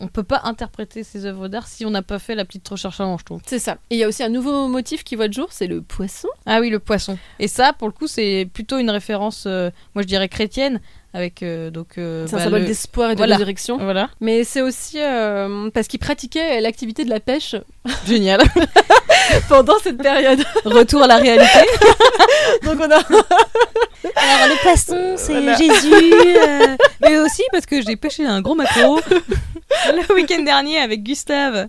on 0.00 0.08
peut 0.08 0.22
pas 0.22 0.42
interpréter 0.44 1.04
ces 1.04 1.24
œuvres 1.26 1.48
d'art 1.48 1.66
si 1.68 1.86
on 1.86 1.94
n'a 1.96 2.02
pas 2.02 2.18
fait 2.18 2.34
la 2.34 2.44
petite 2.44 2.68
recherche 2.68 3.00
avant, 3.00 3.18
je 3.18 3.24
trouve. 3.24 3.40
C'est 3.46 3.58
ça. 3.58 3.78
Et 3.90 3.96
il 3.96 3.98
y 3.98 4.04
a 4.04 4.08
aussi 4.08 4.22
un 4.22 4.28
nouveau 4.28 4.68
motif 4.68 5.04
qui 5.04 5.16
voit 5.16 5.26
le 5.26 5.32
jour, 5.32 5.48
c'est 5.50 5.66
le 5.66 5.82
poisson. 5.82 6.28
Ah 6.46 6.60
oui, 6.60 6.70
le 6.70 6.78
poisson. 6.78 7.18
Et 7.38 7.48
ça, 7.48 7.72
pour 7.72 7.88
le 7.88 7.92
coup, 7.92 8.06
c'est 8.06 8.48
plutôt 8.52 8.78
une 8.78 8.90
référence, 8.90 9.44
euh, 9.46 9.70
moi 9.94 10.02
je 10.02 10.06
dirais 10.06 10.28
chrétienne, 10.28 10.80
avec 11.16 11.42
euh, 11.42 11.70
donc. 11.70 11.98
euh, 11.98 12.26
C'est 12.26 12.34
un 12.34 12.38
bah, 12.38 12.44
symbole 12.44 12.60
le- 12.62 12.66
d'espoir 12.66 13.10
et 13.10 13.14
de 13.14 13.18
Voilà. 13.18 13.38
Voilà, 13.78 14.10
Mais 14.20 14.44
c'est 14.44 14.60
aussi 14.60 14.98
euh, 15.00 15.70
parce 15.72 15.86
qu'il 15.88 15.98
pratiquait 15.98 16.60
l'activité 16.60 17.04
de 17.04 17.10
la 17.10 17.20
pêche 17.20 17.56
génial. 18.06 18.40
pendant 19.48 19.78
cette 19.82 19.98
période. 19.98 20.40
Retour 20.64 21.02
à 21.02 21.06
la 21.06 21.16
réalité. 21.16 21.66
Donc 22.64 22.76
on 22.78 22.90
a 22.90 22.96
Alors 22.96 24.48
le 24.48 24.62
poisson, 24.62 25.14
c'est 25.16 25.32
Voilà. 25.32 25.56
Jésus. 25.56 26.12
euh, 26.14 26.76
mais 27.00 27.18
aussi 27.18 27.42
parce 27.50 27.66
que 27.66 27.82
j'ai 27.82 27.96
pêché 27.96 28.24
un 28.24 28.40
gros 28.40 28.54
maquereau 28.54 29.00
le 29.10 30.14
week-end 30.14 30.42
dernier 30.42 30.78
avec 30.78 31.02
Gustave 31.02 31.66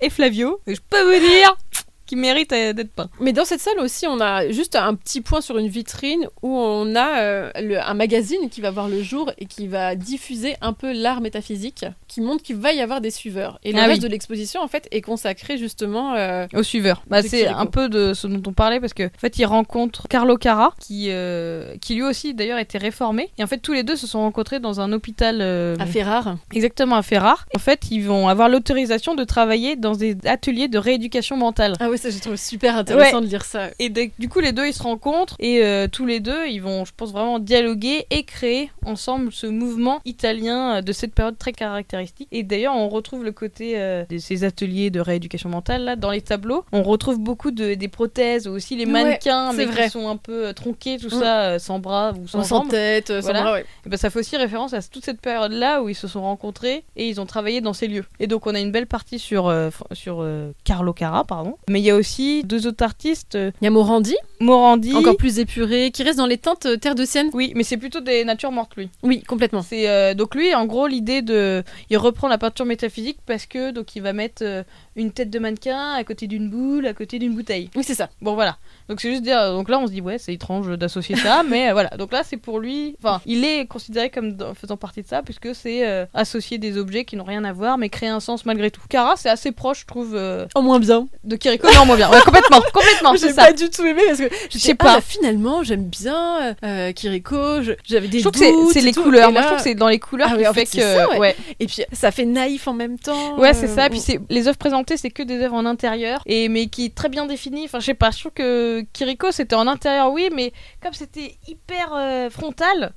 et 0.00 0.08
Flavio. 0.10 0.60
Et 0.66 0.74
je 0.74 0.80
peux 0.88 1.02
vous 1.02 1.18
dire 1.26 1.56
qu'il 2.06 2.18
mérite 2.18 2.52
euh, 2.52 2.72
d'être 2.72 2.92
peint. 2.92 3.08
Mais 3.20 3.32
dans 3.32 3.44
cette 3.44 3.60
salle 3.60 3.78
aussi, 3.80 4.06
on 4.06 4.20
a 4.20 4.48
juste 4.50 4.76
un 4.76 4.94
petit 4.94 5.20
point 5.20 5.40
sur 5.40 5.58
une 5.58 5.68
vitrine 5.68 6.26
où 6.42 6.56
on 6.56 6.94
a 6.96 7.20
euh, 7.20 7.50
le- 7.60 7.80
un 7.80 7.94
magazine 7.94 8.48
qui 8.50 8.60
va 8.60 8.70
voir 8.70 8.88
le 8.88 9.02
jour 9.02 9.30
et 9.38 9.46
qui 9.46 9.66
va 9.68 9.94
diffuser 9.94 10.56
un 10.60 10.72
peu 10.72 10.92
l'art 10.92 11.20
métaphysique, 11.20 11.84
qui 12.08 12.20
montre 12.20 12.42
qu'il 12.42 12.56
va 12.56 12.72
y 12.72 12.80
avoir 12.80 13.00
des 13.00 13.10
suiveurs. 13.10 13.58
Et 13.64 13.72
le 13.72 13.78
Ah 13.78 13.84
reste 13.86 14.02
oui. 14.02 14.08
de 14.08 14.08
l'exposition, 14.08 14.60
en 14.60 14.68
fait, 14.68 14.86
est 14.90 15.00
consacré 15.00 15.58
justement. 15.58 16.14
euh, 16.14 16.46
Au 16.54 16.62
suiveur. 16.62 17.02
Bah, 17.08 17.22
c'est 17.22 17.46
un 17.46 17.66
peu 17.66 17.88
de 17.88 18.12
ce 18.14 18.26
dont 18.26 18.42
on 18.50 18.52
parlait 18.52 18.80
parce 18.80 18.94
que 18.94 19.04
en 19.04 19.18
fait 19.18 19.38
il 19.38 19.44
rencontre 19.46 20.06
Carlo 20.08 20.36
Cara 20.36 20.74
qui 20.80 21.06
euh, 21.10 21.74
qui 21.80 21.94
lui 21.94 22.02
aussi 22.02 22.34
d'ailleurs 22.34 22.58
était 22.58 22.78
réformé 22.78 23.30
et 23.38 23.44
en 23.44 23.46
fait 23.46 23.58
tous 23.58 23.72
les 23.72 23.82
deux 23.82 23.96
se 23.96 24.06
sont 24.06 24.20
rencontrés 24.20 24.60
dans 24.60 24.80
un 24.80 24.92
hôpital 24.92 25.40
à 25.78 25.86
Ferrare. 25.86 26.36
exactement 26.52 26.96
à 26.96 27.02
Ferrare. 27.02 27.46
En 27.54 27.58
fait 27.58 27.90
ils 27.90 28.00
vont 28.00 28.28
avoir 28.28 28.48
l'autorisation 28.48 29.14
de 29.14 29.24
travailler 29.24 29.76
dans 29.76 29.92
des 29.92 30.16
ateliers 30.24 30.68
de 30.68 30.78
rééducation 30.78 31.36
mentale. 31.36 31.74
Ah 31.80 31.88
oui, 31.90 31.93
ça 31.96 32.10
j'ai 32.10 32.20
trouvé 32.20 32.36
super 32.36 32.76
intéressant 32.76 33.20
de 33.20 33.26
lire 33.26 33.44
ça. 33.44 33.68
Et 33.78 33.88
de- 33.88 34.10
du 34.18 34.28
coup, 34.28 34.40
les 34.40 34.52
deux, 34.52 34.66
ils 34.66 34.72
se 34.74 34.82
rencontrent 34.82 35.36
et 35.38 35.62
euh, 35.64 35.86
tous 35.90 36.06
les 36.06 36.20
deux, 36.20 36.46
ils 36.46 36.60
vont, 36.60 36.84
je 36.84 36.92
pense, 36.96 37.12
vraiment 37.12 37.38
dialoguer 37.38 38.06
et 38.10 38.24
créer 38.24 38.70
ensemble 38.84 39.32
ce 39.32 39.46
mouvement 39.46 40.00
italien 40.04 40.76
euh, 40.76 40.80
de 40.82 40.92
cette 40.92 41.14
période 41.14 41.38
très 41.38 41.52
caractéristique. 41.52 42.28
Et 42.32 42.42
d'ailleurs, 42.42 42.74
on 42.76 42.88
retrouve 42.88 43.24
le 43.24 43.32
côté 43.32 43.74
euh, 43.76 44.04
de 44.08 44.18
ces 44.18 44.44
ateliers 44.44 44.90
de 44.90 45.00
rééducation 45.00 45.48
mentale 45.48 45.84
là 45.84 45.96
dans 45.96 46.10
les 46.10 46.20
tableaux. 46.20 46.64
On 46.72 46.82
retrouve 46.82 47.18
beaucoup 47.18 47.50
de 47.50 47.74
des 47.74 47.88
prothèses, 47.88 48.46
aussi 48.46 48.76
les 48.76 48.84
Ouais, 48.86 48.92
mannequins, 48.92 49.50
c'est 49.52 49.56
mais 49.58 49.64
vrai. 49.66 49.84
qui 49.84 49.90
sont 49.90 50.08
un 50.08 50.16
peu 50.16 50.52
tronqués, 50.54 50.98
tout 50.98 51.10
ça, 51.10 51.58
sans 51.58 51.78
bras 51.78 52.12
ou 52.12 52.28
sans 52.28 52.66
tête, 52.66 53.08
sans 53.08 53.20
Voilà. 53.20 53.42
bras, 53.42 53.52
ouais. 53.54 53.64
Et 53.86 53.88
ben, 53.88 53.96
ça 53.96 54.10
fait 54.10 54.18
aussi 54.18 54.36
référence 54.36 54.74
à 54.74 54.82
toute 54.82 55.04
cette 55.04 55.20
période-là 55.20 55.82
où 55.82 55.88
ils 55.88 55.94
se 55.94 56.06
sont 56.08 56.22
rencontrés 56.22 56.84
et 56.96 57.08
ils 57.08 57.20
ont 57.20 57.26
travaillé 57.26 57.60
dans 57.60 57.72
ces 57.72 57.88
lieux. 57.88 58.04
Et 58.20 58.26
donc 58.26 58.46
on 58.46 58.54
a 58.54 58.60
une 58.60 58.70
belle 58.72 58.86
partie 58.86 59.18
sur, 59.18 59.48
euh, 59.48 59.70
sur 59.92 60.26
Carlo 60.64 60.92
Cara, 60.92 61.24
pardon. 61.24 61.56
Mais 61.68 61.80
il 61.84 61.88
y 61.88 61.90
a 61.90 61.96
aussi 61.96 62.42
deux 62.44 62.66
autres 62.66 62.82
artistes, 62.82 63.34
Il 63.60 63.64
y 63.64 63.66
a 63.66 63.70
Morandi, 63.70 64.16
Morandi. 64.40 64.94
encore 64.94 65.16
plus 65.18 65.38
épuré, 65.38 65.90
qui 65.90 66.02
reste 66.02 66.16
dans 66.16 66.24
les 66.26 66.38
teintes 66.38 66.64
euh, 66.64 66.76
terre 66.78 66.94
de 66.94 67.04
Sienne. 67.04 67.28
Oui, 67.34 67.52
mais 67.54 67.62
c'est 67.62 67.76
plutôt 67.76 68.00
des 68.00 68.24
natures 68.24 68.52
mortes 68.52 68.74
lui. 68.76 68.88
Oui, 69.02 69.22
complètement. 69.22 69.60
C'est 69.62 69.88
euh, 69.88 70.14
donc 70.14 70.34
lui, 70.34 70.54
en 70.54 70.64
gros, 70.64 70.86
l'idée 70.86 71.20
de, 71.20 71.62
il 71.90 71.98
reprend 71.98 72.28
la 72.28 72.38
peinture 72.38 72.64
métaphysique 72.64 73.18
parce 73.26 73.44
que 73.44 73.70
donc 73.70 73.94
il 73.96 74.00
va 74.02 74.14
mettre 74.14 74.42
euh, 74.42 74.62
une 74.96 75.12
tête 75.12 75.28
de 75.28 75.38
mannequin 75.38 75.92
à 75.92 76.04
côté 76.04 76.26
d'une 76.26 76.48
boule, 76.48 76.86
à 76.86 76.94
côté 76.94 77.18
d'une 77.18 77.34
bouteille. 77.34 77.68
Oui, 77.76 77.84
c'est 77.84 77.94
ça. 77.94 78.08
Bon 78.22 78.34
voilà. 78.34 78.56
Donc 78.88 79.00
c'est 79.02 79.10
juste 79.10 79.22
dire, 79.22 79.52
donc 79.52 79.68
là 79.68 79.78
on 79.78 79.86
se 79.86 79.92
dit 79.92 80.00
ouais 80.00 80.16
c'est 80.18 80.32
étrange 80.32 80.68
d'associer 80.78 81.16
ça, 81.16 81.42
mais 81.48 81.70
voilà. 81.72 81.90
Donc 81.98 82.12
là 82.12 82.22
c'est 82.24 82.38
pour 82.38 82.60
lui, 82.60 82.96
enfin 83.02 83.20
il 83.26 83.44
est 83.44 83.66
considéré 83.66 84.08
comme 84.08 84.32
dans- 84.32 84.54
faisant 84.54 84.76
partie 84.78 85.02
de 85.02 85.06
ça 85.06 85.22
puisque 85.22 85.54
c'est 85.54 86.06
associer 86.14 86.56
des 86.58 86.78
objets 86.78 87.04
qui 87.04 87.16
n'ont 87.16 87.24
rien 87.24 87.44
à 87.44 87.52
voir 87.52 87.76
mais 87.76 87.88
créer 87.90 88.08
un 88.08 88.20
sens 88.20 88.46
malgré 88.46 88.70
tout. 88.70 88.80
Kara 88.88 89.14
c'est 89.16 89.28
assez 89.30 89.52
proche 89.52 89.80
je 89.80 89.86
trouve 89.86 90.14
euh, 90.14 90.46
En 90.54 90.62
moins 90.62 90.78
bien. 90.80 91.08
de 91.24 91.36
Kiriko. 91.36 91.66
Non 91.74 91.86
moins 91.86 91.96
bien, 91.96 92.10
ouais, 92.10 92.20
complètement, 92.24 92.60
complètement 92.72 93.14
J'ai 93.16 93.32
ça. 93.32 93.46
pas 93.46 93.52
du 93.52 93.68
tout 93.70 93.84
aimé 93.84 94.02
parce 94.06 94.18
que 94.20 94.28
je 94.50 94.58
sais 94.58 94.74
pas. 94.74 95.00
finalement, 95.00 95.62
j'aime 95.62 95.84
bien 95.84 96.54
euh, 96.64 96.92
Kiriko. 96.92 97.62
J'avais 97.84 98.08
des 98.08 98.18
Je 98.20 98.28
trouve 98.28 98.32
que 98.40 98.72
c'est- 98.72 98.80
les 98.80 98.92
tout, 98.92 99.02
couleurs. 99.02 99.32
Moi 99.32 99.40
je 99.42 99.46
trouve 99.46 99.58
que 99.58 99.64
c'est 99.64 99.74
dans 99.74 99.88
les 99.88 99.98
couleurs 99.98 100.28
Ah 100.30 100.34
qui 100.34 100.40
oui, 100.42 100.46
en 100.48 100.52
fait 100.52 100.66
fait, 100.66 100.78
que 100.78 100.82
ça, 100.84 101.08
ouais. 101.10 101.18
ouais. 101.18 101.36
Et 101.60 101.66
puis 101.66 101.82
ça 101.92 102.10
fait 102.10 102.24
naïf 102.26 102.68
en 102.68 102.74
même 102.74 102.98
temps. 102.98 103.38
Ouais, 103.38 103.54
c'est 103.54 103.68
euh, 103.70 103.74
ça. 103.74 103.90
Puis 103.90 104.00
c'est 104.00 104.20
les 104.30 104.46
œuvres 104.48 104.58
présentées, 104.58 104.96
c'est 104.96 105.10
que 105.10 105.22
des 105.22 105.40
œuvres 105.42 105.54
en 105.56 105.66
intérieur 105.66 106.22
et 106.26 106.48
mais 106.48 106.66
qui 106.66 106.86
est 106.86 106.94
très 106.94 107.08
bien 107.08 107.26
définies. 107.26 107.64
Enfin, 107.64 107.80
je 107.80 107.86
sais 107.86 107.94
pas. 107.94 108.10
Je 108.10 108.20
trouve 108.20 108.32
que 108.32 108.84
Kiriko 108.92 109.30
c'était 109.32 109.56
en 109.56 109.66
intérieur, 109.66 110.12
oui, 110.12 110.28
mais 110.32 110.52
comme 110.82 110.92
c'était 110.92 111.36
hyper 111.48 111.92
euh, 111.94 112.30
frontal, 112.30 112.92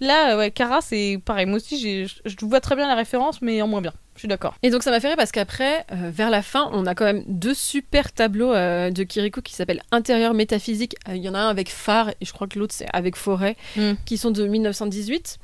là, 0.00 0.36
ouais, 0.36 0.50
Kara 0.50 0.80
c'est 0.80 1.18
pareil. 1.24 1.46
Moi 1.46 1.56
aussi, 1.56 2.06
je 2.24 2.34
vois 2.46 2.60
très 2.60 2.76
bien 2.76 2.86
la 2.86 2.94
référence, 2.94 3.42
mais 3.42 3.60
en 3.62 3.66
moins 3.68 3.80
bien. 3.82 3.92
Je 4.20 4.24
suis 4.26 4.28
d'accord. 4.28 4.52
Et 4.62 4.68
donc 4.68 4.82
ça 4.82 4.90
m'a 4.90 5.00
fait 5.00 5.08
rire 5.08 5.16
parce 5.16 5.32
qu'après, 5.32 5.86
euh, 5.92 6.10
vers 6.12 6.28
la 6.28 6.42
fin, 6.42 6.68
on 6.74 6.84
a 6.84 6.94
quand 6.94 7.06
même 7.06 7.24
deux 7.26 7.54
super 7.54 8.12
tableaux 8.12 8.52
euh, 8.52 8.90
de 8.90 9.02
Kiriko 9.02 9.40
qui 9.40 9.54
s'appellent 9.54 9.80
Intérieur 9.92 10.34
métaphysique. 10.34 10.94
Euh, 11.08 11.16
Il 11.16 11.22
y 11.22 11.28
en 11.30 11.32
a 11.34 11.38
un 11.38 11.48
avec 11.48 11.70
phare 11.70 12.10
et 12.10 12.26
je 12.26 12.30
crois 12.34 12.46
que 12.46 12.58
l'autre 12.58 12.74
c'est 12.76 12.86
avec 12.92 13.16
forêt, 13.16 13.56
Mm. 13.76 13.92
qui 14.04 14.18
sont 14.18 14.30
de 14.30 14.46
1918. 14.46 15.38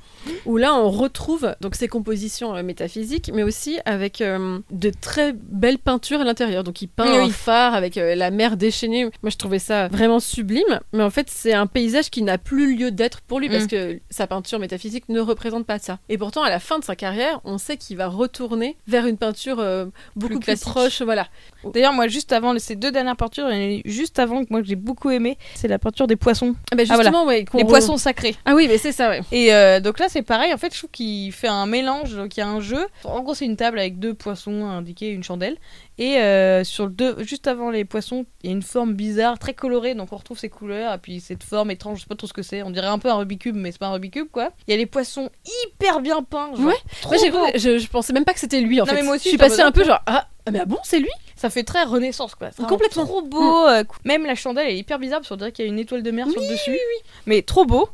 Où 0.44 0.58
là 0.58 0.74
on 0.74 0.90
retrouve 0.90 1.54
donc 1.62 1.74
ces 1.74 1.88
compositions 1.88 2.62
métaphysiques, 2.62 3.30
mais 3.32 3.42
aussi 3.44 3.78
avec 3.86 4.18
de 4.22 4.90
très 5.00 5.32
belles 5.32 5.78
peintures 5.78 6.20
à 6.20 6.24
l'intérieur. 6.24 6.62
Donc 6.62 6.82
il 6.82 6.88
peint 6.88 7.10
Oui, 7.22 7.28
un 7.28 7.30
phare 7.30 7.72
avec 7.74 7.94
la 7.96 8.30
mer 8.30 8.58
déchaînée. 8.58 9.04
Moi 9.22 9.30
je 9.30 9.36
trouvais 9.38 9.58
ça 9.58 9.88
vraiment 9.88 10.20
sublime. 10.20 10.80
Mais 10.92 11.02
en 11.02 11.08
fait 11.10 11.30
c'est 11.30 11.54
un 11.54 11.66
paysage 11.66 12.10
qui 12.10 12.20
n'a 12.20 12.36
plus 12.36 12.76
lieu 12.76 12.90
d'être 12.90 13.22
pour 13.22 13.40
lui 13.40 13.48
parce 13.48 13.64
Mm. 13.64 13.68
que 13.68 14.00
sa 14.10 14.26
peinture 14.26 14.58
métaphysique 14.58 15.08
ne 15.08 15.20
représente 15.20 15.64
pas 15.64 15.78
ça. 15.78 15.98
Et 16.10 16.18
pourtant 16.18 16.42
à 16.42 16.50
la 16.50 16.58
fin 16.60 16.78
de 16.78 16.84
sa 16.84 16.94
carrière, 16.94 17.40
on 17.44 17.56
sait 17.56 17.78
qu'il 17.78 17.96
va 17.96 18.08
retourner 18.08 18.65
vers 18.86 19.06
une 19.06 19.16
peinture 19.18 19.60
euh, 19.60 19.86
beaucoup 20.16 20.38
plus, 20.40 20.60
proche. 20.60 21.02
Voilà. 21.02 21.26
D'ailleurs, 21.74 21.92
moi, 21.92 22.08
juste 22.08 22.32
avant 22.32 22.56
ces 22.58 22.76
deux 22.76 22.90
dernières 22.92 23.16
peintures, 23.16 23.48
juste 23.84 24.18
avant 24.18 24.44
que 24.44 24.48
moi 24.50 24.60
que 24.62 24.66
j'ai 24.68 24.76
beaucoup 24.76 25.10
aimé, 25.10 25.36
c'est 25.54 25.68
la 25.68 25.78
peinture 25.78 26.06
des 26.06 26.16
poissons, 26.16 26.54
Ah 26.72 26.76
bah 26.76 26.82
Ah, 26.88 26.94
voilà. 26.94 27.02
justement, 27.10 27.24
ouais, 27.26 27.44
qu'on 27.44 27.58
les 27.58 27.64
re- 27.64 27.68
poissons 27.68 27.96
sacrés. 27.96 28.34
Ah 28.44 28.54
oui, 28.54 28.66
mais 28.68 28.78
c'est 28.78 28.92
ça, 28.92 29.08
ouais. 29.10 29.20
Et 29.32 29.52
euh, 29.52 29.80
donc 29.80 29.98
là, 29.98 30.06
c'est 30.08 30.22
pareil. 30.22 30.52
En 30.54 30.58
fait, 30.58 30.72
je 30.72 30.78
trouve 30.78 30.90
qu'il 30.90 31.32
fait 31.32 31.48
un 31.48 31.66
mélange. 31.66 32.14
Donc 32.14 32.36
il 32.36 32.40
y 32.40 32.42
a 32.42 32.48
un 32.48 32.60
jeu. 32.60 32.86
En 33.04 33.20
gros, 33.22 33.34
c'est 33.34 33.44
une 33.46 33.56
table 33.56 33.78
avec 33.78 33.98
deux 33.98 34.14
poissons 34.14 34.64
indiqués, 34.66 35.10
une 35.10 35.24
chandelle. 35.24 35.56
Et 35.98 36.18
euh, 36.18 36.62
sur 36.62 36.84
le 36.86 36.90
deux, 36.92 37.16
juste 37.24 37.46
avant 37.46 37.70
les 37.70 37.86
poissons, 37.86 38.26
il 38.42 38.50
y 38.50 38.52
a 38.52 38.56
une 38.56 38.62
forme 38.62 38.92
bizarre, 38.92 39.38
très 39.38 39.54
colorée. 39.54 39.94
Donc 39.94 40.12
on 40.12 40.16
retrouve 40.16 40.38
ces 40.38 40.50
couleurs. 40.50 40.92
Et 40.92 40.98
puis 40.98 41.20
cette 41.20 41.42
forme 41.42 41.70
étrange, 41.70 41.96
je 41.98 42.02
sais 42.02 42.06
pas 42.08 42.16
trop 42.16 42.26
ce 42.26 42.32
que 42.34 42.42
c'est. 42.42 42.62
On 42.62 42.70
dirait 42.70 42.86
un 42.86 42.98
peu 42.98 43.08
un 43.10 43.14
Rubik's 43.16 43.42
Cube, 43.44 43.56
mais 43.56 43.72
c'est 43.72 43.78
pas 43.78 43.86
un 43.86 43.92
Rubik's 43.92 44.12
Cube, 44.20 44.28
quoi. 44.30 44.50
Il 44.68 44.72
y 44.72 44.74
a 44.74 44.76
les 44.76 44.84
poissons 44.86 45.30
hyper 45.64 46.00
bien 46.00 46.22
peints. 46.22 46.50
Genre, 46.54 46.66
Ouais. 46.66 46.74
trop 47.00 47.14
beau. 47.30 47.46
je, 47.54 47.78
je 47.78 47.88
pensais 47.88 48.12
même 48.12 48.24
pas 48.26 48.34
que 48.34 48.40
c'était 48.40 48.60
lui 48.60 48.80
en 48.80 48.84
Non, 48.84 48.90
fait. 48.90 48.96
mais 48.96 49.02
moi 49.04 49.14
aussi, 49.16 49.24
je 49.24 49.28
suis 49.30 49.38
passée 49.38 49.62
un 49.62 49.72
peu 49.72 49.84
genre 49.84 50.00
ah, 50.06 50.26
mais 50.52 50.60
ah 50.60 50.64
bon, 50.66 50.78
c'est 50.84 50.98
lui? 51.00 51.08
Ça 51.34 51.50
fait 51.50 51.64
très 51.64 51.82
renaissance, 51.84 52.34
quoi. 52.34 52.50
C'est 52.56 52.66
Complètement. 52.66 53.04
Trop 53.04 53.22
beau. 53.22 53.66
euh, 53.66 53.82
Même 54.04 54.24
la 54.26 54.34
chandelle 54.34 54.68
est 54.68 54.76
hyper 54.78 54.98
bizarre 54.98 55.20
parce 55.20 55.28
qu'on 55.30 55.36
dirait 55.36 55.50
qu'il 55.52 55.64
y 55.64 55.68
a 55.68 55.70
une 55.72 55.78
étoile 55.78 56.02
de 56.02 56.10
mer 56.10 56.30
sur 56.30 56.40
le 56.40 56.48
dessus. 56.48 56.78
Mais 57.26 57.42
trop 57.42 57.64
beau. 57.64 57.88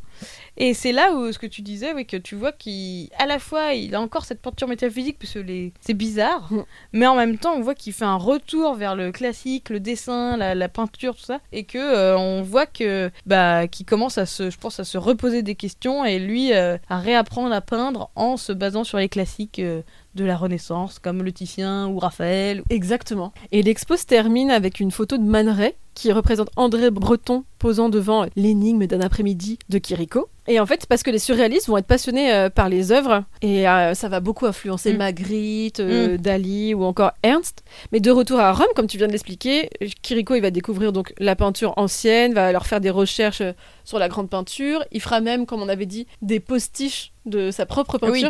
Et 0.59 0.75
c'est 0.75 0.93
là 0.93 1.15
où 1.15 1.33
ce 1.33 1.39
que 1.39 1.47
tu 1.47 1.63
disais, 1.63 1.95
oui, 1.95 2.05
que 2.07 2.17
tu 2.19 2.35
vois 2.35 2.53
qu'à 2.53 3.27
la 3.27 3.39
fois 3.39 3.73
il 3.73 3.95
a 3.95 4.01
encore 4.01 4.25
cette 4.27 4.43
peinture 4.43 4.69
métaphysique 4.69 5.19
parce 5.19 5.33
que 5.33 5.39
les... 5.39 5.73
c'est 5.81 5.95
bizarre, 5.95 6.49
Mm. 6.53 6.65
mais 6.93 7.07
en 7.07 7.15
même 7.17 7.39
temps 7.39 7.55
on 7.55 7.61
voit 7.63 7.75
qu'il 7.75 7.93
fait 7.95 8.05
un 8.05 8.17
retour 8.17 8.75
vers 8.75 8.95
le 8.95 9.13
classique, 9.13 9.71
le 9.71 9.81
dessin, 9.81 10.37
la, 10.37 10.55
la 10.55 10.69
peinture, 10.69 11.17
tout 11.17 11.23
ça, 11.25 11.41
et 11.53 11.65
que 11.65 11.79
euh, 11.79 12.19
on 12.19 12.43
voit 12.43 12.67
que 12.67 13.11
bah 13.27 13.67
qu'il 13.69 13.87
commence 13.87 14.19
à 14.19 14.27
se, 14.27 14.51
je 14.51 14.59
pense, 14.59 14.79
à 14.81 14.85
se 14.85 14.99
reposer 14.99 15.43
des 15.43 15.55
questions 15.55 16.05
et 16.05 16.19
lui 16.19 16.53
euh, 16.53 16.77
à 16.89 16.99
réapprendre 16.99 17.53
à 17.55 17.61
peindre 17.61 18.11
en 18.15 18.37
se 18.37 18.53
basant 18.53 18.85
sur 18.85 18.99
les 18.99 19.09
classiques 19.09 19.59
euh, 19.59 19.83
de 20.15 20.25
la 20.25 20.37
Renaissance 20.37 20.99
comme 20.99 21.23
le 21.23 21.33
Titien 21.33 21.89
ou 21.89 21.99
Raphaël. 21.99 22.63
Exactement. 22.71 23.33
Et 23.51 23.63
l'expo 23.63 23.97
se 23.97 24.05
termine 24.05 24.51
avec 24.51 24.81
une 24.81 24.91
photo 24.91 25.17
de 25.17 25.25
Man 25.25 25.49
Ray 25.49 25.75
qui 25.95 26.13
représente 26.13 26.49
André 26.57 26.91
Breton 26.91 27.45
posant 27.59 27.89
devant 27.89 28.27
l'énigme 28.35 28.87
d'un 28.87 29.01
après-midi 29.01 29.59
de 29.69 29.79
Kiriko. 29.79 30.29
Et 30.49 30.59
en 30.59 30.67
fait, 30.67 30.87
parce 30.87 31.03
que 31.03 31.11
les 31.11 31.19
surréalistes 31.19 31.69
vont 31.69 31.77
être 31.77 31.87
passionnés 31.87 32.33
euh, 32.33 32.51
par 32.51 32.69
les 32.69 32.91
œuvres, 32.91 33.25
et 33.43 33.69
euh, 33.69 33.95
ça 33.95 34.09
va 34.09 34.21
beaucoup 34.21 34.47
influencer 34.47 34.95
Mm. 34.95 34.97
Magritte, 34.97 35.81
euh, 35.81 36.17
Dali 36.17 36.75
ou 36.75 36.83
encore 36.85 37.13
Ernst. 37.23 37.63
Mais 37.93 38.01
de 38.01 38.11
retour 38.11 38.41
à 38.41 38.53
Rome, 38.53 38.67
comme 38.75 38.87
tu 38.87 38.97
viens 38.99 39.07
de 39.07 39.13
l'expliquer, 39.13 39.71
Kiriko 40.03 40.35
il 40.35 40.41
va 40.43 40.51
découvrir 40.51 40.93
donc 40.93 41.13
la 41.19 41.37
peinture 41.37 41.75
ancienne, 41.77 42.35
va 42.35 42.51
leur 42.51 42.67
faire 42.67 42.81
des 42.81 42.91
recherches 42.91 43.43
sur 43.85 43.99
la 43.99 44.09
grande 44.09 44.29
peinture. 44.31 44.85
Il 44.91 45.01
fera 45.01 45.21
même, 45.21 45.47
comme 45.47 45.63
on 45.63 45.69
avait 45.69 45.87
dit, 45.87 46.07
des 46.23 46.41
postiches 46.41 47.13
de 47.27 47.51
sa 47.51 47.67
propre 47.67 47.99
Oui. 48.03 48.25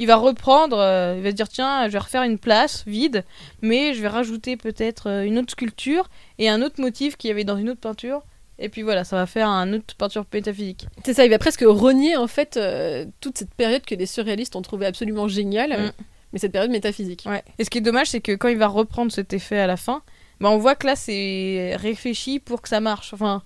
Il 0.00 0.06
va 0.06 0.16
reprendre, 0.16 0.78
euh, 0.78 1.14
il 1.18 1.22
va 1.22 1.30
se 1.30 1.34
dire 1.36 1.48
tiens, 1.48 1.86
je 1.86 1.92
vais 1.92 1.98
refaire 1.98 2.22
une 2.22 2.38
place 2.38 2.84
vide, 2.86 3.22
mais 3.60 3.92
je 3.92 4.00
vais 4.00 4.08
rajouter 4.08 4.56
peut-être 4.56 5.08
euh, 5.08 5.24
une 5.24 5.38
autre 5.38 5.52
sculpture 5.52 6.08
et 6.38 6.48
un 6.48 6.62
autre 6.62 6.80
motif 6.80 7.18
qu'il 7.18 7.28
y 7.28 7.30
avait 7.30 7.44
dans 7.44 7.58
une 7.58 7.68
autre 7.68 7.80
peinture. 7.80 8.22
Et 8.58 8.70
puis 8.70 8.80
voilà, 8.80 9.04
ça 9.04 9.16
va 9.16 9.26
faire 9.26 9.48
un 9.48 9.74
autre 9.74 9.94
peinture 9.96 10.24
métaphysique. 10.32 10.86
C'est 11.04 11.12
ça, 11.12 11.24
il 11.26 11.30
va 11.30 11.38
presque 11.38 11.64
renier 11.66 12.16
en 12.16 12.26
fait 12.26 12.56
euh, 12.56 13.04
toute 13.20 13.36
cette 13.36 13.52
période 13.54 13.82
que 13.82 13.94
les 13.94 14.06
surréalistes 14.06 14.56
ont 14.56 14.62
trouvé 14.62 14.86
absolument 14.86 15.28
géniale, 15.28 15.72
Mm. 15.78 15.92
mais 16.32 16.38
cette 16.38 16.52
période 16.52 16.70
métaphysique. 16.70 17.24
Ouais. 17.26 17.44
Et 17.58 17.64
ce 17.64 17.70
qui 17.70 17.78
est 17.78 17.82
dommage, 17.82 18.08
c'est 18.08 18.20
que 18.22 18.32
quand 18.32 18.48
il 18.48 18.58
va 18.58 18.68
reprendre 18.68 19.12
cet 19.12 19.34
effet 19.34 19.58
à 19.58 19.66
la 19.66 19.76
fin, 19.76 20.02
bah 20.40 20.48
on 20.48 20.56
voit 20.56 20.76
que 20.76 20.86
là 20.86 20.96
c'est 20.96 21.76
réfléchi 21.76 22.38
pour 22.40 22.62
que 22.62 22.70
ça 22.70 22.80
marche. 22.80 23.12
Enfin, 23.12 23.42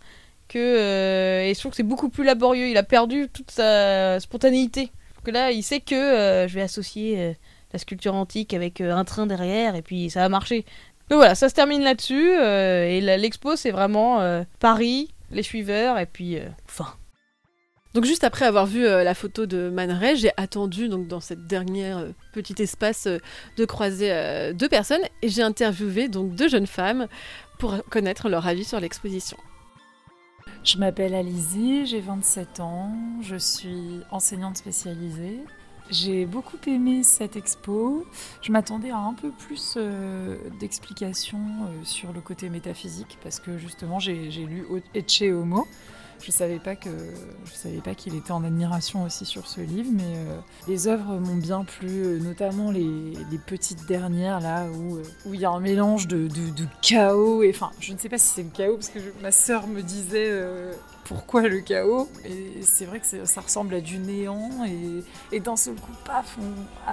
que 0.46 0.58
euh, 0.58 1.42
et 1.48 1.52
je 1.54 1.58
trouve 1.58 1.70
que 1.72 1.76
c'est 1.76 1.82
beaucoup 1.82 2.10
plus 2.10 2.22
laborieux. 2.22 2.68
Il 2.68 2.76
a 2.76 2.84
perdu 2.84 3.28
toute 3.32 3.50
sa 3.50 4.20
spontanéité. 4.20 4.92
Que 5.24 5.30
là, 5.30 5.50
il 5.50 5.62
sait 5.62 5.80
que 5.80 5.94
euh, 5.94 6.48
je 6.48 6.54
vais 6.54 6.62
associer 6.62 7.18
euh, 7.18 7.32
la 7.72 7.78
sculpture 7.78 8.14
antique 8.14 8.54
avec 8.54 8.80
euh, 8.80 8.94
un 8.94 9.04
train 9.04 9.26
derrière 9.26 9.74
et 9.74 9.82
puis 9.82 10.10
ça 10.10 10.20
va 10.20 10.28
marcher. 10.28 10.64
Donc 11.10 11.18
voilà, 11.18 11.34
ça 11.34 11.48
se 11.48 11.54
termine 11.54 11.82
là-dessus. 11.82 12.30
et 12.32 13.00
l'expo, 13.00 13.56
c'est 13.56 13.70
vraiment 13.70 14.42
Paris, 14.58 15.10
les 15.30 15.42
suiveurs 15.42 15.98
et 15.98 16.06
puis 16.06 16.38
fin. 16.66 16.94
Donc 17.94 18.06
juste 18.06 18.24
après 18.24 18.44
avoir 18.44 18.66
vu 18.66 18.82
la 18.82 19.14
photo 19.14 19.46
de 19.46 19.70
Man 19.70 19.92
Ray, 19.92 20.16
j'ai 20.16 20.32
attendu 20.36 20.88
donc 20.88 21.06
dans 21.06 21.20
cette 21.20 21.46
dernière 21.46 21.98
euh, 21.98 22.08
petit 22.32 22.60
espace 22.60 23.06
de 23.06 23.64
croiser 23.64 24.52
deux 24.52 24.68
personnes 24.68 25.02
et 25.22 25.28
j'ai 25.28 25.42
interviewé 25.42 26.08
donc 26.08 26.34
deux 26.34 26.48
jeunes 26.48 26.66
femmes 26.66 27.06
pour 27.58 27.76
connaître 27.90 28.28
leur 28.28 28.48
avis 28.48 28.64
sur 28.64 28.80
l'exposition. 28.80 29.36
Je 30.64 30.78
m'appelle 30.78 31.14
Alizée, 31.14 31.84
j'ai 31.84 32.00
27 32.00 32.60
ans, 32.60 32.96
je 33.20 33.36
suis 33.36 34.00
enseignante 34.10 34.56
spécialisée. 34.56 35.40
J'ai 35.90 36.24
beaucoup 36.24 36.56
aimé 36.66 37.02
cette 37.02 37.36
expo. 37.36 38.06
Je 38.40 38.50
m'attendais 38.50 38.90
à 38.90 38.96
un 38.96 39.12
peu 39.12 39.30
plus 39.30 39.74
euh, 39.76 40.38
d'explications 40.58 41.38
euh, 41.38 41.84
sur 41.84 42.14
le 42.14 42.22
côté 42.22 42.48
métaphysique 42.48 43.18
parce 43.22 43.38
que 43.38 43.58
justement 43.58 43.98
j'ai 43.98 44.30
lu 44.30 44.64
Ecce 44.94 45.22
Homo. 45.22 45.68
Je 46.24 46.30
savais 46.30 46.58
pas 46.58 46.74
que 46.74 46.88
je 47.44 47.52
savais 47.52 47.82
pas 47.82 47.94
qu'il 47.94 48.14
était 48.14 48.32
en 48.32 48.44
admiration 48.44 49.04
aussi 49.04 49.26
sur 49.26 49.46
ce 49.46 49.60
livre, 49.60 49.90
mais 49.92 50.16
euh, 50.16 50.38
les 50.68 50.88
œuvres 50.88 51.18
m'ont 51.18 51.36
bien 51.36 51.64
plu, 51.64 51.88
euh, 51.90 52.18
notamment 52.18 52.70
les, 52.70 53.12
petites 53.46 53.84
dernières 53.84 54.40
là 54.40 54.64
où 54.72 54.96
euh, 54.96 55.02
où 55.26 55.34
il 55.34 55.40
y 55.40 55.44
a 55.44 55.50
un 55.50 55.60
mélange 55.60 56.08
de, 56.08 56.28
chaos 56.80 57.46
enfin 57.46 57.70
je 57.78 57.92
ne 57.92 57.98
sais 57.98 58.08
pas 58.08 58.16
si 58.16 58.26
c'est 58.26 58.42
le 58.42 58.48
chaos 58.48 58.76
parce 58.76 58.88
que 58.88 59.00
ma 59.20 59.32
sœur 59.32 59.66
me 59.66 59.82
disait 59.82 60.32
pourquoi 61.04 61.42
le 61.42 61.60
chaos? 61.60 62.08
Et 62.24 62.62
c'est 62.62 62.86
vrai 62.86 63.00
que 63.00 63.26
ça 63.26 63.40
ressemble 63.42 63.74
à 63.74 63.80
du 63.82 63.98
néant 63.98 64.64
et, 64.64 65.36
et 65.36 65.40
d'un 65.40 65.56
seul 65.56 65.74
coup 65.74 65.92
paf 66.06 66.38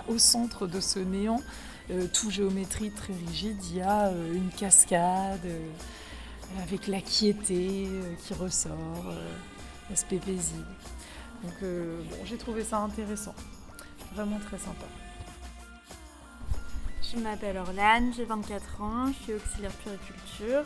au 0.09 0.17
centre 0.17 0.67
de 0.67 0.81
ce 0.81 0.99
néant 0.99 1.41
tout 2.11 2.31
géométrie 2.31 2.91
très 2.91 3.13
rigide 3.13 3.57
il 3.71 3.77
y 3.77 3.81
a 3.81 4.11
une 4.33 4.49
cascade 4.49 5.47
avec 6.63 6.87
la 6.87 7.01
quiété 7.01 7.87
euh, 7.87 8.13
qui 8.23 8.33
ressort 8.33 9.05
euh, 9.07 9.35
l'aspect 9.89 10.17
paisible 10.17 10.65
donc 11.43 11.53
euh, 11.63 12.01
bon 12.09 12.17
j'ai 12.25 12.37
trouvé 12.37 12.63
ça 12.63 12.77
intéressant. 12.77 13.33
Vraiment 14.13 14.39
très 14.39 14.59
sympa. 14.59 14.85
Je 17.01 17.17
m'appelle 17.17 17.57
Orlane, 17.57 18.13
j'ai 18.15 18.25
24 18.25 18.81
ans, 18.81 19.07
je 19.07 19.23
suis 19.23 19.33
auxiliaire 19.33 19.71
puriculture 19.71 20.63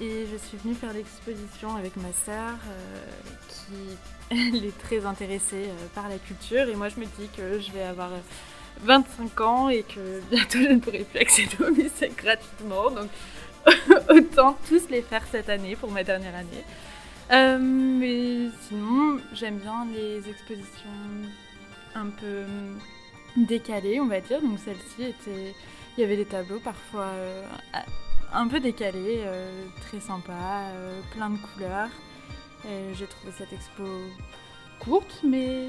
et 0.00 0.26
je 0.32 0.36
suis 0.38 0.56
venue 0.56 0.74
faire 0.74 0.94
l'exposition 0.94 1.76
avec 1.76 1.96
ma 1.96 2.10
sœur 2.24 2.54
qui 3.48 4.56
est 4.66 4.78
très 4.78 5.04
intéressée 5.04 5.68
par 5.94 6.08
la 6.08 6.16
culture. 6.16 6.66
Et 6.70 6.74
moi 6.74 6.88
je 6.88 6.98
me 6.98 7.04
dis 7.04 7.28
que 7.36 7.60
je 7.60 7.70
vais 7.70 7.82
avoir 7.82 8.12
euh, 8.12 8.20
25 8.80 9.40
ans 9.40 9.68
et 9.68 9.82
que 9.82 10.20
bientôt 10.30 10.58
je 10.58 10.68
ne 10.68 10.78
pourrai 10.78 11.04
plus 11.04 11.20
accéder 11.20 11.56
au 11.60 11.70
musée 11.70 12.12
gratuitement. 12.16 12.90
Donc 12.90 13.08
autant 14.10 14.56
tous 14.68 14.88
les 14.90 15.02
faire 15.02 15.22
cette 15.30 15.48
année 15.48 15.76
pour 15.76 15.90
ma 15.90 16.04
dernière 16.04 16.34
année. 16.34 16.64
Euh, 17.30 17.58
mais 17.58 18.50
sinon 18.68 19.20
j'aime 19.32 19.58
bien 19.58 19.86
les 19.94 20.28
expositions 20.28 20.88
un 21.94 22.06
peu 22.06 22.44
décalées 23.36 24.00
on 24.00 24.06
va 24.06 24.20
dire 24.20 24.42
donc 24.42 24.58
celle-ci 24.58 25.04
était 25.04 25.54
il 25.96 26.00
y 26.00 26.04
avait 26.04 26.16
des 26.16 26.24
tableaux 26.24 26.60
parfois 26.60 27.04
euh, 27.04 27.44
un 28.32 28.48
peu 28.48 28.60
décalés, 28.60 29.22
euh, 29.26 29.66
très 29.82 30.00
sympa, 30.00 30.70
euh, 30.74 31.00
plein 31.14 31.30
de 31.30 31.36
couleurs. 31.36 31.90
Et 32.64 32.94
J'ai 32.94 33.06
trouvé 33.06 33.32
cette 33.36 33.52
expo 33.52 33.82
courte 34.78 35.20
mais, 35.24 35.68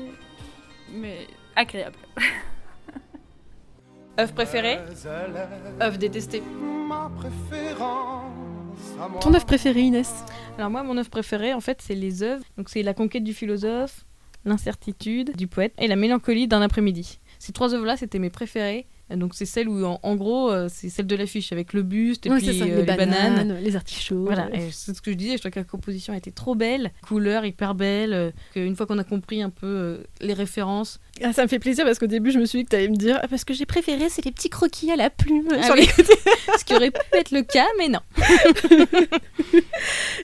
mais 0.91 1.27
agréable. 1.55 1.97
Œuvre 4.19 4.33
préférée? 4.33 4.79
Œuvre 5.81 5.97
détestée. 5.97 6.43
Ma 6.93 7.09
préférence 7.17 8.23
à 9.01 9.07
moi. 9.07 9.19
Ton 9.19 9.33
œuvre 9.33 9.45
préférée 9.45 9.81
Inès 9.81 10.11
Alors 10.57 10.69
moi, 10.69 10.83
mon 10.83 10.97
œuvre 10.97 11.09
préférée, 11.09 11.53
en 11.53 11.59
fait, 11.61 11.81
c'est 11.81 11.95
les 11.95 12.21
œuvres. 12.23 12.43
Donc 12.57 12.69
c'est 12.69 12.83
la 12.83 12.93
conquête 12.93 13.23
du 13.23 13.33
philosophe, 13.33 14.05
l'incertitude 14.45 15.35
du 15.35 15.47
poète 15.47 15.73
et 15.79 15.87
la 15.87 15.95
mélancolie 15.95 16.47
d'un 16.47 16.61
après-midi. 16.61 17.19
Ces 17.39 17.51
trois 17.51 17.73
œuvres-là, 17.73 17.97
c'était 17.97 18.19
mes 18.19 18.29
préférées. 18.29 18.85
Donc 19.09 19.33
c'est 19.35 19.45
celle 19.45 19.67
où, 19.69 19.83
en, 19.83 19.99
en 20.01 20.15
gros, 20.15 20.49
euh, 20.51 20.67
c'est 20.71 20.89
celle 20.89 21.07
de 21.07 21.15
l'affiche 21.15 21.51
avec 21.51 21.73
le 21.73 21.83
buste 21.83 22.25
et 22.25 22.29
Ouais, 22.29 22.37
puis 22.37 22.45
c'est 22.47 22.53
ça, 22.59 22.65
euh, 22.65 22.77
les, 22.77 22.83
bananes, 22.83 23.59
les 23.61 23.75
artichauts. 23.75 24.23
Voilà, 24.23 24.49
c'est 24.71 24.95
ce 24.95 25.01
que 25.01 25.11
je 25.11 25.17
disais, 25.17 25.33
je 25.33 25.37
trouve 25.39 25.51
que 25.51 25.59
la 25.59 25.65
composition 25.65 26.13
était 26.13 26.31
trop 26.31 26.55
belle, 26.55 26.91
couleur 27.01 27.45
hyper 27.45 27.75
belle, 27.75 28.13
euh, 28.13 28.31
une 28.55 28.75
fois 28.75 28.85
qu'on 28.85 28.97
a 28.97 29.03
compris 29.03 29.41
un 29.41 29.49
peu 29.49 29.67
euh, 29.67 30.03
les 30.21 30.33
références. 30.33 30.99
Ah, 31.21 31.31
ça 31.31 31.43
me 31.43 31.47
fait 31.47 31.59
plaisir 31.59 31.85
parce 31.85 31.99
qu'au 31.99 32.07
début 32.07 32.31
je 32.31 32.39
me 32.39 32.45
suis 32.45 32.59
dit 32.59 32.65
que 32.65 32.69
tu 32.71 32.75
allais 32.75 32.87
me 32.89 32.95
dire 32.95 33.19
ah, 33.21 33.27
parce 33.27 33.43
que 33.45 33.53
j'ai 33.53 33.65
préféré 33.67 34.09
c'est 34.09 34.25
les 34.25 34.31
petits 34.31 34.49
croquis 34.49 34.91
à 34.91 34.95
la 34.95 35.09
plume 35.11 35.47
Ah 35.51 35.63
sur 35.63 35.75
oui. 35.75 35.81
les 35.81 35.87
côtés. 35.87 36.17
ce 36.59 36.65
qui 36.65 36.73
aurait 36.73 36.89
pu 36.91 36.99
être 37.13 37.29
le 37.31 37.43
cas, 37.43 37.67
mais 37.77 37.87
non. 37.87 37.99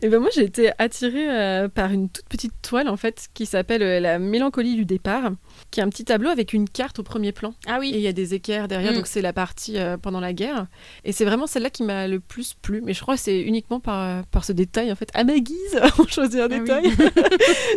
Et 0.01 0.07
ben 0.09 0.19
moi 0.19 0.29
j'ai 0.33 0.43
été 0.43 0.71
attirée 0.77 1.29
euh, 1.29 1.67
par 1.67 1.91
une 1.91 2.09
toute 2.09 2.25
petite 2.25 2.53
toile 2.61 2.89
en 2.89 2.97
fait 2.97 3.27
qui 3.33 3.45
s'appelle 3.45 3.83
euh, 3.83 3.99
la 3.99 4.17
mélancolie 4.19 4.75
du 4.75 4.85
départ, 4.85 5.31
qui 5.71 5.79
est 5.79 5.83
un 5.83 5.89
petit 5.89 6.05
tableau 6.05 6.29
avec 6.29 6.53
une 6.53 6.67
carte 6.69 6.99
au 6.99 7.03
premier 7.03 7.31
plan. 7.31 7.53
Ah 7.67 7.77
Et 7.77 7.79
oui, 7.79 7.91
il 7.93 7.99
y 8.01 8.07
a 8.07 8.11
des 8.13 8.33
équerres 8.33 8.67
derrière, 8.67 8.91
Mm. 8.91 8.95
donc 8.95 9.07
c'est 9.07 9.21
la 9.21 9.33
partie 9.33 9.77
euh, 9.77 9.97
pendant 9.97 10.19
la 10.19 10.33
guerre. 10.33 10.65
Et 11.03 11.11
c'est 11.11 11.25
vraiment 11.25 11.45
celle-là 11.47 11.69
qui 11.69 11.83
m'a 11.83 12.07
le 12.07 12.19
plus 12.19 12.55
plu. 12.59 12.81
Mais 12.83 12.93
je 12.93 13.01
crois 13.01 13.15
que 13.15 13.21
c'est 13.21 13.39
uniquement 13.41 13.79
par, 13.79 14.25
par 14.27 14.43
ce 14.45 14.53
détail, 14.53 14.91
en 14.91 14.95
fait, 14.95 15.09
à 15.13 15.23
ma 15.23 15.37
guise, 15.37 15.79
on 15.99 16.07
choisit 16.07 16.39
un 16.39 16.47
Ah 16.49 16.55
oui. 16.55 16.59
détail 16.61 16.91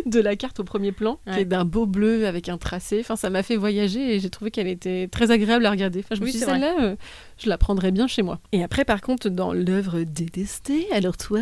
de 0.05 0.19
la 0.19 0.35
carte 0.35 0.59
au 0.61 0.63
premier 0.63 0.91
plan, 0.91 1.19
qui 1.27 1.33
Ouais. 1.33 1.41
est 1.41 1.45
d'un 1.45 1.65
beau 1.65 1.85
bleu 1.85 2.25
avec 2.25 2.49
un 2.49 2.57
tracé. 2.57 3.02
Enfin, 3.03 3.15
ça 3.15 3.29
m'a 3.29 3.43
fait 3.43 3.55
voyager 3.55 4.15
et 4.15 4.19
j'ai 4.19 4.29
trouvé 4.29 4.49
qu'elle 4.49 4.67
était 4.67 5.07
très 5.11 5.29
agréable 5.31 5.65
à 5.65 5.71
regarder. 5.71 5.99
Enfin, 5.99 6.15
je 6.15 6.21
me 6.21 6.25
suis 6.27 6.39
dit, 6.39 6.45
celle-là, 6.45 6.75
euh, 6.81 6.95
je 7.37 7.49
la 7.49 7.57
prendrais 7.57 7.91
bien 7.91 8.07
chez 8.07 8.21
moi. 8.21 8.39
Et 8.51 8.63
après, 8.63 8.85
par 8.85 9.01
contre, 9.01 9.29
dans 9.29 9.53
l'œuvre 9.53 10.03
détestée, 10.03 10.87
alors 10.91 11.17
toi? 11.17 11.41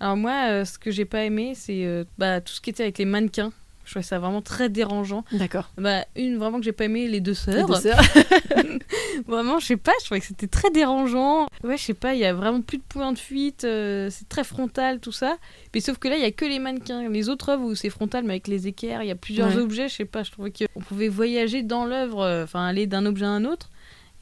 Alors 0.00 0.16
moi, 0.16 0.48
euh, 0.48 0.64
ce 0.64 0.78
que 0.78 0.90
j'ai 0.90 1.04
pas 1.04 1.24
aimé, 1.24 1.54
c'est 1.54 1.84
euh, 1.84 2.04
bah, 2.18 2.40
tout 2.40 2.52
ce 2.52 2.60
qui 2.60 2.70
était 2.70 2.84
avec 2.84 2.98
les 2.98 3.04
mannequins. 3.04 3.52
Je 3.88 3.92
trouvais 3.94 4.02
ça 4.04 4.18
vraiment 4.18 4.42
très 4.42 4.68
dérangeant. 4.68 5.24
D'accord. 5.32 5.70
Bah, 5.78 6.04
une 6.14 6.36
vraiment 6.36 6.58
que 6.58 6.64
j'ai 6.66 6.72
pas 6.72 6.84
aimé, 6.84 7.08
les 7.08 7.20
deux 7.20 7.30
Les 7.30 7.34
sœurs. 7.36 7.66
deux 7.66 7.74
sœurs. 7.76 7.98
Vraiment, 9.26 9.58
je 9.58 9.66
sais 9.66 9.76
pas, 9.78 9.92
je 10.00 10.04
trouvais 10.04 10.20
que 10.20 10.26
c'était 10.26 10.46
très 10.46 10.70
dérangeant. 10.70 11.46
Ouais, 11.64 11.76
je 11.78 11.82
sais 11.82 11.94
pas, 11.94 12.12
il 12.14 12.20
y 12.20 12.24
a 12.26 12.32
vraiment 12.34 12.60
plus 12.60 12.76
de 12.78 12.82
points 12.88 13.12
de 13.12 13.18
fuite, 13.18 13.64
euh, 13.64 14.08
c'est 14.10 14.28
très 14.28 14.44
frontal 14.44 15.00
tout 15.00 15.10
ça. 15.10 15.38
Mais 15.74 15.80
sauf 15.80 15.96
que 15.98 16.06
là, 16.08 16.16
il 16.16 16.22
y 16.22 16.26
a 16.26 16.30
que 16.30 16.44
les 16.44 16.58
mannequins. 16.58 17.08
Les 17.08 17.28
autres 17.30 17.48
œuvres 17.48 17.64
où 17.64 17.74
c'est 17.74 17.90
frontal, 17.90 18.24
mais 18.24 18.34
avec 18.34 18.46
les 18.48 18.66
équerres, 18.68 19.02
il 19.02 19.08
y 19.08 19.10
a 19.10 19.16
plusieurs 19.16 19.48
Ouais. 19.48 19.62
objets, 19.62 19.88
je 19.88 19.94
sais 19.96 20.04
pas, 20.04 20.22
je 20.22 20.30
trouvais 20.32 20.52
qu'on 20.52 20.80
pouvait 20.80 21.08
voyager 21.08 21.62
dans 21.62 21.86
l'œuvre, 21.86 22.20
euh, 22.22 22.44
enfin 22.44 22.64
aller 22.66 22.86
d'un 22.86 23.06
objet 23.06 23.24
à 23.24 23.30
un 23.30 23.44
autre. 23.46 23.70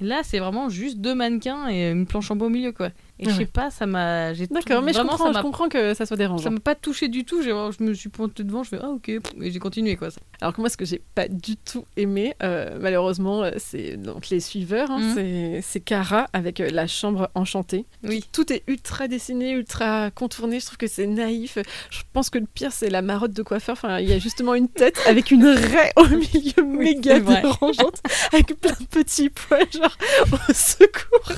Et 0.00 0.05
là, 0.05 0.20
c'est 0.22 0.38
vraiment 0.38 0.68
juste 0.68 0.98
deux 0.98 1.14
mannequins 1.14 1.68
et 1.68 1.90
une 1.90 2.07
planche 2.07 2.31
en 2.31 2.37
bois 2.37 2.46
au 2.46 2.50
milieu, 2.50 2.70
quoi. 2.72 2.90
Et 3.18 3.31
je 3.31 3.35
sais 3.35 3.46
pas, 3.46 3.70
ça 3.70 3.87
m'a. 3.87 4.33
D'accord, 4.35 4.83
mais 4.83 4.92
je 4.92 4.98
vraiment, 4.98 5.12
comprends, 5.12 5.33
ça 5.33 5.38
je 5.38 5.42
comprends 5.42 5.68
que 5.68 5.94
ça 5.94 6.05
soit 6.07 6.16
dérangeant. 6.16 6.44
ça 6.44 6.50
m'a 6.50 6.61
pas 6.61 6.74
touché 6.74 7.09
du 7.09 7.24
tout. 7.24 7.42
Je 7.42 7.50
me 7.83 7.94
suis 7.94 8.09
pointée 8.11 8.44
devant, 8.44 8.62
je 8.62 8.68
fais 8.70 8.79
ah 8.83 8.88
ok, 8.90 9.09
et 9.09 9.20
j'ai 9.40 9.59
continué 9.59 9.96
quoi. 9.96 10.09
Alors 10.40 10.55
que 10.55 10.61
moi, 10.61 10.68
ce 10.68 10.76
que 10.76 10.85
j'ai 10.85 11.00
pas 11.14 11.26
du 11.29 11.57
tout 11.57 11.85
aimé, 11.96 12.35
euh, 12.42 12.76
malheureusement, 12.81 13.42
euh, 13.42 13.52
c'est 13.57 13.96
donc 13.96 14.29
les 14.29 14.40
suiveurs. 14.40 14.90
hein, 14.90 14.98
Mhm. 15.00 15.14
c'est- 15.14 15.61
C'est 15.62 15.81
Cara 15.81 16.29
avec 16.33 16.61
euh, 16.61 16.68
la 16.70 16.87
chambre 16.87 17.31
enchantée. 17.35 17.87
Oui. 18.05 18.24
Tout, 18.33 18.52
est 18.52 18.62
ultra 18.66 19.09
dessiné, 19.09 19.52
ultra 19.52 20.11
contourné. 20.11 20.61
Je 20.61 20.66
trouve 20.66 20.76
que 20.79 20.87
c'est 20.87 21.07
naïf. 21.07 21.59
Je 21.90 22.00
pense 22.12 22.29
que 22.31 22.38
le 22.38 22.46
pire, 22.46 22.72
c'est 22.72 22.90
la 22.90 23.00
marotte 23.02 23.33
de 23.33 23.42
coiffeur. 23.42 23.72
Enfin, 23.72 23.98
il 24.00 24.09
y 24.09 24.12
a 24.12 24.18
justement 24.18 24.55
une 24.55 24.68
tête 24.68 24.98
avec 25.07 25.31
une 25.31 25.44
raie 25.46 25.92
au 25.96 26.07
milieu 26.07 26.62
méga 26.64 27.14
c'est 27.14 27.20
vrai. 27.20 27.42
dérangeante, 27.42 28.02
avec 28.33 28.55
plein 28.61 28.72
de 28.79 28.87
petits 28.87 29.31
poils, 29.31 29.66
genre 29.72 29.96
au 30.33 30.52
secours. 30.52 31.33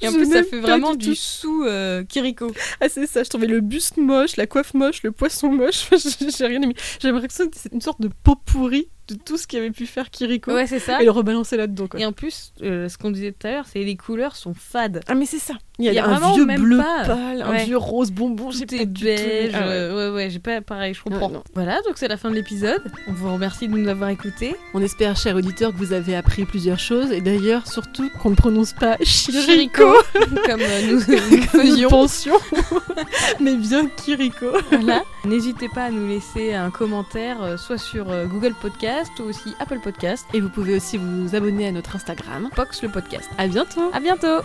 Et 0.00 0.08
en 0.08 0.12
Je 0.12 0.16
plus, 0.16 0.30
ça 0.32 0.42
fait 0.44 0.60
pas 0.60 0.78
vraiment 0.84 0.96
du 0.96 1.14
sous 1.14 1.64
euh, 1.64 2.04
Kiriko. 2.04 2.52
Ah, 2.80 2.88
c'est 2.88 3.06
ça, 3.06 3.22
je 3.22 3.28
trouvais 3.28 3.46
le 3.46 3.60
buste 3.60 3.96
moche, 3.96 4.36
la 4.36 4.46
coiffe 4.46 4.74
moche, 4.74 5.02
le 5.02 5.12
poisson 5.12 5.50
moche. 5.50 5.88
J'ai 6.38 6.46
rien 6.46 6.60
aimé. 6.62 6.74
J'ai 7.00 7.10
l'impression 7.10 7.48
que 7.48 7.56
c'est 7.56 7.72
une 7.72 7.80
sorte 7.80 8.00
de 8.00 8.08
pot 8.08 8.36
pourri 8.44 8.88
de 9.08 9.14
tout 9.14 9.36
ce 9.36 9.46
qui 9.46 9.56
avait 9.56 9.70
pu 9.70 9.86
faire 9.86 10.10
Kiriko 10.10 10.52
Ouais, 10.52 10.66
c'est 10.66 10.78
ça. 10.78 11.00
et 11.02 11.04
le 11.04 11.10
rebalancer 11.10 11.56
là-dedans. 11.56 11.86
Quoi. 11.88 12.00
Et 12.00 12.06
en 12.06 12.12
plus, 12.12 12.52
euh, 12.62 12.88
ce 12.88 12.96
qu'on 12.98 13.10
disait 13.10 13.32
tout 13.32 13.46
à 13.46 13.50
l'heure, 13.50 13.64
c'est 13.70 13.80
les 13.80 13.96
couleurs 13.96 14.36
sont 14.36 14.54
fades. 14.54 15.00
Ah 15.08 15.14
mais 15.14 15.26
c'est 15.26 15.38
ça. 15.38 15.54
Il 15.78 15.84
y 15.86 15.88
a, 15.88 15.92
Il 15.92 15.96
y 15.96 15.98
a 15.98 16.04
un 16.06 16.08
vraiment 16.18 16.34
vieux 16.34 16.44
bleu 16.46 16.78
pas- 16.78 17.04
pâle, 17.04 17.42
un 17.42 17.50
Ouais. 17.50 17.64
vieux 17.64 17.76
rose 17.76 18.12
bonbon, 18.12 18.50
j'ai 18.52 18.64
Tout 18.64 18.76
pas 18.76 18.82
est 18.82 18.86
du 18.86 19.00
tout- 19.00 19.06
beige. 19.06 19.50
Ah 19.54 19.66
ouais. 19.66 19.90
ouais, 19.92 20.08
ouais, 20.10 20.30
j'ai 20.30 20.38
pas 20.38 20.60
pareil, 20.60 20.94
je 20.94 21.02
comprends. 21.02 21.28
Non. 21.30 21.42
voilà, 21.54 21.80
donc 21.82 21.94
c'est 21.96 22.06
la 22.06 22.16
fin 22.16 22.30
de 22.30 22.36
l'épisode. 22.36 22.80
On 23.08 23.12
vous 23.12 23.32
remercie 23.32 23.66
de 23.68 23.76
nous 23.76 23.88
avoir 23.88 24.10
écoutés. 24.10 24.54
On 24.72 24.80
espère, 24.80 25.16
chers 25.16 25.34
auditeurs, 25.34 25.72
que 25.72 25.76
vous 25.78 25.92
avez 25.92 26.14
appris 26.14 26.44
plusieurs 26.44 26.78
choses 26.78 27.10
et 27.10 27.20
d'ailleurs 27.20 27.66
surtout 27.66 28.08
qu'on 28.22 28.30
ne 28.30 28.36
prononce 28.36 28.72
pas 28.72 28.96
Chirico, 29.02 29.82
comme 30.46 30.60
euh, 30.60 30.82
nous, 30.86 30.98
nous 31.08 31.16
comme 31.18 31.30
nous 31.38 31.42
faisions. 31.42 31.88
pensions, 31.88 32.38
mais 33.40 33.56
bien 33.56 33.86
Kiriko. 33.88 34.46
Voilà. 34.70 35.02
N'hésitez 35.24 35.68
pas 35.68 35.84
à 35.86 35.90
nous 35.90 36.06
laisser 36.06 36.54
un 36.54 36.70
commentaire, 36.70 37.42
euh, 37.42 37.56
soit 37.56 37.78
sur 37.78 38.10
euh, 38.10 38.26
Google 38.26 38.54
Ou 39.18 39.22
aussi 39.22 39.54
Apple 39.58 39.80
Podcast. 39.80 40.26
Et 40.34 40.40
vous 40.40 40.48
pouvez 40.48 40.76
aussi 40.76 40.98
vous 40.98 41.34
abonner 41.34 41.66
à 41.66 41.72
notre 41.72 41.96
Instagram. 41.96 42.48
Pox 42.54 42.82
le 42.82 42.88
podcast. 42.88 43.28
À 43.38 43.46
bientôt 43.46 43.90
À 43.92 44.00
bientôt 44.00 44.42